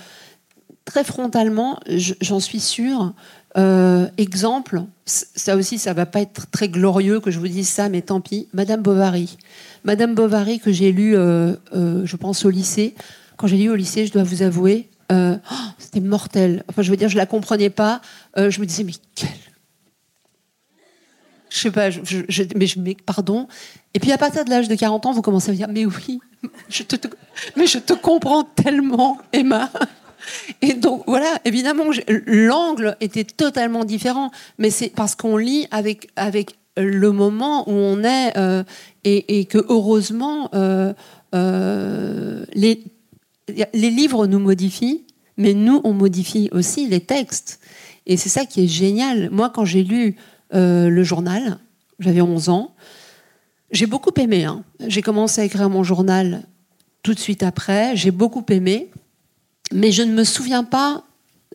très 0.86 1.04
frontalement. 1.04 1.78
J'en 1.88 2.40
suis 2.40 2.60
sûre. 2.60 3.12
Euh, 3.56 4.06
exemple, 4.18 4.82
ça 5.06 5.56
aussi, 5.56 5.78
ça 5.78 5.94
va 5.94 6.06
pas 6.06 6.20
être 6.20 6.50
très 6.50 6.68
glorieux 6.68 7.20
que 7.20 7.30
je 7.30 7.38
vous 7.38 7.48
dise 7.48 7.68
ça, 7.68 7.88
mais 7.88 8.02
tant 8.02 8.20
pis. 8.20 8.48
Madame 8.52 8.82
Bovary. 8.82 9.38
Madame 9.84 10.14
Bovary 10.14 10.60
que 10.60 10.70
j'ai 10.70 10.92
lu, 10.92 11.16
euh, 11.16 11.54
euh, 11.74 12.04
je 12.04 12.16
pense 12.16 12.44
au 12.44 12.50
lycée. 12.50 12.94
Quand 13.36 13.46
j'ai 13.46 13.56
lu 13.56 13.70
au 13.70 13.76
lycée, 13.76 14.06
je 14.06 14.12
dois 14.12 14.24
vous 14.24 14.42
avouer, 14.42 14.88
oh, 15.10 15.36
c'était 15.78 16.00
mortel. 16.00 16.64
Enfin, 16.68 16.82
je 16.82 16.90
veux 16.90 16.96
dire, 16.96 17.08
je 17.08 17.16
la 17.16 17.26
comprenais 17.26 17.70
pas. 17.70 18.00
Je 18.36 18.60
me 18.60 18.66
disais, 18.66 18.84
mais 18.84 18.92
quelle 19.14 19.30
je 21.50 21.58
sais 21.60 21.70
pas, 21.70 21.88
mais, 21.88 22.66
je, 22.66 22.78
mais 22.78 22.94
pardon. 23.06 23.48
Et 23.94 24.00
puis 24.00 24.12
à 24.12 24.18
partir 24.18 24.44
de 24.44 24.50
l'âge 24.50 24.68
de 24.68 24.74
40 24.74 25.06
ans, 25.06 25.12
vous 25.12 25.22
commencez 25.22 25.48
à 25.48 25.52
me 25.52 25.56
dire, 25.56 25.68
mais 25.68 25.86
oui, 25.86 26.20
mais 27.56 27.66
je 27.66 27.78
te 27.78 27.94
comprends 27.94 28.44
tellement, 28.44 29.18
Emma. 29.32 29.70
Et 30.62 30.74
donc 30.74 31.02
voilà, 31.06 31.38
évidemment, 31.44 31.84
l'angle 32.26 32.96
était 33.00 33.24
totalement 33.24 33.84
différent, 33.84 34.30
mais 34.58 34.70
c'est 34.70 34.88
parce 34.88 35.14
qu'on 35.14 35.36
lit 35.36 35.66
avec 35.70 36.08
avec 36.16 36.56
le 36.76 37.12
moment 37.12 37.68
où 37.68 37.72
on 37.72 38.02
est 38.04 38.36
euh, 38.36 38.62
et, 39.04 39.46
que 39.46 39.58
heureusement 39.68 40.50
euh, 40.54 40.92
euh, 41.34 42.44
les 42.54 42.84
les 43.72 43.90
livres 43.90 44.26
nous 44.26 44.38
modifient, 44.38 45.04
mais 45.38 45.54
nous 45.54 45.80
on 45.84 45.94
modifie 45.94 46.48
aussi 46.52 46.86
les 46.86 47.00
textes. 47.00 47.60
Et 48.06 48.16
c'est 48.16 48.28
ça 48.28 48.44
qui 48.44 48.64
est 48.64 48.68
génial. 48.68 49.30
Moi, 49.30 49.50
quand 49.50 49.64
j'ai 49.64 49.84
lu 49.84 50.16
le 50.52 51.02
journal. 51.02 51.58
J'avais 51.98 52.20
11 52.20 52.48
ans. 52.48 52.74
J'ai 53.70 53.86
beaucoup 53.86 54.12
aimé. 54.20 54.44
Hein. 54.44 54.62
J'ai 54.86 55.02
commencé 55.02 55.40
à 55.40 55.44
écrire 55.44 55.68
mon 55.68 55.82
journal 55.82 56.44
tout 57.02 57.12
de 57.12 57.18
suite 57.18 57.42
après. 57.42 57.96
J'ai 57.96 58.10
beaucoup 58.10 58.44
aimé. 58.50 58.90
Mais 59.72 59.92
je 59.92 60.02
ne 60.02 60.12
me 60.12 60.24
souviens 60.24 60.64
pas 60.64 61.04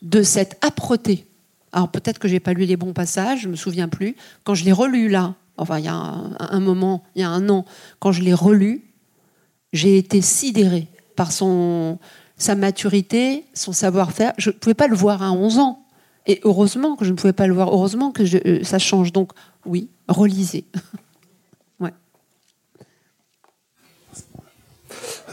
de 0.02 0.22
cette 0.22 0.64
âpreté. 0.64 1.26
Alors 1.72 1.90
peut-être 1.90 2.20
que 2.20 2.28
j'ai 2.28 2.40
pas 2.40 2.54
lu 2.54 2.66
les 2.66 2.78
bons 2.78 2.94
passages, 2.94 3.42
je 3.42 3.50
me 3.50 3.56
souviens 3.56 3.88
plus. 3.88 4.16
Quand 4.44 4.54
je 4.54 4.64
l'ai 4.64 4.72
relu 4.72 5.10
là, 5.10 5.36
enfin 5.58 5.80
il 5.80 5.86
y 5.86 5.90
a 5.90 5.96
un, 5.96 6.60
moment, 6.60 7.04
il 7.16 7.22
y 7.22 7.24
a 7.24 7.30
un 7.30 7.50
an, 7.50 7.66
quand 8.00 8.12
je 8.12 8.22
l'ai 8.22 8.34
relu, 8.34 8.84
j'ai 9.72 9.98
été 9.98 10.22
sidérée 10.22 10.88
par 11.16 11.32
son, 11.32 11.98
sa 12.38 12.56
maturité, 12.56 13.46
son 13.56 13.74
savoir-faire. 13.74 14.34
Je 14.38 14.52
ne 14.52 14.56
pouvais 14.56 14.76
pas 14.76 14.88
le 14.88 14.96
voir 14.96 15.24
à 15.24 15.32
11 15.32 15.60
ans. 15.60 15.80
Et 16.26 16.40
heureusement 16.44 16.96
que 16.96 17.06
je 17.06 17.12
ne 17.12 17.16
pouvais 17.16 17.34
pas 17.34 17.48
le 17.48 17.54
voir, 17.54 17.70
heureusement 17.74 18.12
que 18.12 18.24
euh, 18.48 18.64
ça 18.64 18.80
change. 18.80 19.12
Donc 19.12 19.32
oui, 19.66 19.90
relisez. 20.08 20.66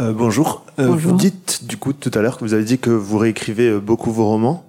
Euh, 0.00 0.12
bonjour. 0.14 0.64
Euh. 0.78 0.86
Vous 0.86 1.12
dites 1.12 1.66
du 1.66 1.76
coup 1.76 1.92
tout 1.92 2.10
à 2.14 2.22
l'heure 2.22 2.38
que 2.38 2.44
vous 2.44 2.54
avez 2.54 2.64
dit 2.64 2.78
que 2.78 2.90
vous 2.90 3.18
réécrivez 3.18 3.68
euh, 3.68 3.80
beaucoup 3.80 4.10
vos 4.10 4.24
romans, 4.24 4.64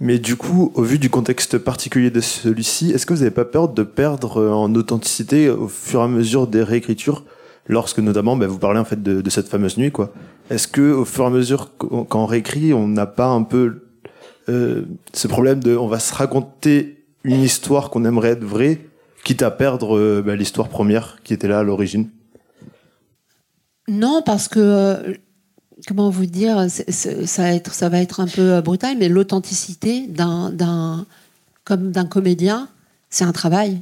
mais 0.00 0.18
du 0.18 0.36
coup, 0.36 0.72
au 0.74 0.82
vu 0.82 0.98
du 0.98 1.10
contexte 1.10 1.58
particulier 1.58 2.10
de 2.10 2.20
celui-ci, 2.22 2.90
est-ce 2.90 3.04
que 3.04 3.12
vous 3.12 3.20
n'avez 3.20 3.30
pas 3.30 3.44
peur 3.44 3.68
de 3.68 3.82
perdre 3.82 4.40
euh, 4.40 4.50
en 4.50 4.74
authenticité 4.74 5.50
au 5.50 5.68
fur 5.68 6.00
et 6.00 6.04
à 6.04 6.08
mesure 6.08 6.46
des 6.46 6.62
réécritures, 6.62 7.24
lorsque 7.66 7.98
notamment 7.98 8.36
ben, 8.36 8.46
vous 8.46 8.58
parlez 8.58 8.80
en 8.80 8.86
fait 8.86 9.02
de, 9.02 9.20
de 9.20 9.30
cette 9.30 9.48
fameuse 9.48 9.76
nuit, 9.76 9.90
quoi? 9.90 10.12
Est-ce 10.48 10.66
que 10.66 10.92
au 10.92 11.04
fur 11.04 11.24
et 11.24 11.26
à 11.26 11.30
mesure 11.30 11.70
quand 11.76 12.14
on 12.14 12.26
réécrit, 12.26 12.72
on 12.72 12.88
n'a 12.88 13.06
pas 13.06 13.28
un 13.28 13.42
peu 13.42 13.82
euh, 14.48 14.82
ce 15.12 15.28
problème 15.28 15.62
de 15.62 15.76
on 15.76 15.88
va 15.88 15.98
se 15.98 16.14
raconter 16.14 17.04
une 17.22 17.42
histoire 17.42 17.90
qu'on 17.90 18.06
aimerait 18.06 18.30
être 18.30 18.44
vraie, 18.44 18.80
quitte 19.24 19.42
à 19.42 19.50
perdre 19.50 19.98
euh, 19.98 20.22
bah, 20.24 20.36
l'histoire 20.36 20.68
première 20.68 21.18
qui 21.22 21.34
était 21.34 21.48
là 21.48 21.58
à 21.58 21.62
l'origine? 21.62 22.08
Non, 23.88 24.22
parce 24.24 24.48
que 24.48 24.58
euh, 24.58 25.14
comment 25.86 26.10
vous 26.10 26.26
dire, 26.26 26.66
ça, 26.68 27.42
va 27.88 27.98
être, 27.98 28.20
un 28.20 28.26
peu 28.26 28.54
euh, 28.54 28.60
brutal, 28.62 28.96
mais 28.98 29.08
l'authenticité 29.08 30.06
d'un, 30.06 31.06
comme 31.64 31.90
d'un 31.90 32.06
comédien, 32.06 32.68
c'est 33.08 33.24
un 33.24 33.32
travail. 33.32 33.80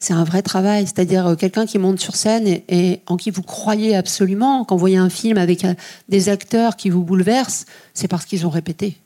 C'est 0.00 0.14
un 0.14 0.22
vrai 0.22 0.42
travail, 0.42 0.86
c'est-à-dire 0.86 1.26
euh, 1.26 1.34
quelqu'un 1.34 1.66
qui 1.66 1.78
monte 1.78 1.98
sur 1.98 2.14
scène 2.14 2.46
et, 2.46 3.00
en 3.06 3.16
qui 3.16 3.30
vous 3.30 3.42
croyez 3.42 3.96
absolument. 3.96 4.64
Quand 4.64 4.76
vous 4.76 4.80
voyez 4.80 4.96
un 4.96 5.10
film 5.10 5.38
avec 5.38 5.66
des 6.08 6.28
acteurs 6.28 6.76
qui 6.76 6.88
vous 6.88 7.02
bouleversent, 7.02 7.66
c'est 7.94 8.08
parce 8.08 8.24
qu'ils 8.24 8.46
ont 8.46 8.50
répété. 8.50 8.96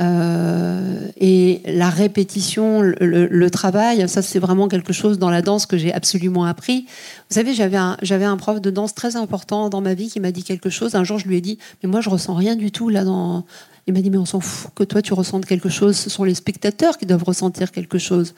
Euh, 0.00 1.08
et 1.16 1.62
la 1.66 1.88
répétition, 1.88 2.80
le, 2.82 3.50
travail, 3.50 4.08
ça 4.08 4.22
c'est 4.22 4.40
vraiment 4.40 4.66
quelque 4.66 4.92
chose 4.92 5.18
dans 5.18 5.30
la 5.30 5.40
danse 5.40 5.66
que 5.66 5.76
j'ai 5.76 5.92
absolument 5.92 6.44
appris. 6.44 6.86
Vous 7.30 7.34
savez, 7.34 7.54
j'avais 7.54 7.76
un, 7.76 7.96
un 8.02 8.36
prof 8.36 8.60
de 8.60 8.70
danse 8.70 8.94
très 8.94 9.14
important 9.16 9.68
dans 9.68 9.80
ma 9.80 9.94
vie 9.94 10.08
qui 10.08 10.18
m'a 10.18 10.32
dit 10.32 10.42
quelque 10.42 10.70
chose. 10.70 10.96
Un 10.96 11.04
jour, 11.04 11.18
je 11.18 11.28
lui 11.28 11.36
ai 11.36 11.40
dit, 11.40 11.58
mais 11.82 11.88
moi 11.88 12.00
je 12.00 12.10
ressens 12.10 12.34
rien 12.34 12.56
du 12.56 12.72
tout 12.72 12.88
là 12.88 13.04
dans. 13.04 13.44
Il 13.86 13.92
m'a 13.92 14.00
dit, 14.00 14.10
mais 14.10 14.18
on 14.18 14.24
s'en 14.24 14.40
fout 14.40 14.72
que 14.74 14.82
toi 14.82 15.02
tu 15.02 15.12
ressentes 15.14 15.46
quelque 15.46 15.68
chose. 15.68 15.96
Ce 15.96 16.10
sont 16.10 16.24
les 16.24 16.34
spectateurs 16.34 16.98
qui 16.98 17.06
doivent 17.06 17.24
ressentir 17.24 17.70
quelque 17.70 17.98
chose. 17.98 18.34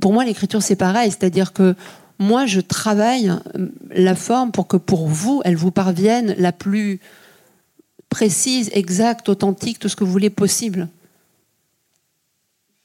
Pour 0.00 0.12
moi, 0.12 0.24
l'écriture 0.24 0.62
c'est 0.62 0.76
pareil, 0.76 1.10
c'est-à-dire 1.10 1.52
que 1.52 1.74
moi 2.20 2.46
je 2.46 2.60
travaille 2.60 3.32
la 3.90 4.14
forme 4.14 4.52
pour 4.52 4.68
que 4.68 4.76
pour 4.76 5.08
vous, 5.08 5.40
elle 5.44 5.56
vous 5.56 5.72
parvienne 5.72 6.34
la 6.38 6.52
plus 6.52 7.00
précise, 8.10 8.68
exacte, 8.74 9.28
authentique, 9.30 9.78
tout 9.78 9.88
ce 9.88 9.96
que 9.96 10.04
vous 10.04 10.12
voulez 10.12 10.30
possible. 10.30 10.88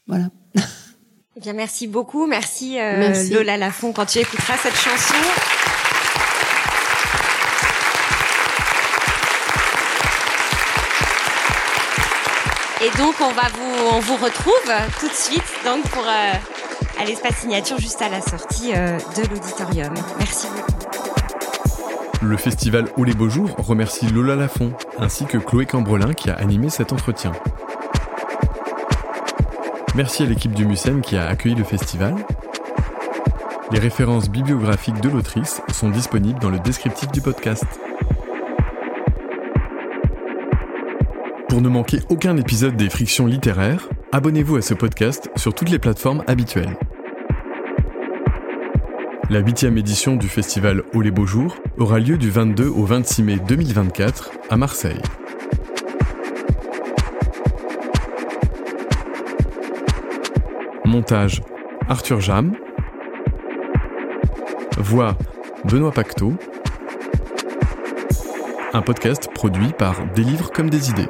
Voilà. 0.07 0.29
Eh 1.37 1.41
bien, 1.41 1.53
merci 1.53 1.87
beaucoup. 1.87 2.27
Merci, 2.27 2.79
euh, 2.79 3.13
Lola 3.31 3.57
Lafont 3.57 3.91
quand 3.91 4.05
tu 4.05 4.19
écouteras 4.19 4.55
cette 4.55 4.75
chanson. 4.75 5.15
Et 12.81 12.97
donc, 12.97 13.15
on 13.19 13.31
va 13.31 13.49
vous, 13.49 13.87
on 13.95 13.99
vous 13.99 14.15
retrouve 14.15 14.71
tout 14.99 15.07
de 15.07 15.13
suite 15.13 15.43
donc 15.65 15.83
pour 15.89 16.03
euh, 16.03 16.33
à 16.99 17.05
l'espace 17.05 17.37
signature 17.37 17.79
juste 17.79 18.01
à 18.01 18.09
la 18.09 18.21
sortie 18.21 18.73
euh, 18.73 18.97
de 19.17 19.27
l'auditorium. 19.27 19.93
Merci 20.19 20.47
beaucoup. 20.55 21.24
Le 22.21 22.37
festival 22.37 22.87
Ou 22.97 23.03
les 23.03 23.13
Beaux 23.13 23.29
Jours 23.29 23.55
remercie 23.57 24.07
Lola 24.07 24.35
Lafont 24.35 24.73
ainsi 24.97 25.25
que 25.25 25.37
Chloé 25.37 25.65
Cambrelin 25.65 26.13
qui 26.13 26.29
a 26.29 26.35
animé 26.35 26.69
cet 26.69 26.93
entretien. 26.93 27.31
Merci 29.95 30.23
à 30.23 30.25
l'équipe 30.25 30.53
du 30.53 30.65
MUSEM 30.65 31.01
qui 31.01 31.17
a 31.17 31.27
accueilli 31.27 31.55
le 31.55 31.63
festival. 31.63 32.15
Les 33.71 33.79
références 33.79 34.29
bibliographiques 34.29 35.01
de 35.01 35.09
l'autrice 35.09 35.61
sont 35.71 35.89
disponibles 35.89 36.39
dans 36.39 36.49
le 36.49 36.59
descriptif 36.59 37.11
du 37.11 37.21
podcast. 37.21 37.65
Pour 41.49 41.61
ne 41.61 41.69
manquer 41.69 41.99
aucun 42.09 42.35
épisode 42.37 42.75
des 42.75 42.89
Frictions 42.89 43.27
littéraires, 43.27 43.87
abonnez-vous 44.11 44.57
à 44.57 44.61
ce 44.61 44.73
podcast 44.73 45.29
sur 45.35 45.53
toutes 45.53 45.69
les 45.69 45.79
plateformes 45.79 46.23
habituelles. 46.27 46.77
La 49.29 49.39
huitième 49.39 49.75
édition 49.77 50.15
du 50.15 50.29
festival 50.29 50.83
Au 50.93 51.01
les 51.01 51.09
Beaux 51.09 51.25
Jours 51.25 51.57
aura 51.77 51.99
lieu 51.99 52.17
du 52.17 52.29
22 52.29 52.67
au 52.67 52.85
26 52.85 53.23
mai 53.23 53.37
2024 53.47 54.31
à 54.51 54.55
Marseille. 54.57 55.01
Montage 60.85 61.41
Arthur 61.89 62.21
Jam. 62.21 62.53
Voix 64.77 65.17
Benoît 65.63 65.91
Pacteau. 65.91 66.33
Un 68.73 68.81
podcast 68.83 69.29
produit 69.33 69.73
par 69.75 69.95
Des 70.13 70.23
livres 70.23 70.51
comme 70.51 70.69
des 70.69 70.91
idées. 70.91 71.09